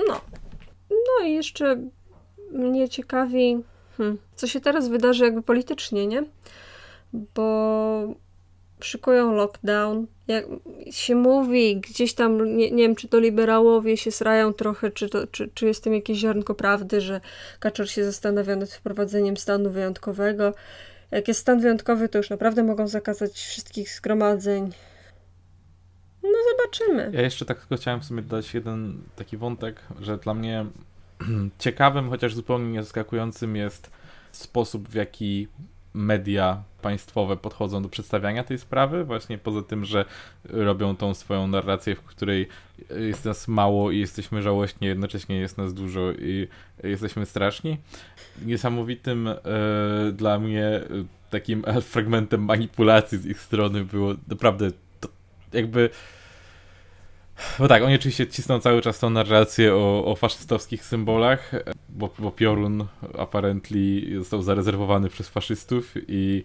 no. 0.09 0.21
No 0.91 1.27
i 1.27 1.33
jeszcze 1.33 1.77
mnie 2.53 2.89
ciekawi, 2.89 3.59
hmm, 3.97 4.19
co 4.37 4.47
się 4.47 4.61
teraz 4.61 4.89
wydarzy 4.89 5.25
jakby 5.25 5.43
politycznie, 5.43 6.07
nie? 6.07 6.25
Bo 7.13 8.15
szykują 8.85 9.33
lockdown. 9.33 10.07
Jak 10.29 10.45
się 10.91 11.15
mówi, 11.15 11.77
gdzieś 11.77 12.15
tam, 12.15 12.57
nie, 12.57 12.71
nie 12.71 12.83
wiem, 12.83 12.97
czy 12.97 13.09
to 13.09 13.21
liberałowie 13.21 13.97
się 13.97 14.11
srają 14.11 14.53
trochę, 14.53 14.91
czy, 14.91 15.09
to, 15.09 15.27
czy, 15.27 15.51
czy 15.55 15.67
jest 15.67 15.85
tym 15.85 15.95
jakieś 15.95 16.19
ziarnko 16.19 16.55
prawdy, 16.55 17.01
że 17.01 17.21
Kaczor 17.61 17.91
się 17.91 18.05
zastanawia 18.05 18.57
nad 18.57 18.73
wprowadzeniem 18.73 19.37
stanu 19.37 19.71
wyjątkowego. 19.71 20.55
Jak 21.11 21.29
jest 21.29 21.41
stan 21.41 21.61
wyjątkowy, 21.61 22.09
to 22.09 22.19
już 22.19 22.31
naprawdę 22.31 22.63
mogą 22.63 22.89
zakazać 22.89 23.33
wszystkich 23.33 23.91
zgromadzeń, 23.91 24.71
no 26.23 26.39
zobaczymy. 26.51 27.11
Ja 27.15 27.23
jeszcze 27.23 27.45
tak 27.45 27.67
chciałem 27.77 28.01
w 28.01 28.05
sumie 28.05 28.23
dodać 28.23 28.55
jeden 28.55 29.03
taki 29.17 29.37
wątek, 29.37 29.83
że 30.01 30.19
dla 30.19 30.35
mnie 30.35 30.67
ciekawym, 31.59 32.11
chociaż 32.11 32.35
zupełnie 32.35 32.73
niezaskakującym 32.73 33.57
jest 33.57 33.91
sposób, 34.33 34.89
w 34.89 34.95
jaki 34.95 35.49
media 35.95 36.63
państwowe 36.83 37.37
podchodzą 37.37 37.83
do 37.83 37.89
przedstawiania 37.89 38.45
tej 38.45 38.59
sprawy, 38.59 39.05
właśnie 39.05 39.39
poza 39.39 39.63
tym, 39.63 39.85
że 39.85 40.05
robią 40.45 40.97
tą 40.97 41.15
swoją 41.15 41.47
narrację, 41.47 41.95
w 41.95 42.03
której 42.03 42.49
jest 42.91 43.25
nas 43.25 43.49
mało 43.49 43.91
i 43.91 43.99
jesteśmy 43.99 44.43
żałośni, 44.43 44.87
jednocześnie 44.87 45.37
jest 45.37 45.59
nas 45.59 45.75
dużo 45.75 46.13
i 46.13 46.49
jesteśmy 46.85 47.27
straszni. 47.27 47.79
Niesamowitym 48.45 49.29
e, 49.29 49.37
dla 50.13 50.39
mnie 50.39 50.81
takim 51.31 51.65
fragmentem 51.93 52.45
manipulacji 52.45 53.19
z 53.19 53.27
ich 53.27 53.41
strony 53.41 53.85
było 53.85 54.15
naprawdę 54.29 54.71
jakby. 55.53 55.91
Bo 57.59 57.69
tak, 57.69 57.83
oni 57.83 57.95
oczywiście 57.95 58.27
cisną 58.27 58.61
cały 58.61 58.83
czas 58.83 58.99
tą 58.99 59.11
narrację 59.11 59.75
o, 59.75 60.05
o 60.05 60.17
faszystowskich 60.17 60.85
symbolach, 60.85 61.53
bo, 61.89 62.11
bo 62.19 62.31
piorun 62.31 62.87
apparently 63.19 63.79
został 64.19 64.43
zarezerwowany 64.43 65.09
przez 65.09 65.29
faszystów 65.29 65.95
i 66.09 66.45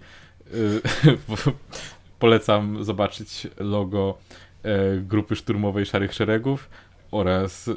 yy, 0.53 1.17
polecam 2.19 2.83
zobaczyć 2.83 3.47
logo 3.59 4.17
e, 4.63 4.97
grupy 4.97 5.35
szturmowej 5.35 5.85
Szarych 5.85 6.13
Szeregów 6.13 6.69
oraz 7.11 7.67
e, 7.67 7.73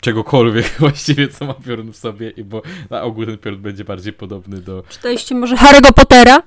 czegokolwiek 0.00 0.74
właściwie, 0.78 1.28
co 1.28 1.44
ma 1.44 1.54
piorun 1.54 1.92
w 1.92 1.96
sobie, 1.96 2.30
i 2.30 2.44
bo 2.44 2.62
na 2.90 3.02
ogół 3.02 3.26
ten 3.26 3.38
piorun 3.38 3.60
będzie 3.60 3.84
bardziej 3.84 4.12
podobny 4.12 4.60
do... 4.60 4.82
Czytaliście 4.88 5.34
może 5.34 5.56
Harry'ego 5.56 5.92
Pottera? 5.92 6.42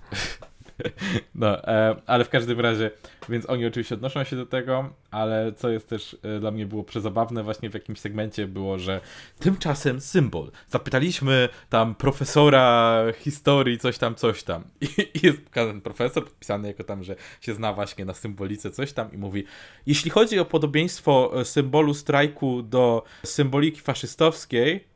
No, 1.35 1.67
e, 1.67 1.95
ale 2.05 2.25
w 2.25 2.29
każdym 2.29 2.59
razie, 2.59 2.91
więc 3.29 3.49
oni 3.49 3.65
oczywiście 3.65 3.95
odnoszą 3.95 4.23
się 4.23 4.35
do 4.35 4.45
tego, 4.45 4.89
ale 5.11 5.53
co 5.53 5.69
jest 5.69 5.89
też 5.89 6.17
e, 6.23 6.39
dla 6.39 6.51
mnie 6.51 6.65
było 6.65 6.83
przezabawne 6.83 7.43
właśnie 7.43 7.69
w 7.69 7.73
jakimś 7.73 7.99
segmencie 7.99 8.47
było, 8.47 8.79
że 8.79 9.01
tymczasem 9.39 10.01
symbol. 10.01 10.51
Zapytaliśmy 10.67 11.49
tam 11.69 11.95
profesora 11.95 13.03
historii, 13.17 13.77
coś 13.77 13.97
tam, 13.97 14.15
coś 14.15 14.43
tam. 14.43 14.63
I, 14.81 15.25
jest 15.25 15.49
ten 15.51 15.81
profesor 15.81 16.23
podpisany 16.23 16.67
jako 16.67 16.83
tam, 16.83 17.03
że 17.03 17.15
się 17.41 17.53
zna 17.53 17.73
właśnie 17.73 18.05
na 18.05 18.13
symbolice 18.13 18.71
coś 18.71 18.93
tam 18.93 19.13
i 19.13 19.17
mówi, 19.17 19.43
jeśli 19.85 20.11
chodzi 20.11 20.39
o 20.39 20.45
podobieństwo 20.45 21.31
e, 21.35 21.45
symbolu 21.45 21.93
strajku 21.93 22.61
do 22.61 23.03
symboliki 23.23 23.81
faszystowskiej, 23.81 24.87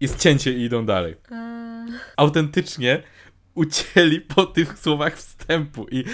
jest 0.00 0.18
cięcie 0.18 0.52
i 0.52 0.62
idą 0.62 0.86
dalej. 0.86 1.16
Autentycznie 2.16 3.02
ucięli 3.54 4.20
po 4.20 4.46
tych 4.46 4.78
słowach 4.78 5.16
wstępu 5.16 5.86
i 5.90 6.04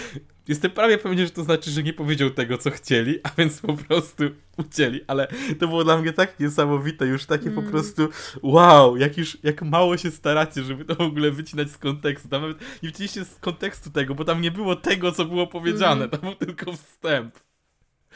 jestem 0.49 0.71
prawie 0.71 0.99
pewien, 0.99 1.27
że 1.27 1.31
to 1.31 1.45
znaczy, 1.45 1.71
że 1.71 1.83
nie 1.83 1.93
powiedział 1.93 2.31
tego, 2.31 2.59
co 2.59 2.71
chcieli, 2.71 3.19
a 3.23 3.31
więc 3.39 3.61
po 3.61 3.77
prostu 3.77 4.25
ucięli, 4.57 5.01
ale 5.07 5.29
to 5.59 5.69
było 5.69 5.85
dla 5.85 5.99
mnie 5.99 6.13
tak 6.13 6.41
niesamowite, 6.41 7.07
już 7.07 7.27
takie 7.27 7.49
mm. 7.49 7.65
po 7.65 7.71
prostu 7.71 8.09
wow, 8.43 8.97
jak 8.97 9.19
już, 9.19 9.39
jak 9.43 9.63
mało 9.63 9.97
się 9.97 10.11
staracie, 10.11 10.63
żeby 10.63 10.85
to 10.85 10.95
w 10.95 11.01
ogóle 11.01 11.31
wycinać 11.31 11.71
z 11.71 11.79
kontekstu, 11.79 12.29
nawet 12.31 12.61
nie 12.83 12.89
wyciniście 12.89 13.25
z 13.25 13.39
kontekstu 13.39 13.91
tego, 13.91 14.15
bo 14.15 14.25
tam 14.25 14.41
nie 14.41 14.51
było 14.51 14.77
tego, 14.77 15.13
co 15.13 15.25
było 15.25 15.47
powiedziane, 15.47 16.05
mm. 16.05 16.11
tam 16.11 16.21
był 16.21 16.35
tylko 16.35 16.73
wstęp. 16.73 17.35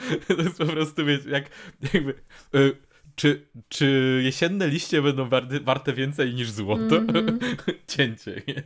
To 0.28 0.42
jest 0.42 0.58
po 0.58 0.66
prostu, 0.66 1.06
wiecie, 1.06 1.30
jak 1.30 1.50
jakby... 1.94 2.14
Y 2.54 2.90
czy, 3.14 3.46
czy 3.68 4.20
jesienne 4.24 4.68
liście 4.68 5.02
będą 5.02 5.28
warte, 5.28 5.60
warte 5.60 5.92
więcej 5.92 6.34
niż 6.34 6.50
złoto? 6.50 6.96
Mm 6.96 7.06
-hmm. 7.06 7.38
Cięcie, 7.96 8.42
nie? 8.48 8.62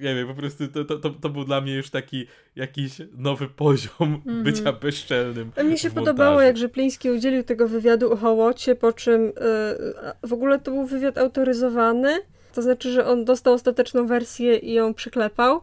Nie 0.00 0.14
wiem, 0.14 0.28
po 0.28 0.34
prostu 0.34 0.68
to, 0.68 0.84
to, 0.84 1.10
to, 1.10 1.28
był 1.28 1.44
dla 1.44 1.60
mnie 1.60 1.74
już 1.74 1.90
taki 1.90 2.26
jakiś 2.56 2.92
nowy 3.12 3.48
poziom 3.48 4.22
mm. 4.26 4.42
bycia 4.42 4.72
bezczelnym. 4.72 5.52
A 5.56 5.62
mnie 5.62 5.78
się 5.78 5.90
podobało, 5.90 6.42
jak 6.42 6.56
Rzepliński 6.56 7.10
udzielił 7.10 7.42
tego 7.42 7.68
wywiadu 7.68 8.12
o 8.12 8.16
Hołocie, 8.16 8.74
po 8.74 8.92
czym 8.92 9.22
yy, 9.22 9.32
w 10.22 10.32
ogóle 10.32 10.58
to 10.58 10.70
był 10.70 10.86
wywiad 10.86 11.18
autoryzowany, 11.18 12.18
to 12.54 12.62
znaczy, 12.62 12.92
że 12.92 13.06
on 13.06 13.24
dostał 13.24 13.54
ostateczną 13.54 14.06
wersję 14.06 14.56
i 14.56 14.72
ją 14.72 14.94
przyklepał, 14.94 15.60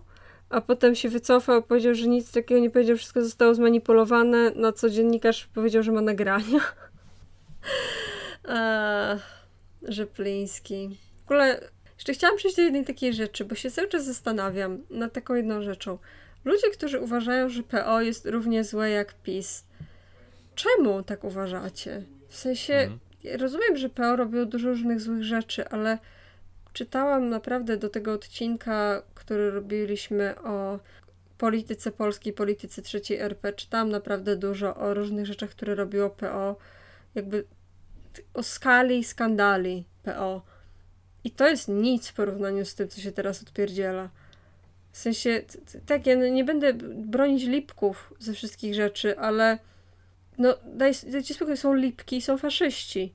a 0.50 0.62
potem 0.62 0.96
się 0.96 1.10
wycofał, 1.10 1.64
powiedział, 1.64 1.96
że 1.96 2.08
nic 2.08 2.32
takiego 2.32 2.62
nie 2.62 2.70
powiedział, 2.70 2.98
wszystko 2.98 3.24
zostało 3.24 3.56
zmanipulowane, 3.56 4.52
na 4.56 4.72
co 4.72 4.90
dziennikarz 4.90 5.48
powiedział, 5.48 5.84
że 5.84 5.92
ma 5.92 6.02
nagrania. 6.02 6.60
Rzepliński. 9.88 10.98
W 11.22 11.26
ogóle 11.26 11.62
jeszcze 12.06 12.20
chciałam 12.20 12.38
przejść 12.38 12.58
do 12.58 12.64
jednej 12.64 12.86
takiej 12.86 13.14
rzeczy, 13.14 13.46
bo 13.46 13.56
się 13.56 13.72
cały 13.72 13.88
czas 13.88 14.06
zastanawiam 14.06 14.82
nad 14.90 15.14
taką 15.14 15.36
jedną 15.36 15.62
rzeczą. 15.62 15.98
Ludzie, 16.46 16.70
którzy 16.74 17.00
uważają, 17.00 17.50
że 17.50 17.64
PO 17.64 18.02
jest 18.02 18.26
równie 18.26 18.64
złe 18.64 18.90
jak 18.90 19.14
PiS, 19.14 19.64
czemu 20.56 21.04
tak 21.04 21.24
uważacie? 21.24 22.04
W 22.30 22.36
sensie, 22.36 22.74
mhm. 22.74 23.00
ja 23.24 23.38
rozumiem, 23.38 23.78
że 23.78 23.90
PO 23.90 24.16
robiło 24.16 24.46
dużo 24.46 24.70
różnych 24.70 25.02
złych 25.02 25.24
rzeczy, 25.24 25.70
ale 25.70 25.98
czytałam 26.74 27.30
naprawdę 27.30 27.78
do 27.78 27.90
tego 27.90 28.14
odcinka, 28.14 29.02
który 29.16 29.52
robiliśmy 29.52 30.36
o 30.42 30.80
polityce 31.38 31.92
polskiej, 31.92 32.34
polityce 32.34 32.82
trzeciej 32.82 33.20
RP, 33.20 33.54
czytałam 33.54 33.90
naprawdę 33.90 34.36
dużo 34.36 34.76
o 34.76 34.94
różnych 34.94 35.26
rzeczach, 35.26 35.50
które 35.50 35.76
robiło 35.76 36.10
PO, 36.10 36.56
jakby 37.16 37.46
o 38.34 38.44
skali 38.44 39.04
skandali 39.04 39.86
PO 40.04 40.55
i 41.26 41.32
to 41.32 41.48
jest 41.48 41.68
nic 41.68 42.08
w 42.08 42.14
porównaniu 42.14 42.66
z 42.66 42.76
tym, 42.76 42.88
co 42.88 43.02
się 43.02 43.12
teraz 43.12 43.42
odpierdziela. 43.42 44.10
W 44.92 44.98
sensie, 44.98 45.42
tak, 45.86 46.06
ja 46.06 46.16
nie 46.16 46.44
będę 46.44 46.74
bronić 46.96 47.44
lipków 47.44 48.14
ze 48.20 48.34
wszystkich 48.34 48.76
rzeczy, 48.76 49.20
ale 49.20 49.60
no, 50.38 50.58
daj, 50.66 50.94
dajcie 51.12 51.34
spokój, 51.34 51.58
są 51.58 51.74
lipki 51.74 52.18
i 52.18 52.22
są 52.22 52.38
faszyści. 52.38 53.14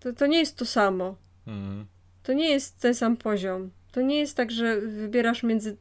To, 0.00 0.12
to 0.12 0.26
nie 0.26 0.38
jest 0.38 0.56
to 0.56 0.66
samo. 0.66 1.16
Mhm. 1.46 1.86
To 2.22 2.32
nie 2.32 2.50
jest 2.50 2.80
ten 2.80 2.94
sam 2.94 3.16
poziom. 3.16 3.70
To 3.92 4.00
nie 4.00 4.18
jest 4.18 4.36
tak, 4.36 4.50
że 4.50 4.80
wybierasz 4.80 5.42
między. 5.42 5.76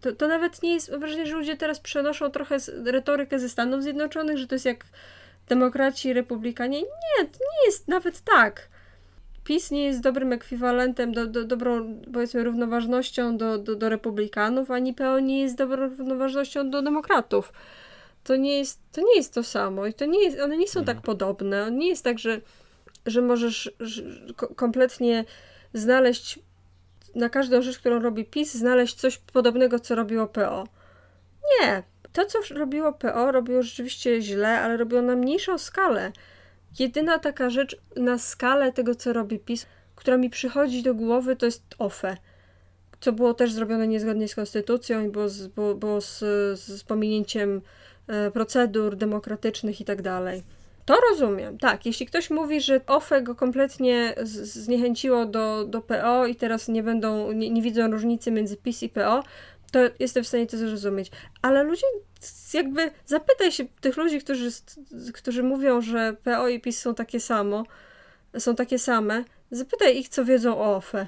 To, 0.00 0.12
to 0.12 0.28
nawet 0.28 0.62
nie 0.62 0.74
jest. 0.74 0.90
Mam 0.90 1.00
wrażenie, 1.00 1.26
że 1.26 1.36
ludzie 1.36 1.56
teraz 1.56 1.80
przenoszą 1.80 2.30
trochę 2.30 2.56
retorykę 2.84 3.38
ze 3.38 3.48
Stanów 3.48 3.82
Zjednoczonych, 3.82 4.38
że 4.38 4.46
to 4.46 4.54
jest 4.54 4.64
jak 4.64 4.84
demokraci 5.48 6.08
i 6.08 6.12
republikanie. 6.12 6.80
Nie, 6.80 7.24
to 7.24 7.38
nie 7.38 7.66
jest 7.66 7.88
nawet 7.88 8.20
tak. 8.20 8.68
PiS 9.44 9.70
nie 9.70 9.84
jest 9.84 10.00
dobrym 10.00 10.32
ekwiwalentem, 10.32 11.12
do, 11.12 11.26
do, 11.26 11.44
dobrą, 11.44 12.00
powiedzmy, 12.12 12.44
równoważnością 12.44 13.36
do, 13.36 13.58
do, 13.58 13.74
do 13.74 13.88
republikanów, 13.88 14.70
ani 14.70 14.94
PO 14.94 15.20
nie 15.20 15.42
jest 15.42 15.56
dobrą 15.56 15.88
równoważnością 15.88 16.70
do 16.70 16.82
demokratów. 16.82 17.52
To 18.24 18.36
nie 18.36 18.58
jest 18.58 18.80
to, 18.92 19.00
nie 19.00 19.16
jest 19.16 19.34
to 19.34 19.42
samo 19.42 19.86
i 19.86 19.94
to 19.94 20.06
nie 20.06 20.24
jest, 20.24 20.40
one 20.40 20.56
nie 20.56 20.68
są 20.68 20.80
tak 20.80 20.96
mhm. 20.96 21.02
podobne. 21.02 21.70
Nie 21.70 21.88
jest 21.88 22.04
tak, 22.04 22.18
że, 22.18 22.40
że 23.06 23.22
możesz 23.22 23.72
że 23.80 24.02
kompletnie 24.56 25.24
znaleźć 25.74 26.38
na 27.14 27.28
każdą 27.28 27.62
rzecz, 27.62 27.78
którą 27.78 27.98
robi 27.98 28.24
PiS, 28.24 28.54
znaleźć 28.54 28.94
coś 28.94 29.18
podobnego, 29.18 29.78
co 29.78 29.94
robiło 29.94 30.26
PO. 30.26 30.64
Nie. 31.60 31.82
To, 32.12 32.26
co 32.26 32.38
robiło 32.54 32.92
PO, 32.92 33.32
robiło 33.32 33.62
rzeczywiście 33.62 34.22
źle, 34.22 34.60
ale 34.60 34.76
robiło 34.76 35.02
na 35.02 35.16
mniejszą 35.16 35.58
skalę. 35.58 36.12
Jedyna 36.78 37.18
taka 37.18 37.50
rzecz 37.50 37.76
na 37.96 38.18
skalę 38.18 38.72
tego, 38.72 38.94
co 38.94 39.12
robi 39.12 39.38
PiS, 39.38 39.66
która 39.96 40.16
mi 40.16 40.30
przychodzi 40.30 40.82
do 40.82 40.94
głowy, 40.94 41.36
to 41.36 41.46
jest 41.46 41.62
OFE. 41.78 42.16
Co 43.00 43.12
było 43.12 43.34
też 43.34 43.52
zrobione 43.52 43.88
niezgodnie 43.88 44.28
z 44.28 44.34
konstytucją 44.34 45.04
i 45.04 45.08
było 45.08 45.28
z, 45.28 45.46
było, 45.46 45.74
było 45.74 46.00
z, 46.00 46.18
z 46.60 46.84
pominięciem 46.84 47.62
e, 48.06 48.30
procedur 48.30 48.96
demokratycznych 48.96 49.80
i 49.80 49.84
tak 49.84 50.02
dalej. 50.02 50.42
To 50.84 50.96
rozumiem, 51.10 51.58
tak. 51.58 51.86
Jeśli 51.86 52.06
ktoś 52.06 52.30
mówi, 52.30 52.60
że 52.60 52.80
OFE 52.86 53.22
go 53.22 53.34
kompletnie 53.34 54.14
zniechęciło 54.22 55.26
do, 55.26 55.64
do 55.64 55.80
PO 55.80 56.26
i 56.26 56.34
teraz 56.34 56.68
nie 56.68 56.82
będą, 56.82 57.32
nie, 57.32 57.50
nie 57.50 57.62
widzą 57.62 57.90
różnicy 57.90 58.30
między 58.30 58.56
PiS 58.56 58.82
i 58.82 58.88
PO, 58.88 59.22
to 59.72 59.78
jestem 59.98 60.24
w 60.24 60.28
stanie 60.28 60.46
to 60.46 60.56
zrozumieć. 60.56 61.10
Ale 61.42 61.62
ludzie 61.62 61.86
jakby 62.54 62.90
zapytaj 63.06 63.52
się 63.52 63.64
tych 63.80 63.96
ludzi, 63.96 64.20
którzy, 64.20 64.50
którzy 65.14 65.42
mówią, 65.42 65.80
że 65.80 66.16
PO 66.24 66.48
i 66.48 66.60
PiS 66.60 66.80
są 66.80 66.94
takie 66.94 67.20
samo, 67.20 67.64
są 68.38 68.54
takie 68.54 68.78
same, 68.78 69.24
zapytaj 69.50 69.98
ich, 69.98 70.08
co 70.08 70.24
wiedzą 70.24 70.58
o 70.58 70.76
OFE 70.76 71.06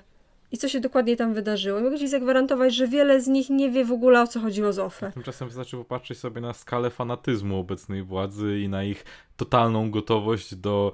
i 0.52 0.58
co 0.58 0.68
się 0.68 0.80
dokładnie 0.80 1.16
tam 1.16 1.34
wydarzyło. 1.34 1.78
I 1.78 1.82
mogę 1.82 1.98
ci 1.98 2.08
zagwarantować, 2.08 2.74
że 2.74 2.88
wiele 2.88 3.20
z 3.20 3.26
nich 3.26 3.50
nie 3.50 3.70
wie 3.70 3.84
w 3.84 3.92
ogóle 3.92 4.22
o 4.22 4.26
co 4.26 4.40
chodziło 4.40 4.72
z 4.72 4.78
OFE. 4.78 5.12
Tymczasem 5.12 5.48
wystarczy 5.48 5.76
popatrzeć 5.76 6.18
sobie 6.18 6.40
na 6.40 6.52
skalę 6.52 6.90
fanatyzmu 6.90 7.58
obecnej 7.58 8.02
władzy 8.02 8.60
i 8.60 8.68
na 8.68 8.84
ich 8.84 9.04
totalną 9.36 9.90
gotowość 9.90 10.54
do 10.54 10.92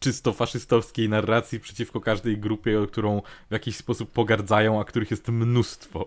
czysto 0.00 0.32
faszystowskiej 0.32 1.08
narracji 1.08 1.60
przeciwko 1.60 2.00
każdej 2.00 2.38
grupie, 2.38 2.86
którą 2.88 3.22
w 3.50 3.52
jakiś 3.52 3.76
sposób 3.76 4.12
pogardzają, 4.12 4.80
a 4.80 4.84
których 4.84 5.10
jest 5.10 5.28
mnóstwo. 5.28 6.06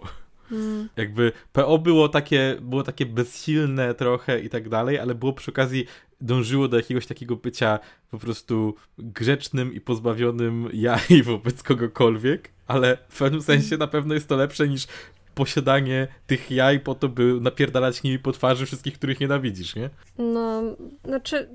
Jakby 0.97 1.31
PO 1.53 1.77
było 1.77 2.09
takie, 2.09 2.57
było 2.61 2.83
takie 2.83 3.05
bezsilne 3.05 3.93
trochę 3.93 4.39
i 4.39 4.49
tak 4.49 4.69
dalej, 4.69 4.99
ale 4.99 5.15
było 5.15 5.33
przy 5.33 5.51
okazji 5.51 5.85
dążyło 6.21 6.67
do 6.67 6.77
jakiegoś 6.77 7.05
takiego 7.05 7.35
bycia 7.35 7.79
po 8.11 8.19
prostu 8.19 8.75
grzecznym 8.97 9.73
i 9.73 9.81
pozbawionym 9.81 10.69
jaj 10.73 11.23
wobec 11.23 11.63
kogokolwiek, 11.63 12.49
ale 12.67 12.97
w 13.09 13.17
pewnym 13.17 13.41
sensie 13.41 13.77
na 13.77 13.87
pewno 13.87 14.13
jest 14.13 14.27
to 14.27 14.35
lepsze 14.35 14.67
niż 14.67 14.87
posiadanie 15.35 16.07
tych 16.27 16.51
jaj 16.51 16.79
po 16.79 16.95
to, 16.95 17.09
by 17.09 17.37
napierdalać 17.41 18.03
nimi 18.03 18.19
po 18.19 18.31
twarzy 18.31 18.65
wszystkich, 18.65 18.93
których 18.93 19.19
nienawidzisz, 19.19 19.75
nie? 19.75 19.89
No, 20.17 20.63
znaczy 21.05 21.49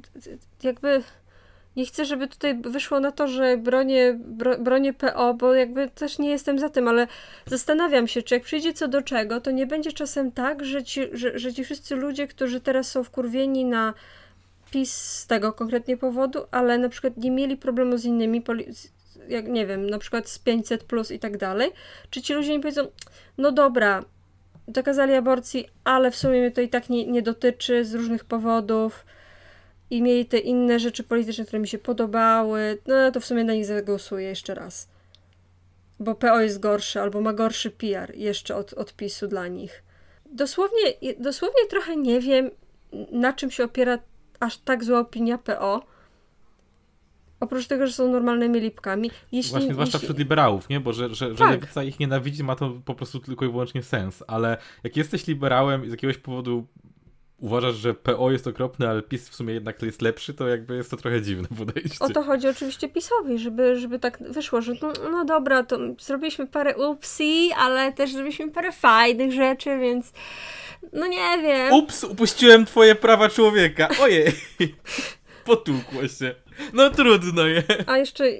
jakby 0.62 1.03
nie 1.77 1.87
chcę, 1.87 2.05
żeby 2.05 2.29
tutaj 2.29 2.61
wyszło 2.61 3.01
na 3.01 3.12
to, 3.12 3.29
że 3.29 3.57
bronię, 3.57 4.18
bro, 4.18 4.59
bronię 4.59 4.93
PO, 4.93 5.35
bo 5.35 5.55
jakby 5.55 5.89
też 5.89 6.18
nie 6.18 6.31
jestem 6.31 6.59
za 6.59 6.68
tym, 6.68 6.89
ale 6.89 7.07
zastanawiam 7.47 8.09
się, 8.09 8.22
czy 8.22 8.35
jak 8.35 8.45
przyjdzie 8.45 8.72
co 8.72 8.89
do 8.89 9.03
czego, 9.03 9.41
to 9.41 9.51
nie 9.51 9.66
będzie 9.66 9.93
czasem 9.93 10.33
tak, 10.33 10.64
że 10.64 10.85
ci, 10.85 11.01
że, 11.12 11.39
że 11.39 11.55
ci 11.55 11.64
wszyscy 11.64 11.97
ludzie, 11.97 12.27
którzy 12.27 12.61
teraz 12.61 12.91
są 12.91 13.05
wkurwieni 13.05 13.64
na 13.64 13.95
PiS 14.70 14.93
z 14.93 15.27
tego 15.27 15.53
konkretnie 15.53 15.97
powodu, 15.97 16.41
ale 16.51 16.79
na 16.79 16.89
przykład 16.89 17.16
nie 17.16 17.31
mieli 17.31 17.57
problemu 17.57 17.99
z 17.99 18.05
innymi, 18.05 18.43
jak 19.29 19.49
nie 19.49 19.66
wiem, 19.66 19.91
na 19.91 19.99
przykład 19.99 20.29
z 20.29 20.39
500 20.39 20.85
plus 20.85 21.11
i 21.11 21.18
tak 21.18 21.37
dalej, 21.37 21.70
czy 22.11 22.22
ci 22.22 22.35
ludzie 22.35 22.53
nie 22.53 22.61
powiedzą, 22.61 22.87
no 23.39 23.53
dobra, 23.53 24.05
dokazali 24.68 25.14
aborcji, 25.14 25.68
ale 25.85 26.11
w 26.11 26.16
sumie 26.16 26.41
mnie 26.41 26.51
to 26.51 26.61
i 26.61 26.68
tak 26.68 26.89
nie, 26.89 27.07
nie 27.07 27.22
dotyczy 27.22 27.85
z 27.85 27.95
różnych 27.95 28.25
powodów, 28.25 29.05
i 29.91 30.03
mieli 30.03 30.26
te 30.26 30.39
inne 30.39 30.78
rzeczy 30.78 31.05
polityczne, 31.05 31.45
które 31.45 31.61
mi 31.61 31.68
się 31.68 31.78
podobały, 31.78 32.78
no 32.87 33.11
to 33.11 33.20
w 33.20 33.24
sumie 33.24 33.45
na 33.45 33.53
nich 33.53 33.66
zagłosuję 33.66 34.28
jeszcze 34.28 34.55
raz. 34.55 34.89
Bo 36.01 36.14
PO 36.14 36.41
jest 36.41 36.61
gorszy, 36.61 37.01
albo 37.01 37.20
ma 37.20 37.32
gorszy 37.32 37.70
PR 37.70 38.14
jeszcze 38.16 38.57
od, 38.57 38.72
od 38.72 38.95
PiSu 38.97 39.28
dla 39.28 39.49
nich. 39.49 39.82
dosłownie, 40.32 40.95
dosłownie 41.20 41.66
trochę 41.70 41.97
nie 41.97 42.20
wiem, 42.20 42.51
na 43.12 43.32
czym 43.32 43.51
się 43.51 43.64
opiera 43.64 43.99
aż 44.41 44.59
tak 44.59 44.85
zła 44.85 45.01
opinia 45.01 45.39
PO. 45.39 45.82
Oprócz 47.41 47.66
tego, 47.66 47.87
że 47.87 47.93
są 47.93 48.12
normalnymi 48.12 48.61
lipkami. 48.61 49.11
Jeśli, 49.32 49.51
Właśnie, 49.51 49.72
zwłaszcza 49.72 49.97
jeśli... 49.97 50.07
wśród 50.07 50.18
liberałów, 50.18 50.68
nie? 50.68 50.80
Bo 50.80 50.93
że, 50.93 51.14
że, 51.14 51.30
że 51.30 51.35
tak. 51.35 51.51
lewica 51.51 51.82
ich 51.82 52.01
nienawidzi, 52.01 52.45
ma 52.45 52.57
to 52.57 52.72
po 52.85 52.95
prostu 52.95 53.20
tylko 53.20 53.45
i 53.45 53.49
wyłącznie 53.49 53.82
sens. 53.82 54.24
Ale 54.26 54.57
jak 54.85 54.97
jesteś 54.97 55.26
liberałem 55.26 55.85
i 55.85 55.89
z 55.89 55.91
jakiegoś 55.91 56.18
powodu 56.18 56.66
uważasz, 57.45 57.74
że 57.76 57.95
PO 57.95 58.30
jest 58.30 58.47
okropny, 58.47 58.88
ale 58.88 59.03
PiS 59.03 59.28
w 59.28 59.34
sumie 59.34 59.55
jednak 59.55 59.82
jest 59.82 60.03
lepszy, 60.03 60.34
to 60.34 60.49
jakby 60.49 60.76
jest 60.76 60.90
to 60.90 60.97
trochę 60.97 61.22
dziwne 61.22 61.49
podejście. 61.59 61.99
O 62.01 62.09
to 62.09 62.22
chodzi 62.22 62.49
oczywiście 62.49 62.88
PiSowi, 62.88 63.38
żeby, 63.38 63.80
żeby 63.80 63.99
tak 63.99 64.18
wyszło, 64.30 64.62
że 64.62 64.72
no, 64.82 64.92
no 65.11 65.24
dobra, 65.24 65.62
to 65.62 65.78
zrobiliśmy 66.01 66.47
parę 66.47 66.76
upsi, 66.76 67.51
ale 67.57 67.92
też 67.92 68.12
zrobiliśmy 68.12 68.51
parę 68.51 68.72
fajnych 68.72 69.32
rzeczy, 69.32 69.78
więc 69.78 70.12
no 70.92 71.07
nie 71.07 71.38
wiem. 71.42 71.72
Ups, 71.72 72.05
upuściłem 72.05 72.64
twoje 72.64 72.95
prawa 72.95 73.28
człowieka. 73.28 73.88
Ojej. 74.01 74.32
Potłukło 75.45 76.09
się. 76.09 76.34
No 76.72 76.90
trudno 76.90 77.47
je. 77.47 77.62
A 77.86 77.99
jeszcze, 77.99 78.30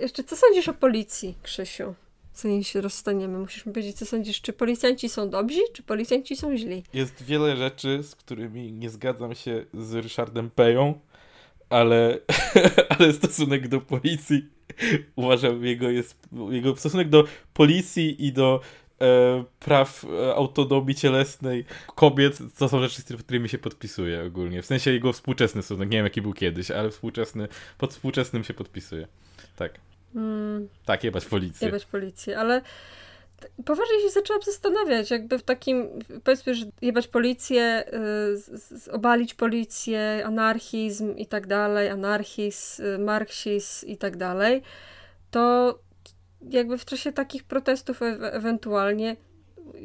jeszcze 0.00 0.24
co 0.24 0.36
sądzisz 0.36 0.68
o 0.68 0.72
policji, 0.72 1.34
Krzysiu? 1.42 1.94
Zanim 2.40 2.62
się 2.62 2.80
rozstaniemy. 2.80 3.38
Musisz 3.38 3.66
mi 3.66 3.72
powiedzieć, 3.72 3.96
co 3.96 4.06
sądzisz, 4.06 4.40
czy 4.40 4.52
policjanci 4.52 5.08
są 5.08 5.30
dobrzy, 5.30 5.60
czy 5.72 5.82
policjanci 5.82 6.36
są 6.36 6.56
źli? 6.56 6.84
Jest 6.94 7.22
wiele 7.22 7.56
rzeczy, 7.56 8.02
z 8.02 8.14
którymi 8.14 8.72
nie 8.72 8.90
zgadzam 8.90 9.34
się 9.34 9.64
z 9.74 9.94
Ryszardem 9.94 10.50
Peją, 10.50 11.00
ale, 11.70 12.18
ale 12.98 13.12
stosunek 13.12 13.68
do 13.68 13.80
policji 13.80 14.48
uważam, 15.16 15.64
jego 15.64 15.90
jest, 15.90 16.18
jego 16.50 16.76
stosunek 16.76 17.08
do 17.08 17.24
policji 17.54 18.26
i 18.26 18.32
do 18.32 18.60
e, 19.00 19.44
praw 19.60 20.04
e, 20.04 20.34
autonomii 20.34 20.94
cielesnej 20.94 21.64
kobiet, 21.94 22.38
to 22.58 22.68
są 22.68 22.80
rzeczy, 22.80 23.02
z 23.02 23.22
którymi 23.22 23.48
się 23.48 23.58
podpisuje 23.58 24.24
ogólnie. 24.24 24.62
W 24.62 24.66
sensie 24.66 24.90
jego 24.90 25.12
współczesny 25.12 25.62
stosunek, 25.62 25.90
nie 25.90 25.98
wiem 25.98 26.06
jaki 26.06 26.22
był 26.22 26.32
kiedyś, 26.32 26.70
ale 26.70 26.90
współczesny, 26.90 27.48
pod 27.78 27.92
współczesnym 27.92 28.44
się 28.44 28.54
podpisuje. 28.54 29.08
Tak. 29.56 29.87
Mm. 30.14 30.68
Tak, 30.84 31.04
jebać 31.04 31.24
policję. 31.24 31.66
Jebać 31.66 31.86
policję, 31.86 32.38
ale 32.38 32.62
poważnie 33.64 34.00
się 34.00 34.10
zaczęłam 34.10 34.42
zastanawiać, 34.42 35.10
jakby 35.10 35.38
w 35.38 35.42
takim, 35.42 35.88
powiedzmy, 36.24 36.54
że 36.54 36.66
jebać 36.82 37.08
policję, 37.08 37.84
y, 38.88 38.92
obalić 38.92 39.34
policję, 39.34 40.22
anarchizm 40.24 41.16
i 41.16 41.26
tak 41.26 41.46
dalej, 41.46 41.88
anarchizm, 41.88 42.82
y, 42.82 42.98
marksizm 42.98 43.86
i 43.86 43.96
tak 43.96 44.16
dalej, 44.16 44.62
to 45.30 45.74
jakby 46.50 46.78
w 46.78 46.84
czasie 46.84 47.12
takich 47.12 47.44
protestów 47.44 48.02
e 48.02 48.32
ewentualnie, 48.32 49.16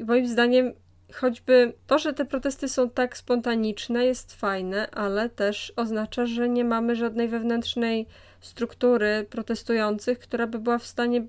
moim 0.05 0.27
zdaniem 0.27 0.73
choćby 1.13 1.73
to, 1.87 1.99
że 1.99 2.13
te 2.13 2.25
protesty 2.25 2.69
są 2.69 2.89
tak 2.89 3.17
spontaniczne 3.17 4.05
jest 4.05 4.35
fajne, 4.35 4.89
ale 4.91 5.29
też 5.29 5.73
oznacza, 5.75 6.25
że 6.25 6.49
nie 6.49 6.65
mamy 6.65 6.95
żadnej 6.95 7.27
wewnętrznej 7.27 8.07
struktury 8.41 9.25
protestujących, 9.29 10.19
która 10.19 10.47
by 10.47 10.59
była 10.59 10.77
w 10.77 10.87
stanie 10.87 11.25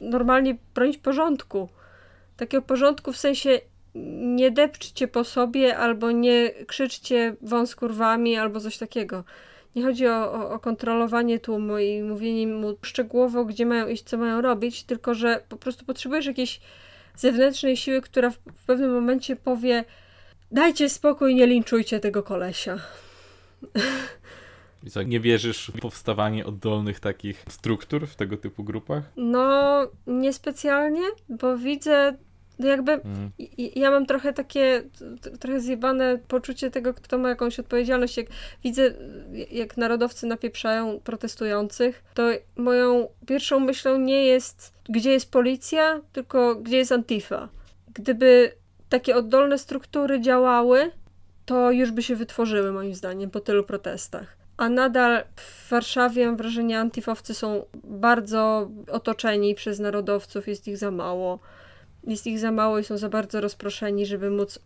normalnie 0.00 0.56
bronić 0.74 0.98
porządku. 0.98 1.68
Takiego 2.36 2.62
porządku 2.62 3.12
w 3.12 3.16
sensie 3.16 3.60
nie 4.34 4.50
depczcie 4.50 5.08
po 5.08 5.24
sobie, 5.24 5.76
albo 5.76 6.10
nie 6.10 6.50
krzyczcie 6.66 7.36
wąskurwami, 7.42 8.36
albo 8.36 8.60
coś 8.60 8.78
takiego. 8.78 9.24
Nie 9.76 9.82
chodzi 9.82 10.06
o, 10.08 10.32
o, 10.32 10.50
o, 10.50 10.58
kontrolowanie 10.58 11.38
tłumu 11.38 11.78
i 11.78 12.02
mówienie 12.02 12.46
mu 12.46 12.76
szczegółowo, 12.82 13.44
gdzie 13.44 13.66
mają 13.66 13.88
iść, 13.88 14.04
co 14.04 14.18
mają 14.18 14.40
robić, 14.40 14.84
tylko 14.84 15.14
że 15.14 15.42
po 15.48 15.56
prostu 15.56 15.84
potrzebujesz 15.84 16.26
jakiejś 16.26 16.60
zewnętrznej 17.16 17.76
siły, 17.76 18.00
która 18.00 18.30
w, 18.30 18.38
w 18.54 18.64
pewnym 18.66 18.94
momencie 18.94 19.36
powie 19.36 19.84
dajcie 20.50 20.88
spokój, 20.88 21.34
nie 21.34 21.46
linczujcie 21.46 22.00
tego 22.00 22.22
kolesia. 22.22 22.78
I 24.84 24.90
co, 24.90 25.02
nie 25.02 25.20
wierzysz 25.20 25.72
w 25.76 25.80
powstawanie 25.80 26.46
oddolnych 26.46 27.00
takich 27.00 27.44
struktur 27.48 28.06
w 28.06 28.16
tego 28.16 28.36
typu 28.36 28.64
grupach? 28.64 29.04
No, 29.16 29.80
niespecjalnie, 30.06 31.02
bo 31.28 31.58
widzę 31.58 32.16
jakby 32.58 32.92
mm. 32.92 33.30
ja 33.76 33.90
mam 33.90 34.06
trochę 34.06 34.32
takie 34.32 34.82
trochę 35.40 35.60
zjebane 35.60 36.18
poczucie 36.28 36.70
tego, 36.70 36.94
kto 36.94 37.18
ma 37.18 37.28
jakąś 37.28 37.60
odpowiedzialność. 37.60 38.16
Jak 38.16 38.26
widzę, 38.64 38.94
jak 39.50 39.76
narodowcy 39.76 40.26
napieprzają 40.26 41.00
protestujących, 41.00 42.04
to 42.14 42.22
moją 42.56 43.08
pierwszą 43.26 43.60
myślą 43.60 43.98
nie 43.98 44.24
jest, 44.24 44.73
gdzie 44.88 45.10
jest 45.10 45.30
policja, 45.30 46.00
tylko 46.12 46.54
gdzie 46.54 46.76
jest 46.76 46.92
Antifa. 46.92 47.48
Gdyby 47.94 48.52
takie 48.88 49.16
oddolne 49.16 49.58
struktury 49.58 50.20
działały, 50.20 50.90
to 51.46 51.70
już 51.70 51.90
by 51.90 52.02
się 52.02 52.16
wytworzyły, 52.16 52.72
moim 52.72 52.94
zdaniem, 52.94 53.30
po 53.30 53.40
tylu 53.40 53.64
protestach 53.64 54.44
a 54.56 54.68
nadal 54.68 55.24
w 55.36 55.70
Warszawie 55.70 56.26
mam 56.26 56.36
wrażenie, 56.36 56.78
antifowcy 56.80 57.34
są 57.34 57.64
bardzo 57.84 58.70
otoczeni 58.88 59.54
przez 59.54 59.78
narodowców, 59.78 60.48
jest 60.48 60.68
ich 60.68 60.78
za 60.78 60.90
mało. 60.90 61.38
Jest 62.06 62.26
ich 62.26 62.38
za 62.38 62.52
mało 62.52 62.78
i 62.78 62.84
są 62.84 62.98
za 62.98 63.08
bardzo 63.08 63.40
rozproszeni, 63.40 64.06
żeby 64.06 64.30
móc. 64.30 64.58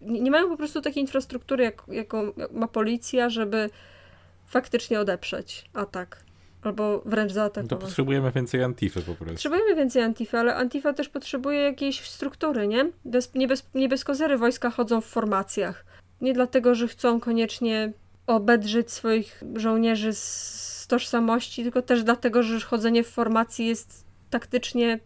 Nie, 0.00 0.30
mają 0.30 0.48
po 0.48 0.56
prostu 0.56 0.80
takiej 0.80 1.02
infrastruktury, 1.02 1.64
jak, 1.64 1.82
jaką 1.88 2.32
ma 2.50 2.68
policja, 2.68 3.30
żeby 3.30 3.70
faktycznie 4.46 5.00
odeprzeć 5.00 5.70
atak. 5.74 6.22
Albo 6.62 7.02
wręcz 7.06 7.32
zaatakować. 7.32 7.70
No 7.70 7.76
to 7.76 7.86
potrzebujemy 7.86 8.32
więcej 8.32 8.62
Antify 8.62 9.00
po 9.00 9.14
prostu. 9.14 9.34
Potrzebujemy 9.34 9.74
więcej 9.74 10.02
Antify, 10.02 10.38
ale 10.38 10.56
Antifa 10.56 10.92
też 10.92 11.08
potrzebuje 11.08 11.60
jakiejś 11.60 12.00
struktury, 12.00 12.68
nie? 12.68 12.90
Bez, 13.04 13.34
nie, 13.34 13.48
bez, 13.48 13.70
nie 13.74 13.88
bez 13.88 14.04
kozery 14.04 14.38
wojska 14.38 14.70
chodzą 14.70 15.00
w 15.00 15.06
formacjach. 15.06 15.84
Nie 16.20 16.32
dlatego, 16.32 16.74
że 16.74 16.88
chcą 16.88 17.20
koniecznie 17.20 17.92
obedrzeć 18.26 18.90
swoich 18.90 19.42
żołnierzy 19.54 20.12
z 20.12 20.86
tożsamości, 20.88 21.62
tylko 21.62 21.82
też 21.82 22.04
dlatego, 22.04 22.42
że 22.42 22.60
chodzenie 22.60 23.04
w 23.04 23.08
formacji 23.08 23.66
jest 23.66 24.04
taktycznie 24.30 24.98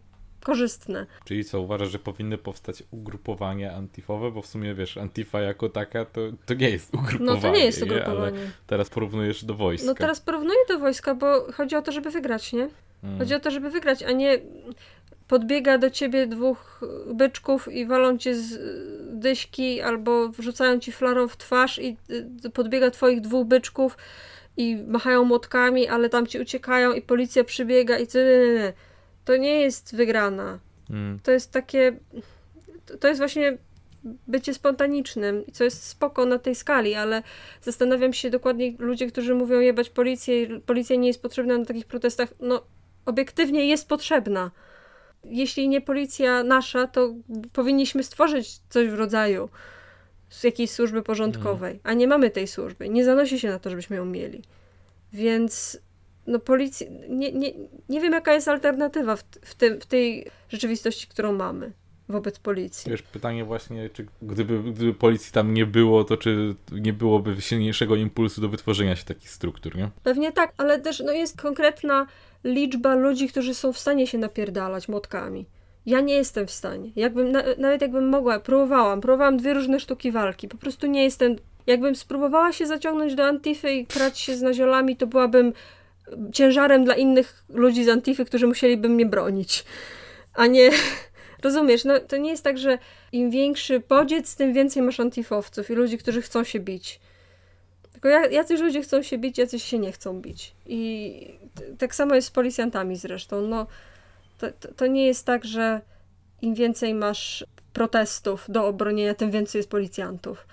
korzystne. 0.45 1.05
Czyli 1.25 1.45
co, 1.45 1.61
uważasz, 1.61 1.91
że 1.91 1.99
powinny 1.99 2.37
powstać 2.37 2.83
ugrupowania 2.91 3.73
antifowe? 3.73 4.31
Bo 4.31 4.41
w 4.41 4.47
sumie, 4.47 4.75
wiesz, 4.75 4.97
antifa 4.97 5.41
jako 5.41 5.69
taka 5.69 6.05
to, 6.05 6.21
to 6.45 6.53
nie 6.53 6.69
jest 6.69 6.93
ugrupowanie. 6.93 7.35
No 7.35 7.41
to 7.41 7.51
nie 7.51 7.65
jest 7.65 7.83
ugrupowanie. 7.83 8.39
ale 8.39 8.51
teraz 8.67 8.89
porównujesz 8.89 9.45
do 9.45 9.53
wojska. 9.53 9.87
No 9.87 9.95
teraz 9.95 10.21
porównuję 10.21 10.59
do 10.69 10.79
wojska, 10.79 11.15
bo 11.15 11.51
chodzi 11.53 11.75
o 11.75 11.81
to, 11.81 11.91
żeby 11.91 12.11
wygrać, 12.11 12.53
nie? 12.53 12.69
Hmm. 13.01 13.19
Chodzi 13.19 13.33
o 13.33 13.39
to, 13.39 13.51
żeby 13.51 13.69
wygrać, 13.69 14.03
a 14.03 14.11
nie 14.11 14.39
podbiega 15.27 15.77
do 15.77 15.89
ciebie 15.89 16.27
dwóch 16.27 16.81
byczków 17.13 17.73
i 17.73 17.85
walą 17.85 18.17
cię 18.17 18.35
z 18.35 18.59
dyśki 19.19 19.81
albo 19.81 20.29
wrzucają 20.29 20.79
ci 20.79 20.91
flarą 20.91 21.27
w 21.27 21.37
twarz 21.37 21.79
i 21.79 21.97
y, 22.45 22.49
podbiega 22.49 22.91
twoich 22.91 23.21
dwóch 23.21 23.47
byczków 23.47 23.97
i 24.57 24.77
machają 24.87 25.23
młotkami, 25.23 25.87
ale 25.87 26.09
tam 26.09 26.27
ci 26.27 26.39
uciekają 26.39 26.93
i 26.93 27.01
policja 27.01 27.43
przybiega 27.43 27.99
i 27.99 28.07
co, 28.07 28.19
to 29.25 29.37
nie 29.37 29.61
jest 29.61 29.95
wygrana. 29.95 30.59
Hmm. 30.87 31.19
To 31.23 31.31
jest 31.31 31.51
takie 31.51 31.99
to 32.99 33.07
jest 33.07 33.19
właśnie 33.19 33.57
bycie 34.27 34.53
spontanicznym, 34.53 35.43
co 35.53 35.63
jest 35.63 35.83
spoko 35.83 36.25
na 36.25 36.39
tej 36.39 36.55
skali, 36.55 36.95
ale 36.95 37.23
zastanawiam 37.61 38.13
się 38.13 38.29
dokładnie 38.29 38.73
ludzie, 38.79 39.07
którzy 39.07 39.35
mówią 39.35 39.59
jebać 39.59 39.89
policję, 39.89 40.59
policja 40.59 40.95
nie 40.95 41.07
jest 41.07 41.21
potrzebna 41.21 41.57
na 41.57 41.65
takich 41.65 41.85
protestach, 41.85 42.29
no 42.39 42.63
obiektywnie 43.05 43.67
jest 43.67 43.87
potrzebna 43.87 44.51
jeśli 45.29 45.69
nie 45.69 45.81
policja 45.81 46.43
nasza, 46.43 46.87
to 46.87 47.15
powinniśmy 47.53 48.03
stworzyć 48.03 48.59
coś 48.69 48.87
w 48.87 48.93
rodzaju 48.93 49.49
z 50.29 50.43
jakiejś 50.43 50.71
służby 50.71 51.03
porządkowej, 51.03 51.73
mhm. 51.73 51.79
a 51.83 51.93
nie 51.93 52.07
mamy 52.07 52.29
tej 52.29 52.47
służby. 52.47 52.89
Nie 52.89 53.05
zanosi 53.05 53.39
się 53.39 53.49
na 53.49 53.59
to, 53.59 53.69
żebyśmy 53.69 53.95
ją 53.95 54.05
mieli. 54.05 54.43
Więc 55.13 55.79
no 56.27 56.39
policja, 56.39 56.87
nie, 57.09 57.31
nie, 57.31 57.51
nie 57.89 58.01
wiem 58.01 58.13
jaka 58.13 58.33
jest 58.33 58.47
alternatywa 58.47 59.15
w, 59.15 59.23
w, 59.41 59.55
tym, 59.55 59.81
w 59.81 59.85
tej 59.85 60.27
rzeczywistości, 60.49 61.07
którą 61.07 61.33
mamy 61.33 61.71
wobec 62.09 62.39
policji. 62.39 62.91
Wiesz, 62.91 63.01
pytanie 63.01 63.45
właśnie, 63.45 63.89
czy 63.89 64.05
gdyby, 64.21 64.71
gdyby 64.71 64.93
policji 64.93 65.31
tam 65.31 65.53
nie 65.53 65.65
było, 65.65 66.03
to 66.03 66.17
czy 66.17 66.55
nie 66.71 66.93
byłoby 66.93 67.41
silniejszego 67.41 67.95
impulsu 67.95 68.41
do 68.41 68.49
wytworzenia 68.49 68.95
się 68.95 69.05
takich 69.05 69.29
struktur, 69.29 69.75
nie? 69.75 69.89
Pewnie 70.03 70.31
tak, 70.31 70.53
ale 70.57 70.79
też 70.79 70.99
no, 70.99 71.11
jest 71.11 71.41
konkretna 71.41 72.07
liczba 72.43 72.95
ludzi, 72.95 73.27
którzy 73.27 73.53
są 73.53 73.73
w 73.73 73.79
stanie 73.79 74.07
się 74.07 74.17
napierdalać 74.17 74.87
motkami. 74.87 75.45
Ja 75.85 76.01
nie 76.01 76.13
jestem 76.13 76.47
w 76.47 76.51
stanie. 76.51 76.91
Jakbym, 76.95 77.31
na, 77.31 77.43
nawet 77.57 77.81
jakbym 77.81 78.09
mogła, 78.09 78.39
próbowałam, 78.39 79.01
próbowałam 79.01 79.37
dwie 79.37 79.53
różne 79.53 79.79
sztuki 79.79 80.11
walki. 80.11 80.47
Po 80.47 80.57
prostu 80.57 80.87
nie 80.87 81.03
jestem. 81.03 81.35
Jakbym 81.67 81.95
spróbowała 81.95 82.51
się 82.51 82.67
zaciągnąć 82.67 83.15
do 83.15 83.25
Antify 83.25 83.71
i 83.71 83.85
krać 83.85 84.19
się 84.19 84.37
z 84.37 84.41
naziolami, 84.41 84.97
to 84.97 85.07
byłabym 85.07 85.53
ciężarem 86.33 86.85
dla 86.85 86.95
innych 86.95 87.45
ludzi 87.49 87.83
z 87.83 87.89
Antify, 87.89 88.25
którzy 88.25 88.47
musieliby 88.47 88.89
mnie 88.89 89.05
bronić. 89.05 89.65
A 90.33 90.47
nie. 90.47 90.69
Rozumiesz, 91.43 91.85
no 91.85 91.99
to 91.99 92.17
nie 92.17 92.29
jest 92.29 92.43
tak, 92.43 92.57
że 92.57 92.77
im 93.11 93.31
większy 93.31 93.79
podziec, 93.79 94.35
tym 94.35 94.53
więcej 94.53 94.83
masz 94.83 94.99
antifowców 94.99 95.69
i 95.69 95.73
ludzi, 95.73 95.97
którzy 95.97 96.21
chcą 96.21 96.43
się 96.43 96.59
bić. 96.59 96.99
Tylko 97.91 98.09
jacyś 98.09 98.61
ludzie 98.61 98.81
chcą 98.81 99.03
się 99.03 99.17
bić, 99.17 99.37
jacyś 99.37 99.63
się 99.63 99.79
nie 99.79 99.91
chcą 99.91 100.21
bić. 100.21 100.55
I 100.65 101.39
tak 101.77 101.95
samo 101.95 102.15
jest 102.15 102.27
z 102.27 102.31
policjantami 102.31 102.95
zresztą. 102.95 103.41
No, 103.41 103.67
to, 104.37 104.47
to, 104.59 104.73
to 104.73 104.87
nie 104.87 105.07
jest 105.07 105.25
tak, 105.25 105.45
że 105.45 105.81
im 106.41 106.55
więcej 106.55 106.93
masz 106.93 107.45
protestów 107.73 108.45
do 108.49 108.67
obronienia, 108.67 109.13
tym 109.13 109.31
więcej 109.31 109.59
jest 109.59 109.69
policjantów. 109.69 110.47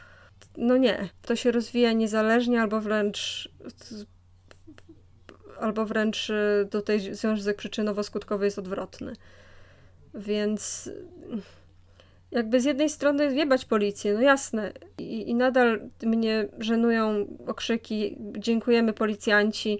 No 0.56 0.76
nie, 0.76 1.08
to 1.22 1.36
się 1.36 1.50
rozwija 1.50 1.92
niezależnie 1.92 2.60
albo 2.60 2.80
wręcz 2.80 3.48
albo 5.62 5.86
wręcz 5.86 6.30
y, 6.30 6.68
tutaj 6.70 7.14
związek 7.14 7.58
przyczynowo-skutkowy 7.58 8.42
jest 8.42 8.58
odwrotny. 8.58 9.12
Więc 10.14 10.90
jakby 12.30 12.60
z 12.60 12.64
jednej 12.64 12.90
strony 12.90 13.30
wiebać 13.30 13.64
policję, 13.64 14.14
no 14.14 14.20
jasne, 14.20 14.72
I, 14.98 15.30
i 15.30 15.34
nadal 15.34 15.80
mnie 16.02 16.48
żenują 16.58 17.26
okrzyki, 17.46 18.16
dziękujemy 18.38 18.92
policjanci, 18.92 19.78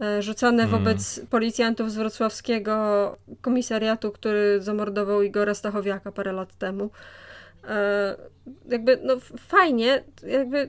e, 0.00 0.22
rzucane 0.22 0.62
mm. 0.62 0.70
wobec 0.70 1.20
policjantów 1.30 1.90
z 1.90 1.96
wrocławskiego 1.96 3.16
komisariatu, 3.40 4.12
który 4.12 4.62
zamordował 4.62 5.22
Igora 5.22 5.54
Stachowiaka 5.54 6.12
parę 6.12 6.32
lat 6.32 6.54
temu. 6.54 6.90
E, 7.68 8.16
jakby, 8.68 8.98
no 9.02 9.16
fajnie, 9.38 10.04
jakby 10.26 10.68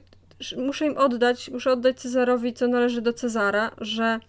muszę 0.57 0.85
im 0.85 0.97
oddać, 0.97 1.49
muszę 1.49 1.71
oddać 1.71 1.99
Cezarowi, 1.99 2.53
co 2.53 2.67
należy 2.67 3.01
do 3.01 3.13
Cezara, 3.13 3.71
że 3.81 4.19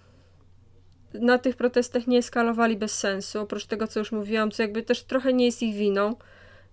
na 1.21 1.39
tych 1.39 1.57
protestach 1.57 2.07
nie 2.07 2.19
eskalowali 2.19 2.77
bez 2.77 2.99
sensu, 2.99 3.41
oprócz 3.41 3.67
tego, 3.67 3.87
co 3.87 4.01
już 4.01 4.13
mówiłam, 4.13 4.51
co 4.51 4.63
jakby 4.63 4.83
też 4.83 5.05
trochę 5.05 5.33
nie 5.33 5.45
jest 5.45 5.63
ich 5.63 5.75
winą, 5.75 6.17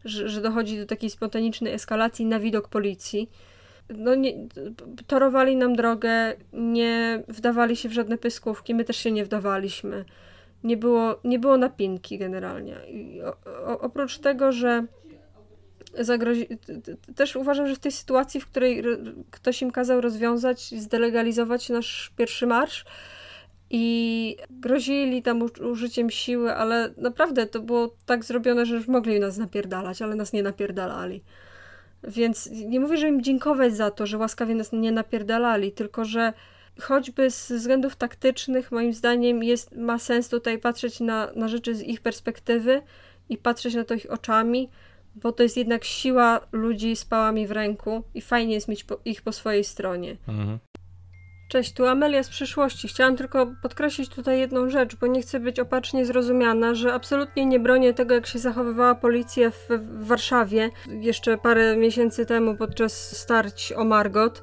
że, 0.05 0.29
że 0.29 0.41
dochodzi 0.41 0.77
do 0.77 0.85
takiej 0.85 1.09
spontanicznej 1.09 1.73
eskalacji 1.73 2.25
na 2.25 2.39
widok 2.39 2.67
policji. 2.67 3.29
No 3.89 4.15
nie, 4.15 4.33
torowali 5.07 5.55
nam 5.55 5.75
drogę, 5.75 6.33
nie 6.53 7.23
wdawali 7.27 7.75
się 7.75 7.89
w 7.89 7.93
żadne 7.93 8.17
pyskówki, 8.17 8.75
my 8.75 8.83
też 8.85 8.97
się 8.97 9.11
nie 9.11 9.25
wdawaliśmy. 9.25 10.05
Nie 10.63 10.77
było, 10.77 11.19
nie 11.23 11.39
było 11.39 11.57
napinki 11.57 12.17
generalnie. 12.17 12.77
O, 13.25 13.49
o, 13.65 13.79
oprócz 13.79 14.17
tego, 14.19 14.51
że 14.51 14.85
zagrozi... 15.99 16.47
Też 17.15 17.35
uważam, 17.35 17.67
że 17.67 17.75
w 17.75 17.79
tej 17.79 17.91
sytuacji, 17.91 18.41
w 18.41 18.47
której 18.47 18.83
ktoś 19.31 19.61
im 19.61 19.71
kazał 19.71 20.01
rozwiązać, 20.01 20.81
zdelegalizować 20.81 21.69
nasz 21.69 22.11
pierwszy 22.17 22.47
marsz, 22.47 22.85
i 23.75 24.37
grozili 24.49 25.21
tam 25.21 25.41
użyciem 25.71 26.09
siły, 26.09 26.55
ale 26.55 26.93
naprawdę 26.97 27.45
to 27.45 27.61
było 27.61 27.95
tak 28.05 28.25
zrobione, 28.25 28.65
że 28.65 28.75
już 28.75 28.87
mogli 28.87 29.19
nas 29.19 29.37
napierdalać, 29.37 30.01
ale 30.01 30.15
nas 30.15 30.33
nie 30.33 30.43
napierdalali. 30.43 31.23
Więc 32.03 32.49
nie 32.51 32.79
mówię, 32.79 32.97
że 32.97 33.07
im 33.07 33.21
dziękować 33.21 33.75
za 33.75 33.91
to, 33.91 34.05
że 34.05 34.17
łaskawie 34.17 34.55
nas 34.55 34.71
nie 34.71 34.91
napierdalali, 34.91 35.71
tylko 35.71 36.05
że 36.05 36.33
choćby 36.81 37.31
z 37.31 37.51
względów 37.51 37.95
taktycznych, 37.95 38.71
moim 38.71 38.93
zdaniem, 38.93 39.43
jest, 39.43 39.75
ma 39.75 39.99
sens 39.99 40.29
tutaj 40.29 40.59
patrzeć 40.59 40.99
na, 40.99 41.31
na 41.35 41.47
rzeczy 41.47 41.75
z 41.75 41.81
ich 41.81 42.01
perspektywy 42.01 42.81
i 43.29 43.37
patrzeć 43.37 43.75
na 43.75 43.83
to 43.83 43.93
ich 43.93 44.11
oczami, 44.11 44.69
bo 45.15 45.31
to 45.31 45.43
jest 45.43 45.57
jednak 45.57 45.83
siła 45.83 46.41
ludzi 46.51 46.95
z 46.95 47.05
pałami 47.05 47.47
w 47.47 47.51
ręku 47.51 48.03
i 48.13 48.21
fajnie 48.21 48.53
jest 48.53 48.67
mieć 48.67 48.83
po, 48.83 48.99
ich 49.05 49.21
po 49.21 49.31
swojej 49.31 49.63
stronie. 49.63 50.17
Mhm. 50.27 50.59
Cześć, 51.53 51.73
tu 51.73 51.85
Amelia 51.85 52.23
z 52.23 52.29
przyszłości. 52.29 52.87
Chciałam 52.87 53.17
tylko 53.17 53.47
podkreślić 53.61 54.09
tutaj 54.09 54.39
jedną 54.39 54.69
rzecz, 54.69 54.95
bo 54.95 55.07
nie 55.07 55.21
chcę 55.21 55.39
być 55.39 55.59
opacznie 55.59 56.05
zrozumiana, 56.05 56.75
że 56.75 56.93
absolutnie 56.93 57.45
nie 57.45 57.59
bronię 57.59 57.93
tego, 57.93 58.15
jak 58.15 58.27
się 58.27 58.39
zachowywała 58.39 58.95
policja 58.95 59.51
w, 59.51 59.67
w 59.69 60.07
Warszawie 60.07 60.69
jeszcze 60.87 61.37
parę 61.37 61.77
miesięcy 61.77 62.25
temu 62.25 62.55
podczas 62.55 63.17
starć 63.17 63.73
o 63.73 63.83
Margot 63.83 64.41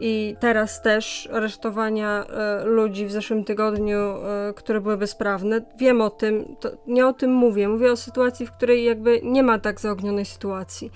i 0.00 0.36
teraz 0.40 0.82
też 0.82 1.28
aresztowania 1.32 2.24
e, 2.26 2.64
ludzi 2.64 3.06
w 3.06 3.12
zeszłym 3.12 3.44
tygodniu, 3.44 3.98
e, 3.98 4.52
które 4.56 4.80
były 4.80 4.96
bezprawne. 4.96 5.60
Wiem 5.78 6.00
o 6.00 6.10
tym, 6.10 6.56
nie 6.86 7.06
o 7.06 7.12
tym 7.12 7.32
mówię. 7.32 7.68
Mówię 7.68 7.92
o 7.92 7.96
sytuacji, 7.96 8.46
w 8.46 8.52
której 8.52 8.84
jakby 8.84 9.20
nie 9.22 9.42
ma 9.42 9.58
tak 9.58 9.80
zaognionej 9.80 10.24
sytuacji. 10.24 10.90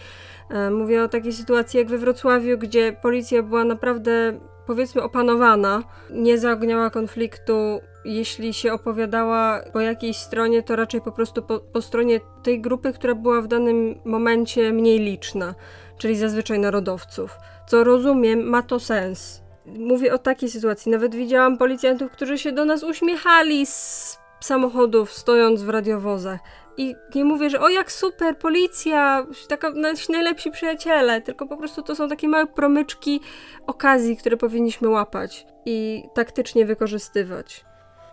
E, 0.50 0.70
mówię 0.70 1.02
o 1.02 1.08
takiej 1.08 1.32
sytuacji 1.32 1.78
jak 1.78 1.88
we 1.88 1.98
Wrocławiu, 1.98 2.58
gdzie 2.58 2.96
policja 3.02 3.42
była 3.42 3.64
naprawdę 3.64 4.40
powiedzmy 4.66 5.02
opanowana, 5.02 5.82
nie 6.10 6.38
zaogniała 6.38 6.90
konfliktu. 6.90 7.80
Jeśli 8.04 8.54
się 8.54 8.72
opowiadała 8.72 9.62
po 9.72 9.80
jakiejś 9.80 10.16
stronie, 10.16 10.62
to 10.62 10.76
raczej 10.76 11.00
po 11.00 11.12
prostu 11.12 11.42
po, 11.42 11.58
po 11.58 11.82
stronie 11.82 12.20
tej 12.42 12.60
grupy, 12.60 12.92
która 12.92 13.14
była 13.14 13.40
w 13.40 13.46
danym 13.46 14.00
momencie 14.04 14.72
mniej 14.72 14.98
liczna, 14.98 15.54
czyli 15.98 16.16
zazwyczaj 16.16 16.58
narodowców. 16.58 17.38
Co 17.68 17.84
rozumiem, 17.84 18.42
ma 18.42 18.62
to 18.62 18.80
sens. 18.80 19.42
Mówię 19.66 20.14
o 20.14 20.18
takiej 20.18 20.50
sytuacji. 20.50 20.92
Nawet 20.92 21.14
widziałam 21.14 21.58
policjantów, 21.58 22.12
którzy 22.12 22.38
się 22.38 22.52
do 22.52 22.64
nas 22.64 22.82
uśmiechali 22.82 23.66
z 23.66 24.18
samochodów, 24.40 25.12
stojąc 25.12 25.62
w 25.62 25.68
radiowozach. 25.68 26.40
I 26.78 26.96
nie 27.14 27.24
mówię, 27.24 27.50
że 27.50 27.60
o 27.60 27.68
jak 27.68 27.92
super, 27.92 28.38
policja, 28.38 29.26
taka 29.48 29.70
nasi 29.70 30.12
najlepsi 30.12 30.50
przyjaciele, 30.50 31.20
tylko 31.20 31.46
po 31.46 31.56
prostu 31.56 31.82
to 31.82 31.96
są 31.96 32.08
takie 32.08 32.28
małe 32.28 32.46
promyczki 32.46 33.20
okazji, 33.66 34.16
które 34.16 34.36
powinniśmy 34.36 34.88
łapać 34.88 35.46
i 35.66 36.04
taktycznie 36.14 36.66
wykorzystywać. 36.66 37.64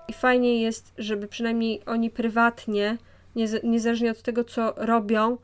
I 0.08 0.14
fajnie 0.14 0.62
jest, 0.62 0.94
żeby 0.98 1.28
przynajmniej 1.28 1.82
oni 1.86 2.10
prywatnie, 2.10 2.98
niezależnie 3.64 4.12
od 4.12 4.22
tego, 4.22 4.44
co 4.44 4.74
robią, 4.78 5.38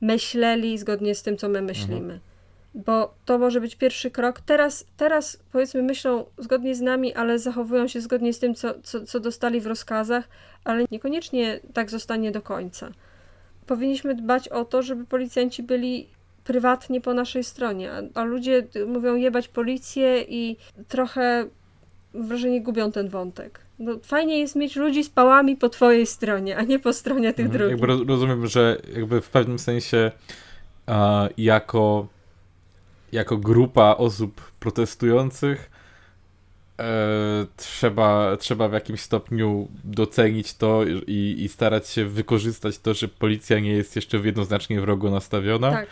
myśleli 0.00 0.78
zgodnie 0.78 1.14
z 1.14 1.22
tym, 1.22 1.36
co 1.36 1.48
my 1.48 1.62
myślimy. 1.62 2.14
Mhm 2.14 2.33
bo 2.74 3.14
to 3.24 3.38
może 3.38 3.60
być 3.60 3.76
pierwszy 3.76 4.10
krok. 4.10 4.40
Teraz, 4.40 4.86
teraz 4.96 5.38
powiedzmy 5.52 5.82
myślą 5.82 6.24
zgodnie 6.38 6.74
z 6.74 6.80
nami, 6.80 7.14
ale 7.14 7.38
zachowują 7.38 7.88
się 7.88 8.00
zgodnie 8.00 8.32
z 8.32 8.38
tym, 8.38 8.54
co, 8.54 8.74
co, 8.82 9.04
co 9.06 9.20
dostali 9.20 9.60
w 9.60 9.66
rozkazach, 9.66 10.28
ale 10.64 10.84
niekoniecznie 10.90 11.60
tak 11.72 11.90
zostanie 11.90 12.32
do 12.32 12.42
końca. 12.42 12.90
Powinniśmy 13.66 14.14
dbać 14.14 14.48
o 14.48 14.64
to, 14.64 14.82
żeby 14.82 15.04
policjanci 15.04 15.62
byli 15.62 16.08
prywatnie 16.44 17.00
po 17.00 17.14
naszej 17.14 17.44
stronie, 17.44 17.92
a, 17.92 18.20
a 18.20 18.24
ludzie 18.24 18.66
mówią 18.86 19.14
jebać 19.16 19.48
policję 19.48 20.22
i 20.28 20.56
trochę 20.88 21.46
wrażenie 22.14 22.62
gubią 22.62 22.92
ten 22.92 23.08
wątek. 23.08 23.60
No, 23.78 23.92
fajnie 24.02 24.38
jest 24.38 24.56
mieć 24.56 24.76
ludzi 24.76 25.04
z 25.04 25.10
pałami 25.10 25.56
po 25.56 25.68
twojej 25.68 26.06
stronie, 26.06 26.56
a 26.56 26.62
nie 26.62 26.78
po 26.78 26.92
stronie 26.92 27.32
tych 27.32 27.46
mhm, 27.46 27.58
drugich. 27.58 27.80
Jakby 27.90 28.06
rozumiem, 28.12 28.46
że 28.46 28.76
jakby 28.96 29.20
w 29.20 29.30
pewnym 29.30 29.58
sensie 29.58 30.12
a, 30.86 31.28
jako 31.36 32.06
jako 33.14 33.36
grupa 33.36 33.94
osób 33.98 34.40
protestujących 34.60 35.70
e, 36.78 37.46
trzeba, 37.56 38.36
trzeba 38.36 38.68
w 38.68 38.72
jakimś 38.72 39.00
stopniu 39.00 39.68
docenić 39.84 40.54
to 40.54 40.84
i, 41.06 41.36
i 41.38 41.48
starać 41.48 41.88
się 41.88 42.04
wykorzystać 42.04 42.78
to, 42.78 42.94
że 42.94 43.08
policja 43.08 43.60
nie 43.60 43.72
jest 43.72 43.96
jeszcze 43.96 44.16
jednoznacznie 44.16 44.80
wrogo 44.80 45.10
nastawiona. 45.10 45.70
Tak. 45.70 45.88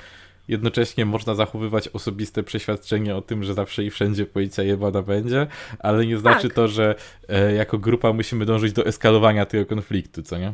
Jednocześnie 0.49 1.07
można 1.07 1.35
zachowywać 1.35 1.89
osobiste 1.89 2.43
przeświadczenie 2.43 3.17
o 3.17 3.23
tym, 3.23 3.45
że 3.45 3.55
zawsze 3.55 3.85
i 3.85 3.91
wszędzie 3.91 4.27
policja 4.27 4.65
jebana 4.65 5.03
będzie, 5.03 5.47
ale 5.79 6.07
nie 6.07 6.19
znaczy 6.19 6.49
tak. 6.49 6.57
to, 6.57 6.69
że 6.69 6.95
e, 7.29 7.53
jako 7.53 7.79
grupa 7.79 8.13
musimy 8.13 8.47
dążyć 8.47 8.73
do 8.73 8.87
eskalowania 8.87 9.47
tego 9.47 9.67
konfliktu, 9.67 10.23
co 10.23 10.39
nie? 10.39 10.53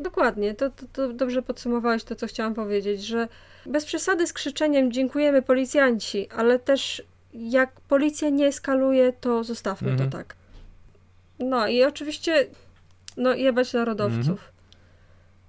Dokładnie, 0.00 0.54
to, 0.54 0.70
to, 0.70 0.86
to 0.92 1.12
dobrze 1.12 1.42
podsumowałeś 1.42 2.04
to, 2.04 2.16
co 2.16 2.26
chciałam 2.26 2.54
powiedzieć, 2.54 3.04
że 3.04 3.28
bez 3.66 3.84
przesady 3.84 4.26
z 4.26 4.32
krzyczeniem 4.32 4.92
dziękujemy 4.92 5.42
policjanci, 5.42 6.28
ale 6.36 6.58
też 6.58 7.02
jak 7.34 7.80
policja 7.80 8.28
nie 8.28 8.46
eskaluje, 8.46 9.12
to 9.12 9.44
zostawmy 9.44 9.90
mhm. 9.90 10.10
to 10.10 10.16
tak. 10.16 10.36
No 11.38 11.68
i 11.68 11.84
oczywiście, 11.84 12.46
no 13.16 13.34
jebać 13.34 13.72
narodowców. 13.72 14.28
Mhm. 14.28 14.50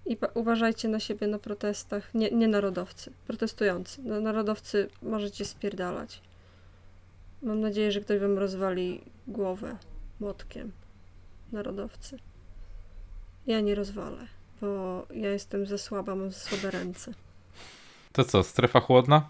I 0.06 0.18
uważajcie 0.34 0.88
na 0.88 1.00
siebie 1.00 1.28
na 1.28 1.40
protestach. 1.40 2.14
Nie, 2.14 2.32
nie 2.32 2.48
narodowcy, 2.48 3.12
protestujący. 3.28 4.02
No, 4.04 4.22
narodowcy 4.22 4.90
możecie 5.02 5.46
spierdalać. 5.46 6.22
Mam 7.42 7.62
nadzieję, 7.62 7.92
że 7.92 8.02
ktoś 8.02 8.20
wam 8.20 8.38
rozwali 8.38 9.02
głowę 9.28 9.78
młotkiem. 10.20 10.72
Narodowcy. 11.52 12.18
Ja 13.48 13.60
nie 13.60 13.76
rozwalę 13.76 14.41
bo 14.62 15.06
ja 15.14 15.30
jestem 15.30 15.66
za 15.66 15.78
słaba, 15.78 16.16
mam 16.16 16.32
za 16.32 16.40
słabe 16.40 16.72
ręce. 16.72 17.14
To 18.14 18.24
co, 18.24 18.44
strefa 18.44 18.80
chłodna? 18.80 19.28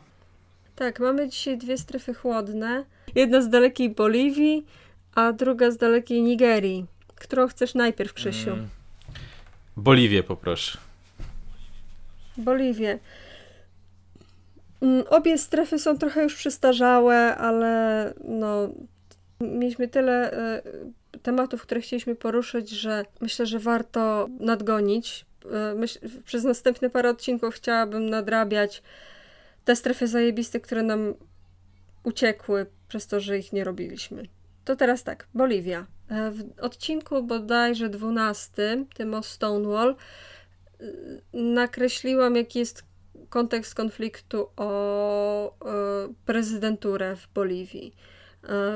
Tak, 0.75 0.99
mamy 0.99 1.29
dzisiaj 1.29 1.57
dwie 1.57 1.77
strefy 1.77 2.13
chłodne. 2.13 2.85
Jedna 3.15 3.41
z 3.41 3.49
dalekiej 3.49 3.89
Boliwii, 3.89 4.65
a 5.15 5.31
druga 5.31 5.71
z 5.71 5.77
dalekiej 5.77 6.21
Nigerii. 6.21 6.85
Którą 7.15 7.47
chcesz 7.47 7.75
najpierw, 7.75 8.13
Krzysiu? 8.13 8.51
Mm. 8.51 8.69
Boliwię 9.77 10.23
poproszę. 10.23 10.77
Boliwię. 12.37 12.99
Mm, 14.81 15.03
obie 15.09 15.37
strefy 15.37 15.79
są 15.79 15.97
trochę 15.97 16.23
już 16.23 16.35
przestarzałe, 16.35 17.37
ale 17.37 18.13
no, 18.27 18.69
mieliśmy 19.41 19.87
tyle 19.87 20.33
y, 20.57 20.61
tematów, 21.21 21.61
które 21.61 21.81
chcieliśmy 21.81 22.15
poruszyć, 22.15 22.69
że 22.69 23.05
myślę, 23.21 23.45
że 23.45 23.59
warto 23.59 24.29
nadgonić. 24.39 25.25
E, 25.51 26.21
przez 26.25 26.43
następne 26.43 26.89
parę 26.89 27.09
odcinków 27.09 27.55
chciałabym 27.55 28.09
nadrabiać 28.09 28.83
te 29.65 29.75
strefy 29.75 30.07
zajebiste, 30.07 30.59
które 30.59 30.83
nam 30.83 31.13
uciekły 32.03 32.65
przez 32.87 33.07
to, 33.07 33.19
że 33.19 33.37
ich 33.37 33.53
nie 33.53 33.63
robiliśmy. 33.63 34.23
To 34.65 34.75
teraz 34.75 35.03
tak, 35.03 35.27
Boliwia. 35.33 35.85
E, 36.09 36.31
w 36.31 36.43
odcinku 36.61 37.23
bodajże 37.23 37.89
12, 37.89 38.85
tym 38.93 39.13
o 39.13 39.23
Stonewall, 39.23 39.89
e, 39.89 40.85
nakreśliłam, 41.33 42.35
jaki 42.35 42.59
jest 42.59 42.83
kontekst 43.29 43.75
konfliktu 43.75 44.49
o 44.57 45.57
prezydenturę 46.25 47.15
w 47.15 47.27
Boliwii. 47.33 47.95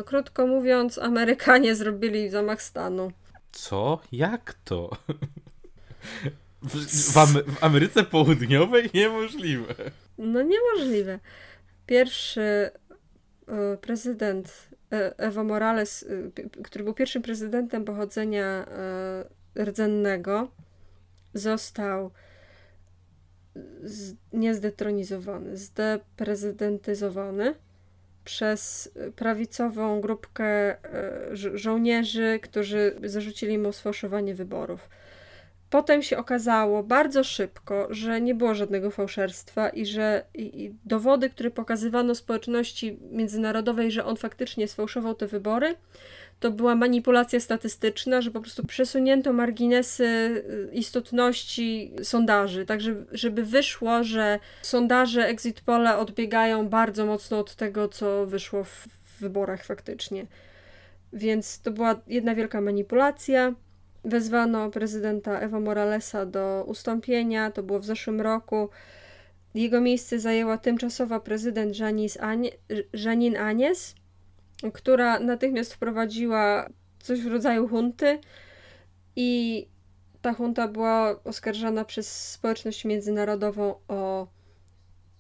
Krótko 0.06 0.48
mówiąc, 0.48 0.98
Amerykanie 0.98 1.76
zrobili 1.76 2.30
zamach 2.30 2.62
stanu. 2.62 3.12
Co? 3.52 4.00
Jak 4.12 4.54
to? 4.64 4.90
W, 6.62 7.14
w, 7.14 7.18
Am 7.18 7.28
w 7.28 7.64
Ameryce 7.64 8.04
Południowej 8.04 8.90
niemożliwe. 8.94 9.76
No 10.18 10.42
niemożliwe. 10.42 11.20
Pierwszy 11.86 12.42
e, 12.42 12.72
prezydent 13.82 14.68
e, 14.92 15.18
Evo 15.18 15.44
Morales, 15.44 16.04
e, 16.04 16.08
który 16.64 16.84
był 16.84 16.94
pierwszym 16.94 17.22
prezydentem 17.22 17.86
pochodzenia 17.86 18.66
rdzennego, 19.60 20.52
został 21.34 22.12
niezdetronizowany, 24.34 25.58
zdeprezydentyzowany 25.58 27.56
przez 28.26 28.92
prawicową 29.16 30.02
grupkę 30.02 30.76
żo 31.32 31.58
żołnierzy, 31.58 32.40
którzy 32.44 32.96
zarzucili 33.04 33.58
mu 33.58 33.74
sfałszowanie 33.74 34.36
wyborów. 34.36 34.90
Potem 35.70 36.04
się 36.04 36.18
okazało 36.18 36.84
bardzo 36.84 37.24
szybko, 37.24 37.88
że 37.90 38.22
nie 38.22 38.36
było 38.36 38.56
żadnego 38.56 38.92
fałszerstwa 38.92 39.70
i 39.70 39.86
że 39.86 40.24
i, 40.34 40.64
i 40.64 40.76
dowody, 40.86 41.30
które 41.30 41.52
pokazywano 41.52 42.16
społeczności 42.16 43.00
międzynarodowej, 43.12 43.92
że 43.92 44.06
on 44.06 44.16
faktycznie 44.18 44.68
sfałszował 44.68 45.16
te 45.16 45.28
wybory, 45.28 45.76
to 46.46 46.52
była 46.52 46.76
manipulacja 46.76 47.40
statystyczna, 47.40 48.22
że 48.22 48.32
po 48.32 48.42
prostu 48.42 48.66
przesunięto 48.66 49.34
marginesy 49.34 50.06
y, 50.06 50.70
istotności 50.74 51.92
sondaży, 52.04 52.66
tak 52.66 52.80
żeby 53.12 53.44
wyszło, 53.44 54.04
że 54.04 54.40
sondaże 54.62 55.28
exit 55.28 55.62
pole 55.62 55.98
odbiegają 55.98 56.70
bardzo 56.70 57.06
mocno 57.06 57.40
od 57.40 57.56
tego, 57.56 57.88
co 57.88 58.26
wyszło 58.26 58.64
w 58.64 58.88
wyborach 59.20 59.64
faktycznie. 59.64 60.26
Więc 61.14 61.62
to 61.62 61.72
była 61.72 62.02
jedna 62.08 62.36
wielka 62.36 62.62
manipulacja. 62.62 63.54
Wezwano 64.04 64.70
prezydenta 64.72 65.40
Ewa 65.40 65.60
Moralesa 65.60 66.26
do 66.26 66.64
ustąpienia, 66.68 67.52
to 67.52 67.64
było 67.64 67.80
w 67.80 67.86
zeszłym 67.86 68.22
roku. 68.22 68.70
Jego 69.56 69.82
miejsce 69.82 70.20
zajęła 70.20 70.58
tymczasowa 70.58 71.20
prezydent 71.20 71.76
Janine 72.94 73.40
Anies, 73.40 73.96
która 74.74 75.20
natychmiast 75.20 75.74
wprowadziła 75.74 76.70
coś 77.00 77.22
w 77.22 77.32
rodzaju 77.32 77.68
hunty 77.68 78.20
i 79.16 79.68
ta 80.22 80.34
hunta 80.34 80.68
była 80.68 81.24
oskarżana 81.24 81.86
przez 81.86 82.32
społeczność 82.32 82.86
międzynarodową 82.86 83.76
o 83.88 84.28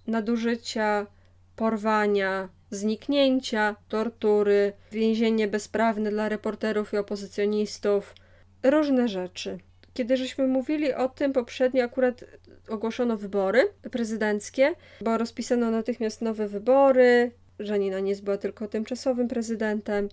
nadużycia, 0.08 1.08
porwania, 1.56 2.50
zniknięcia, 2.72 3.76
tortury, 3.88 4.74
więzienie 4.92 5.48
bezprawne 5.48 6.10
dla 6.10 6.30
reporterów 6.30 6.94
i 6.94 6.98
opozycjonistów, 6.98 8.16
różne 8.64 9.08
rzeczy. 9.08 9.58
Kiedy 9.94 10.18
żeśmy 10.18 10.48
mówili 10.48 10.94
o 10.94 11.10
tym 11.10 11.34
poprzednio, 11.34 11.84
akurat 11.84 12.26
ogłoszono 12.70 13.18
wybory 13.18 13.70
prezydenckie, 13.92 14.76
bo 15.02 15.18
rozpisano 15.18 15.72
natychmiast 15.72 16.22
nowe 16.22 16.48
wybory. 16.48 17.32
Żanina 17.60 17.99
nie 17.99 18.16
była 18.16 18.38
tylko 18.38 18.68
tymczasowym 18.68 19.28
prezydentem. 19.28 20.10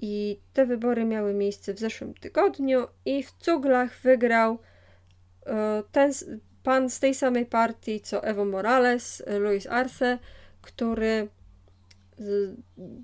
I 0.00 0.40
te 0.52 0.66
wybory 0.66 1.04
miały 1.04 1.34
miejsce 1.34 1.74
w 1.74 1.78
zeszłym 1.78 2.14
tygodniu, 2.14 2.86
i 3.04 3.22
w 3.22 3.32
Cuglach 3.32 4.00
wygrał 4.00 4.58
e, 5.46 5.82
ten 5.92 6.12
pan 6.62 6.90
z 6.90 7.00
tej 7.00 7.14
samej 7.14 7.46
partii 7.46 8.00
co 8.00 8.24
Evo 8.24 8.44
Morales, 8.44 9.22
Luis 9.40 9.66
Arce, 9.66 10.18
który 10.62 11.28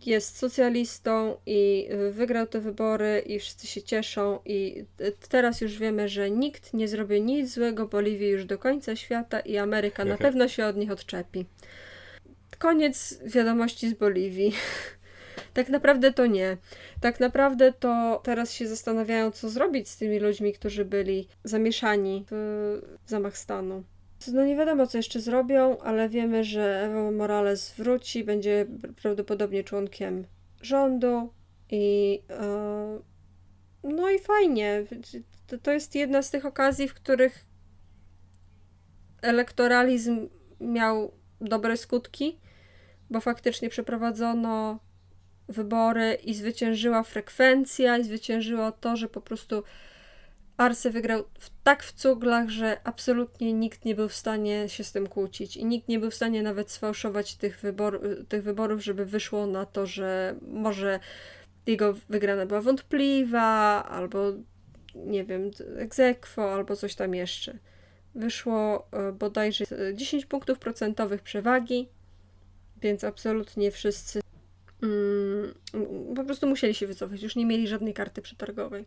jest 0.06 0.38
socjalistą 0.38 1.36
i 1.46 1.88
wygrał 2.10 2.46
te 2.46 2.60
wybory 2.60 3.22
i 3.26 3.38
wszyscy 3.38 3.66
się 3.66 3.82
cieszą 3.82 4.38
i 4.44 4.84
teraz 5.28 5.60
już 5.60 5.78
wiemy, 5.78 6.08
że 6.08 6.30
nikt 6.30 6.74
nie 6.74 6.88
zrobi 6.88 7.22
nic 7.22 7.54
złego 7.54 7.88
Boliwii 7.88 8.28
już 8.28 8.44
do 8.44 8.58
końca 8.58 8.96
świata 8.96 9.40
i 9.40 9.56
Ameryka 9.56 10.04
na 10.04 10.16
pewno 10.16 10.48
się 10.48 10.66
od 10.66 10.76
nich 10.76 10.90
odczepi. 10.90 11.46
Koniec 12.64 13.18
wiadomości 13.24 13.88
z 13.88 13.94
Boliwii. 13.94 14.52
Tak 15.54 15.68
naprawdę 15.68 16.12
to 16.12 16.26
nie. 16.26 16.56
Tak 17.00 17.20
naprawdę 17.20 17.72
to 17.72 18.20
teraz 18.24 18.52
się 18.52 18.68
zastanawiają, 18.68 19.30
co 19.30 19.50
zrobić 19.50 19.88
z 19.88 19.96
tymi 19.96 20.18
ludźmi, 20.18 20.52
którzy 20.52 20.84
byli 20.84 21.28
zamieszani 21.44 22.26
w 22.30 22.80
zamach 23.06 23.38
stanu. 23.38 23.84
No 24.32 24.44
nie 24.44 24.56
wiadomo, 24.56 24.86
co 24.86 24.98
jeszcze 24.98 25.20
zrobią, 25.20 25.78
ale 25.78 26.08
wiemy, 26.08 26.44
że 26.44 26.82
Evo 26.84 27.10
Morales 27.10 27.74
wróci, 27.78 28.24
będzie 28.24 28.66
prawdopodobnie 29.02 29.64
członkiem 29.64 30.26
rządu 30.62 31.32
i 31.70 32.22
e, 32.30 32.98
no 33.84 34.10
i 34.10 34.18
fajnie. 34.18 34.84
To, 35.46 35.58
to 35.58 35.72
jest 35.72 35.94
jedna 35.94 36.22
z 36.22 36.30
tych 36.30 36.46
okazji, 36.46 36.88
w 36.88 36.94
których 36.94 37.46
elektoralizm 39.22 40.28
miał 40.60 41.12
dobre 41.40 41.76
skutki, 41.76 42.38
bo 43.14 43.20
faktycznie 43.20 43.68
przeprowadzono 43.68 44.78
wybory 45.48 46.18
i 46.24 46.34
zwyciężyła 46.34 47.02
frekwencja, 47.02 47.98
i 47.98 48.04
zwyciężyło 48.04 48.72
to, 48.72 48.96
że 48.96 49.08
po 49.08 49.20
prostu 49.20 49.62
Arce 50.56 50.90
wygrał 50.90 51.24
w, 51.38 51.50
tak 51.62 51.82
w 51.82 51.92
cuglach, 51.92 52.48
że 52.48 52.76
absolutnie 52.84 53.52
nikt 53.52 53.84
nie 53.84 53.94
był 53.94 54.08
w 54.08 54.14
stanie 54.14 54.68
się 54.68 54.84
z 54.84 54.92
tym 54.92 55.06
kłócić 55.06 55.56
i 55.56 55.64
nikt 55.64 55.88
nie 55.88 55.98
był 55.98 56.10
w 56.10 56.14
stanie 56.14 56.42
nawet 56.42 56.70
sfałszować 56.70 57.36
tych, 57.36 57.60
wybor 57.60 58.00
tych 58.28 58.42
wyborów, 58.42 58.84
żeby 58.84 59.06
wyszło 59.06 59.46
na 59.46 59.66
to, 59.66 59.86
że 59.86 60.34
może 60.42 61.00
jego 61.66 61.94
wygrana 62.08 62.46
była 62.46 62.60
wątpliwa, 62.60 63.84
albo 63.88 64.32
nie 64.94 65.24
wiem, 65.24 65.50
egzekwo, 65.76 66.54
albo 66.54 66.76
coś 66.76 66.94
tam 66.94 67.14
jeszcze. 67.14 67.58
Wyszło 68.14 68.88
e, 68.92 69.12
bodajże 69.12 69.64
10 69.94 70.26
punktów 70.26 70.58
procentowych 70.58 71.22
przewagi, 71.22 71.88
więc 72.84 73.04
absolutnie 73.04 73.70
wszyscy 73.70 74.20
mm, 74.82 75.54
po 76.16 76.24
prostu 76.24 76.46
musieli 76.46 76.74
się 76.74 76.86
wycofać, 76.86 77.22
już 77.22 77.36
nie 77.36 77.46
mieli 77.46 77.68
żadnej 77.68 77.94
karty 77.94 78.22
przetargowej. 78.22 78.84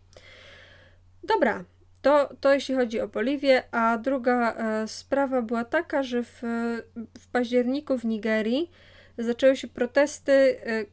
Dobra, 1.24 1.64
to, 2.02 2.30
to 2.41 2.54
jeśli 2.54 2.76
chodzi 2.76 3.00
o 3.02 3.08
Boliwię, 3.08 3.64
a 3.72 3.98
druga 3.98 4.54
e, 4.54 4.88
sprawa 4.88 5.41
była 5.41 5.66
taka, 5.66 6.04
że 6.04 6.24
w, 6.24 6.41
w 7.20 7.28
październiku 7.32 7.98
w 7.98 8.06
Nigerii 8.06 8.72
zaczęły 9.18 9.56
się 9.56 9.68
protesty. 9.68 10.32
E, 10.66 10.86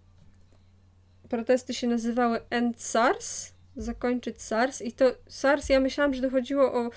protesty 1.28 1.74
się 1.74 1.86
nazywały 1.86 2.40
End 2.50 2.82
SARS, 2.82 3.52
zakończyć 3.76 4.42
SARS. 4.42 4.82
I 4.82 4.92
to 4.92 5.04
SARS, 5.28 5.68
ja 5.68 5.80
myślałam, 5.80 6.14
że 6.14 6.22
dochodziło 6.22 6.72
o 6.72 6.90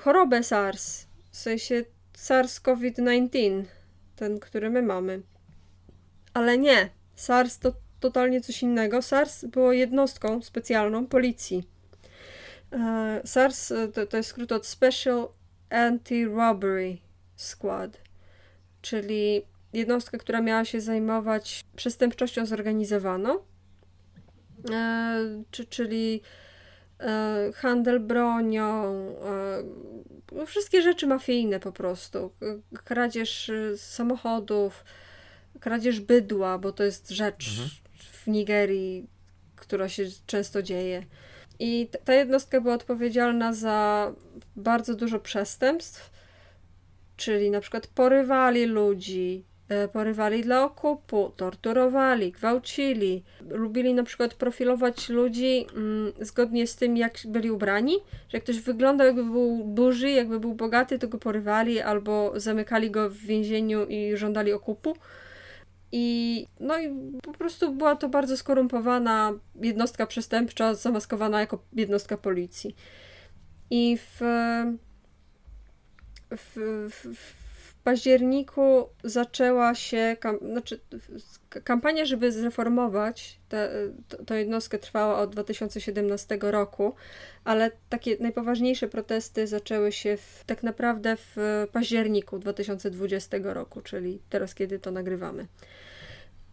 chorobę 0.00 0.42
SARS, 0.42 1.06
w 1.30 1.36
sensie 1.36 1.84
SARS-CoV-19, 2.16 3.64
ten, 4.18 4.40
który 4.40 4.70
my 4.70 4.82
mamy. 4.82 5.22
Ale 6.34 6.58
nie, 6.58 6.90
SARS 7.14 7.58
to 7.58 7.72
totalnie 8.00 8.40
coś 8.40 8.62
innego. 8.62 9.02
SARS 9.02 9.44
było 9.44 9.72
jednostką 9.72 10.42
specjalną 10.42 11.06
policji 11.06 11.64
E, 12.72 13.20
SARS 13.24 13.72
e, 13.72 13.88
to, 13.88 14.06
to 14.06 14.16
jest 14.16 14.28
skrót 14.28 14.52
od 14.52 14.66
Special 14.66 15.28
Anti-Robbery 15.70 16.96
Squad, 17.36 18.00
czyli 18.82 19.42
jednostka, 19.72 20.18
która 20.18 20.40
miała 20.40 20.64
się 20.64 20.80
zajmować 20.80 21.64
przestępczością 21.76 22.46
zorganizowaną, 22.46 23.38
e, 24.70 25.42
czy, 25.50 25.66
czyli 25.66 26.20
handel 27.54 28.00
bronią, 28.00 28.94
wszystkie 30.46 30.82
rzeczy 30.82 31.06
mafijne 31.06 31.60
po 31.60 31.72
prostu, 31.72 32.32
kradzież 32.84 33.50
samochodów, 33.76 34.84
kradzież 35.60 36.00
bydła, 36.00 36.58
bo 36.58 36.72
to 36.72 36.84
jest 36.84 37.10
rzecz 37.10 37.48
mhm. 37.50 37.68
w 38.12 38.26
Nigerii, 38.26 39.06
która 39.56 39.88
się 39.88 40.04
często 40.26 40.62
dzieje. 40.62 41.02
I 41.58 41.88
ta 42.04 42.14
jednostka 42.14 42.60
była 42.60 42.74
odpowiedzialna 42.74 43.52
za 43.52 44.12
bardzo 44.56 44.94
dużo 44.94 45.18
przestępstw, 45.18 46.10
czyli 47.16 47.50
na 47.50 47.60
przykład 47.60 47.86
porywali 47.86 48.66
ludzi, 48.66 49.44
e, 49.44 49.47
porywali 49.92 50.42
dla 50.42 50.64
okupu, 50.64 51.32
torturowali, 51.36 52.32
gwałcili. 52.32 53.24
Lubili 53.50 53.94
na 53.94 54.02
przykład 54.02 54.34
profilować 54.34 55.08
ludzi 55.08 55.66
mm, 55.76 56.12
zgodnie 56.20 56.66
z 56.66 56.76
tym, 56.76 56.96
jak 56.96 57.18
byli 57.26 57.50
ubrani, 57.50 57.94
że 58.12 58.36
jak 58.38 58.42
ktoś 58.42 58.60
wyglądał 58.60 59.06
jakby 59.06 59.24
był 59.24 59.64
burzy, 59.64 60.10
jakby 60.10 60.40
był 60.40 60.54
bogaty, 60.54 60.98
to 60.98 61.08
go 61.08 61.18
porywali 61.18 61.80
albo 61.80 62.32
zamykali 62.36 62.90
go 62.90 63.10
w 63.10 63.16
więzieniu 63.16 63.86
i 63.86 64.16
żądali 64.16 64.52
okupu. 64.52 64.94
I 65.92 66.46
no 66.60 66.78
i 66.78 67.12
po 67.22 67.32
prostu 67.32 67.72
była 67.72 67.96
to 67.96 68.08
bardzo 68.08 68.36
skorumpowana 68.36 69.32
jednostka 69.54 70.06
przestępcza, 70.06 70.74
zamaskowana 70.74 71.40
jako 71.40 71.58
jednostka 71.72 72.16
policji. 72.16 72.76
I 73.70 73.98
w, 73.98 74.20
w, 76.30 76.56
w 77.14 77.47
październiku 77.88 78.88
zaczęła 79.04 79.74
się, 79.74 80.16
kam, 80.20 80.38
znaczy 80.38 80.80
kampania, 81.64 82.04
żeby 82.04 82.32
zreformować 82.32 83.40
tę 84.26 84.38
jednostkę 84.38 84.78
trwała 84.78 85.18
od 85.18 85.30
2017 85.32 86.38
roku, 86.40 86.94
ale 87.44 87.70
takie 87.88 88.16
najpoważniejsze 88.20 88.88
protesty 88.88 89.46
zaczęły 89.46 89.92
się 89.92 90.16
w, 90.16 90.44
tak 90.46 90.62
naprawdę 90.62 91.16
w 91.16 91.66
październiku 91.72 92.38
2020 92.38 93.36
roku, 93.42 93.80
czyli 93.80 94.20
teraz, 94.30 94.54
kiedy 94.54 94.78
to 94.78 94.90
nagrywamy. 94.90 95.46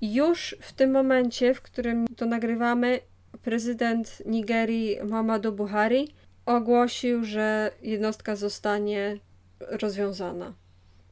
Już 0.01 0.55
w 0.61 0.73
tym 0.73 0.91
momencie, 0.91 1.53
w 1.53 1.61
którym 1.61 2.07
to 2.15 2.25
nagrywamy, 2.25 2.99
prezydent 3.43 4.25
Nigerii 4.25 4.97
Muhammadu 5.03 5.51
Buhari 5.51 6.13
ogłosił, 6.45 7.23
że 7.23 7.71
jednostka 7.81 8.35
zostanie 8.35 9.17
rozwiązana. 9.59 10.53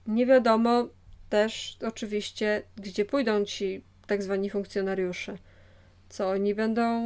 Nie 0.07 0.25
wiadomo 0.25 0.87
też 1.29 1.77
oczywiście, 1.87 2.63
gdzie 2.75 3.05
pójdą 3.05 3.45
ci 3.45 3.83
tak 4.07 4.23
zwani 4.23 4.49
funkcjonariusze. 4.49 5.37
Co 6.09 6.29
oni 6.29 6.55
będą, 6.55 7.03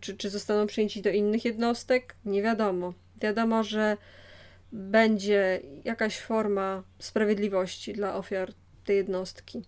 czy, 0.00 0.16
czy 0.16 0.30
zostaną 0.30 0.66
przyjęci 0.66 1.02
do 1.02 1.10
innych 1.10 1.44
jednostek? 1.44 2.16
Nie 2.24 2.42
wiadomo. 2.42 2.94
Wiadomo, 3.20 3.64
że 3.64 3.96
będzie 4.72 5.60
jakaś 5.84 6.18
forma 6.18 6.82
sprawiedliwości 6.98 7.92
dla 7.92 8.16
ofiar 8.16 8.52
tej 8.84 8.96
jednostki. 8.96 9.62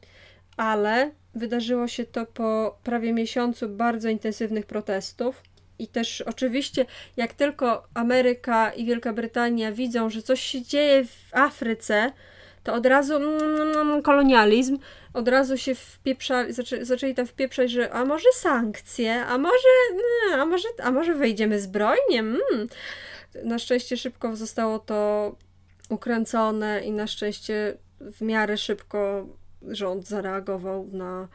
Ale 0.57 1.11
wydarzyło 1.34 1.88
się 1.88 2.05
to 2.05 2.26
po 2.26 2.78
prawie 2.84 3.12
miesiącu 3.12 3.68
bardzo 3.68 4.09
intensywnych 4.09 4.66
protestów. 4.66 5.42
I 5.78 5.88
też 5.88 6.20
oczywiście, 6.20 6.86
jak 7.16 7.32
tylko 7.34 7.88
Ameryka 7.94 8.72
i 8.72 8.84
Wielka 8.84 9.12
Brytania 9.12 9.72
widzą, 9.72 10.11
że 10.11 10.22
coś 10.22 10.40
się 10.40 10.62
dzieje 10.62 11.05
w 11.05 11.28
Afryce, 11.32 12.12
to 12.62 12.74
od 12.74 12.86
razu 12.86 13.16
mm, 13.16 13.42
mm, 13.42 13.78
mm, 13.78 14.02
kolonializm, 14.02 14.78
od 15.14 15.28
razu 15.28 15.56
się 15.56 15.74
wpieprzali, 15.74 16.52
zaczę, 16.52 16.84
zaczęli 16.84 17.14
tam 17.14 17.26
wpieprzać, 17.26 17.70
że 17.70 17.92
a 17.92 18.04
może 18.04 18.28
sankcje, 18.34 19.26
a 19.26 19.38
może, 19.38 19.68
a 20.34 20.46
może, 20.46 20.68
a 20.82 20.90
może 20.90 21.14
wejdziemy 21.14 21.61
zbrojnie. 21.61 22.18
Mm. 22.18 22.38
Na 23.44 23.58
szczęście 23.58 23.96
szybko 23.96 24.36
zostało 24.36 24.78
to 24.78 25.32
ukręcone 25.88 26.80
i 26.84 26.92
na 26.92 27.06
szczęście 27.06 27.76
w 28.00 28.20
miarę 28.20 28.56
szybko 28.56 29.26
rząd 29.68 30.08
zareagował 30.08 30.88
na 30.92 31.28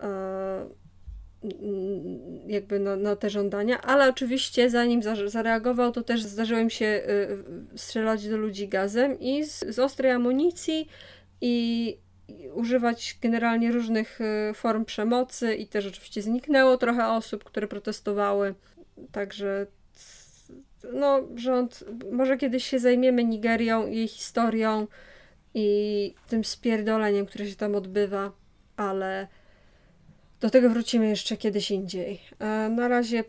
e, 0.00 0.66
jakby 2.46 2.78
na, 2.78 2.96
na, 2.96 3.16
te 3.16 3.30
żądania, 3.30 3.80
ale 3.80 4.08
oczywiście 4.08 4.70
zanim 4.70 5.00
zareagował, 5.26 5.92
to 5.92 6.02
też 6.02 6.22
zdarzyło 6.22 6.60
im 6.60 6.70
się 6.70 6.86
y, 7.74 7.78
strzelać 7.78 8.28
do 8.28 8.36
ludzi 8.36 8.68
gazem 8.68 9.20
i 9.20 9.44
z, 9.44 9.64
z 9.74 9.78
ostrej 9.78 10.10
amunicji 10.10 10.88
i, 11.40 11.98
i, 12.28 12.48
używać 12.50 13.18
generalnie 13.22 13.72
różnych 13.72 14.20
y, 14.20 14.54
form 14.54 14.84
przemocy 14.84 15.54
i 15.54 15.66
też 15.66 15.86
oczywiście 15.86 16.22
zniknęło 16.22 16.76
trochę 16.76 17.08
osób, 17.08 17.44
które 17.44 17.68
protestowały, 17.68 18.54
także 19.12 19.66
no 20.92 21.22
rząd, 21.34 21.84
może 22.12 22.36
kiedyś 22.36 22.64
się 22.64 22.78
zajmiemy 22.78 23.24
Nigerią, 23.24 23.86
jej 23.86 24.08
historią 24.08 24.86
i 25.54 26.14
tym 26.28 26.44
spierdoleniem, 26.44 27.26
które 27.26 27.46
się 27.46 27.56
tam 27.56 27.74
odbywa, 27.74 28.32
ale 28.76 29.28
do 30.42 30.50
tego 30.50 30.70
wrócimy 30.70 31.08
jeszcze 31.08 31.36
kiedyś 31.36 31.70
indziej. 31.70 32.20
A 32.38 32.68
na 32.68 32.88
razie 32.88 33.24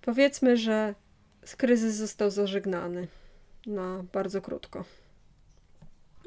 powiedzmy, 0.00 0.56
że 0.56 0.94
kryzys 1.56 1.94
został 1.94 2.30
zażegnany 2.30 3.08
na 3.66 4.04
bardzo 4.12 4.42
krótko. 4.42 4.84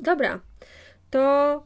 Dobra, 0.01 0.39
to 1.09 1.63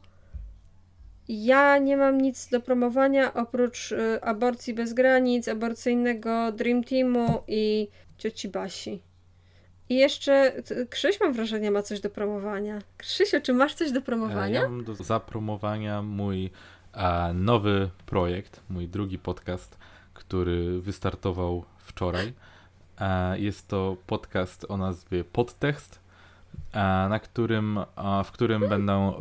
ja 1.28 1.78
nie 1.78 1.96
mam 1.96 2.20
nic 2.20 2.48
do 2.48 2.60
promowania 2.60 3.34
oprócz 3.34 3.92
y, 3.92 4.22
aborcji 4.22 4.74
bez 4.74 4.92
granic, 4.92 5.48
aborcyjnego 5.48 6.52
Dream 6.52 6.84
Teamu 6.84 7.42
i 7.48 7.88
cioci 8.18 8.48
Basi. 8.48 9.02
I 9.88 9.94
jeszcze 9.96 10.52
Krzyś 10.90 11.20
mam 11.20 11.32
wrażenie 11.32 11.70
ma 11.70 11.82
coś 11.82 12.00
do 12.00 12.10
promowania. 12.10 12.78
Krzysiu, 12.96 13.36
czy 13.42 13.52
masz 13.52 13.74
coś 13.74 13.92
do 13.92 14.02
promowania? 14.02 14.60
Ja 14.60 14.68
mam 14.68 14.84
do 14.84 14.94
zapromowania 14.94 16.02
mój 16.02 16.50
nowy 17.34 17.90
projekt, 18.06 18.60
mój 18.70 18.88
drugi 18.88 19.18
podcast, 19.18 19.78
który 20.14 20.80
wystartował 20.80 21.64
wczoraj. 21.78 22.32
Jest 23.36 23.68
to 23.68 23.96
podcast 24.06 24.66
o 24.68 24.76
nazwie 24.76 25.24
Podtekst, 25.24 26.00
na 27.08 27.18
którym, 27.18 27.78
w 28.24 28.30
którym 28.30 28.68
będę 28.68 28.92
e, 28.92 29.12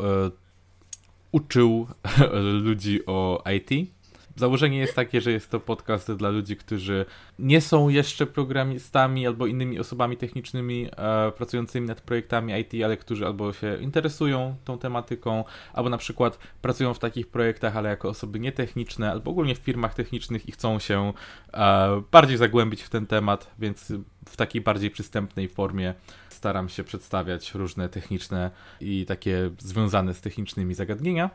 uczył 1.32 1.88
ludzi 2.66 3.06
o 3.06 3.44
IT 3.56 3.90
Założenie 4.36 4.78
jest 4.78 4.96
takie, 4.96 5.22
że 5.22 5.32
jest 5.32 5.50
to 5.50 5.60
podcast 5.60 6.12
dla 6.12 6.30
ludzi, 6.30 6.56
którzy 6.56 7.06
nie 7.40 7.62
są 7.62 7.90
jeszcze 7.90 8.26
programistami 8.26 9.28
albo 9.28 9.48
innymi 9.48 9.80
osobami 9.80 10.18
technicznymi 10.18 10.90
e, 10.98 11.32
pracującymi 11.32 11.88
nad 11.88 12.02
projektami 12.02 12.54
IT, 12.60 12.84
ale 12.86 12.98
którzy 12.98 13.26
albo 13.26 13.54
się 13.54 13.78
interesują 13.82 14.56
tą 14.66 14.78
tematyką, 14.78 15.44
albo 15.74 15.90
na 15.90 15.98
przykład 15.98 16.38
pracują 16.62 16.94
w 16.94 17.00
takich 17.00 17.28
projektach, 17.28 17.78
ale 17.78 17.90
jako 17.90 18.10
osoby 18.10 18.40
nietechniczne, 18.40 19.12
albo 19.12 19.32
ogólnie 19.32 19.56
w 19.56 19.60
firmach 19.60 19.94
technicznych 19.94 20.50
i 20.50 20.52
chcą 20.52 20.80
się 20.80 21.14
e, 21.54 22.02
bardziej 22.12 22.38
zagłębić 22.38 22.84
w 22.84 22.90
ten 22.90 23.08
temat, 23.08 23.52
więc 23.60 23.94
w 24.30 24.36
takiej 24.36 24.62
bardziej 24.62 24.92
przystępnej 24.92 25.50
formie 25.50 25.94
staram 26.30 26.70
się 26.70 26.84
przedstawiać 26.84 27.54
różne 27.54 27.90
techniczne 27.90 28.52
i 28.82 29.06
takie 29.06 29.50
związane 29.60 30.14
z 30.14 30.22
technicznymi 30.22 30.74
zagadnienia. 30.74 31.30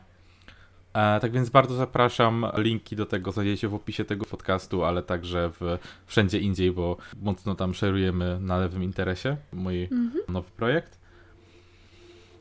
E, 0.93 1.19
tak 1.19 1.31
więc 1.31 1.49
bardzo 1.49 1.75
zapraszam. 1.75 2.45
Linki 2.57 2.95
do 2.95 3.05
tego 3.05 3.31
znajdziecie 3.31 3.67
w 3.67 3.73
opisie 3.73 4.05
tego 4.05 4.25
podcastu, 4.25 4.83
ale 4.83 5.03
także 5.03 5.51
w, 5.59 5.77
wszędzie 6.05 6.39
indziej, 6.39 6.71
bo 6.71 6.97
mocno 7.21 7.55
tam 7.55 7.73
szerujemy 7.73 8.39
na 8.39 8.57
lewym 8.57 8.83
interesie 8.83 9.37
mój 9.53 9.83
mhm. 9.83 10.11
nowy 10.27 10.51
projekt. 10.51 10.99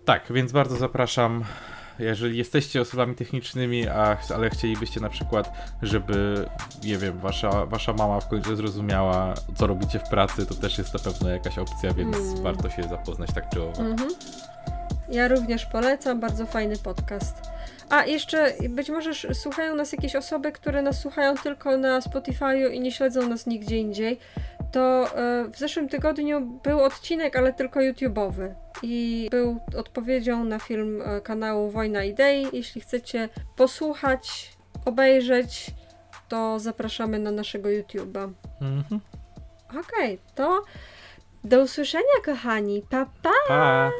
Tak, 0.04 0.32
więc 0.32 0.52
bardzo 0.52 0.76
zapraszam. 0.76 1.44
Jeżeli 1.98 2.38
jesteście 2.38 2.80
osobami 2.80 3.14
technicznymi, 3.14 3.88
a, 3.88 4.16
ale 4.34 4.50
chcielibyście 4.50 5.00
na 5.00 5.08
przykład, 5.08 5.50
żeby, 5.82 6.46
nie 6.84 6.98
wiem, 6.98 7.18
wasza, 7.18 7.66
wasza 7.66 7.92
mama 7.92 8.20
w 8.20 8.28
końcu 8.28 8.56
zrozumiała, 8.56 9.34
co 9.56 9.66
robicie 9.66 9.98
w 9.98 10.08
pracy, 10.08 10.46
to 10.46 10.54
też 10.54 10.78
jest 10.78 10.94
na 10.94 11.00
pewno 11.00 11.28
jakaś 11.28 11.58
opcja, 11.58 11.94
więc 11.94 12.16
mm. 12.16 12.42
warto 12.42 12.70
się 12.70 12.82
zapoznać 12.82 13.30
tak 13.34 13.48
czy 13.48 13.62
owak. 13.62 13.78
Mhm. 13.78 14.10
Ja 15.10 15.28
również 15.28 15.66
polecam, 15.66 16.20
bardzo 16.20 16.46
fajny 16.46 16.76
podcast. 16.76 17.57
A 17.90 18.04
jeszcze 18.06 18.52
być 18.68 18.90
może 18.90 19.34
słuchają 19.34 19.74
nas 19.74 19.92
jakieś 19.92 20.16
osoby, 20.16 20.52
które 20.52 20.82
nas 20.82 21.00
słuchają 21.00 21.36
tylko 21.36 21.76
na 21.76 22.00
Spotify'u 22.00 22.72
i 22.72 22.80
nie 22.80 22.92
śledzą 22.92 23.28
nas 23.28 23.46
nigdzie 23.46 23.78
indziej. 23.78 24.18
To 24.72 25.06
e, 25.16 25.44
w 25.52 25.58
zeszłym 25.58 25.88
tygodniu 25.88 26.40
był 26.40 26.80
odcinek, 26.80 27.36
ale 27.36 27.52
tylko 27.52 27.80
YouTube'owy. 27.80 28.54
I 28.82 29.28
był 29.30 29.58
odpowiedzią 29.76 30.44
na 30.44 30.58
film 30.58 31.02
e, 31.02 31.20
kanału 31.20 31.70
Wojna 31.70 32.04
Idei. 32.04 32.46
Jeśli 32.52 32.80
chcecie 32.80 33.28
posłuchać, 33.56 34.52
obejrzeć, 34.84 35.70
to 36.28 36.58
zapraszamy 36.58 37.18
na 37.18 37.30
naszego 37.30 37.68
YouTube'a. 37.68 38.32
Mhm. 38.60 39.00
Okej, 39.68 39.80
okay, 39.80 40.18
to 40.34 40.62
do 41.44 41.62
usłyszenia, 41.62 42.18
kochani. 42.24 42.82
Pa, 42.90 43.06
pa! 43.22 43.30
pa. 43.48 43.90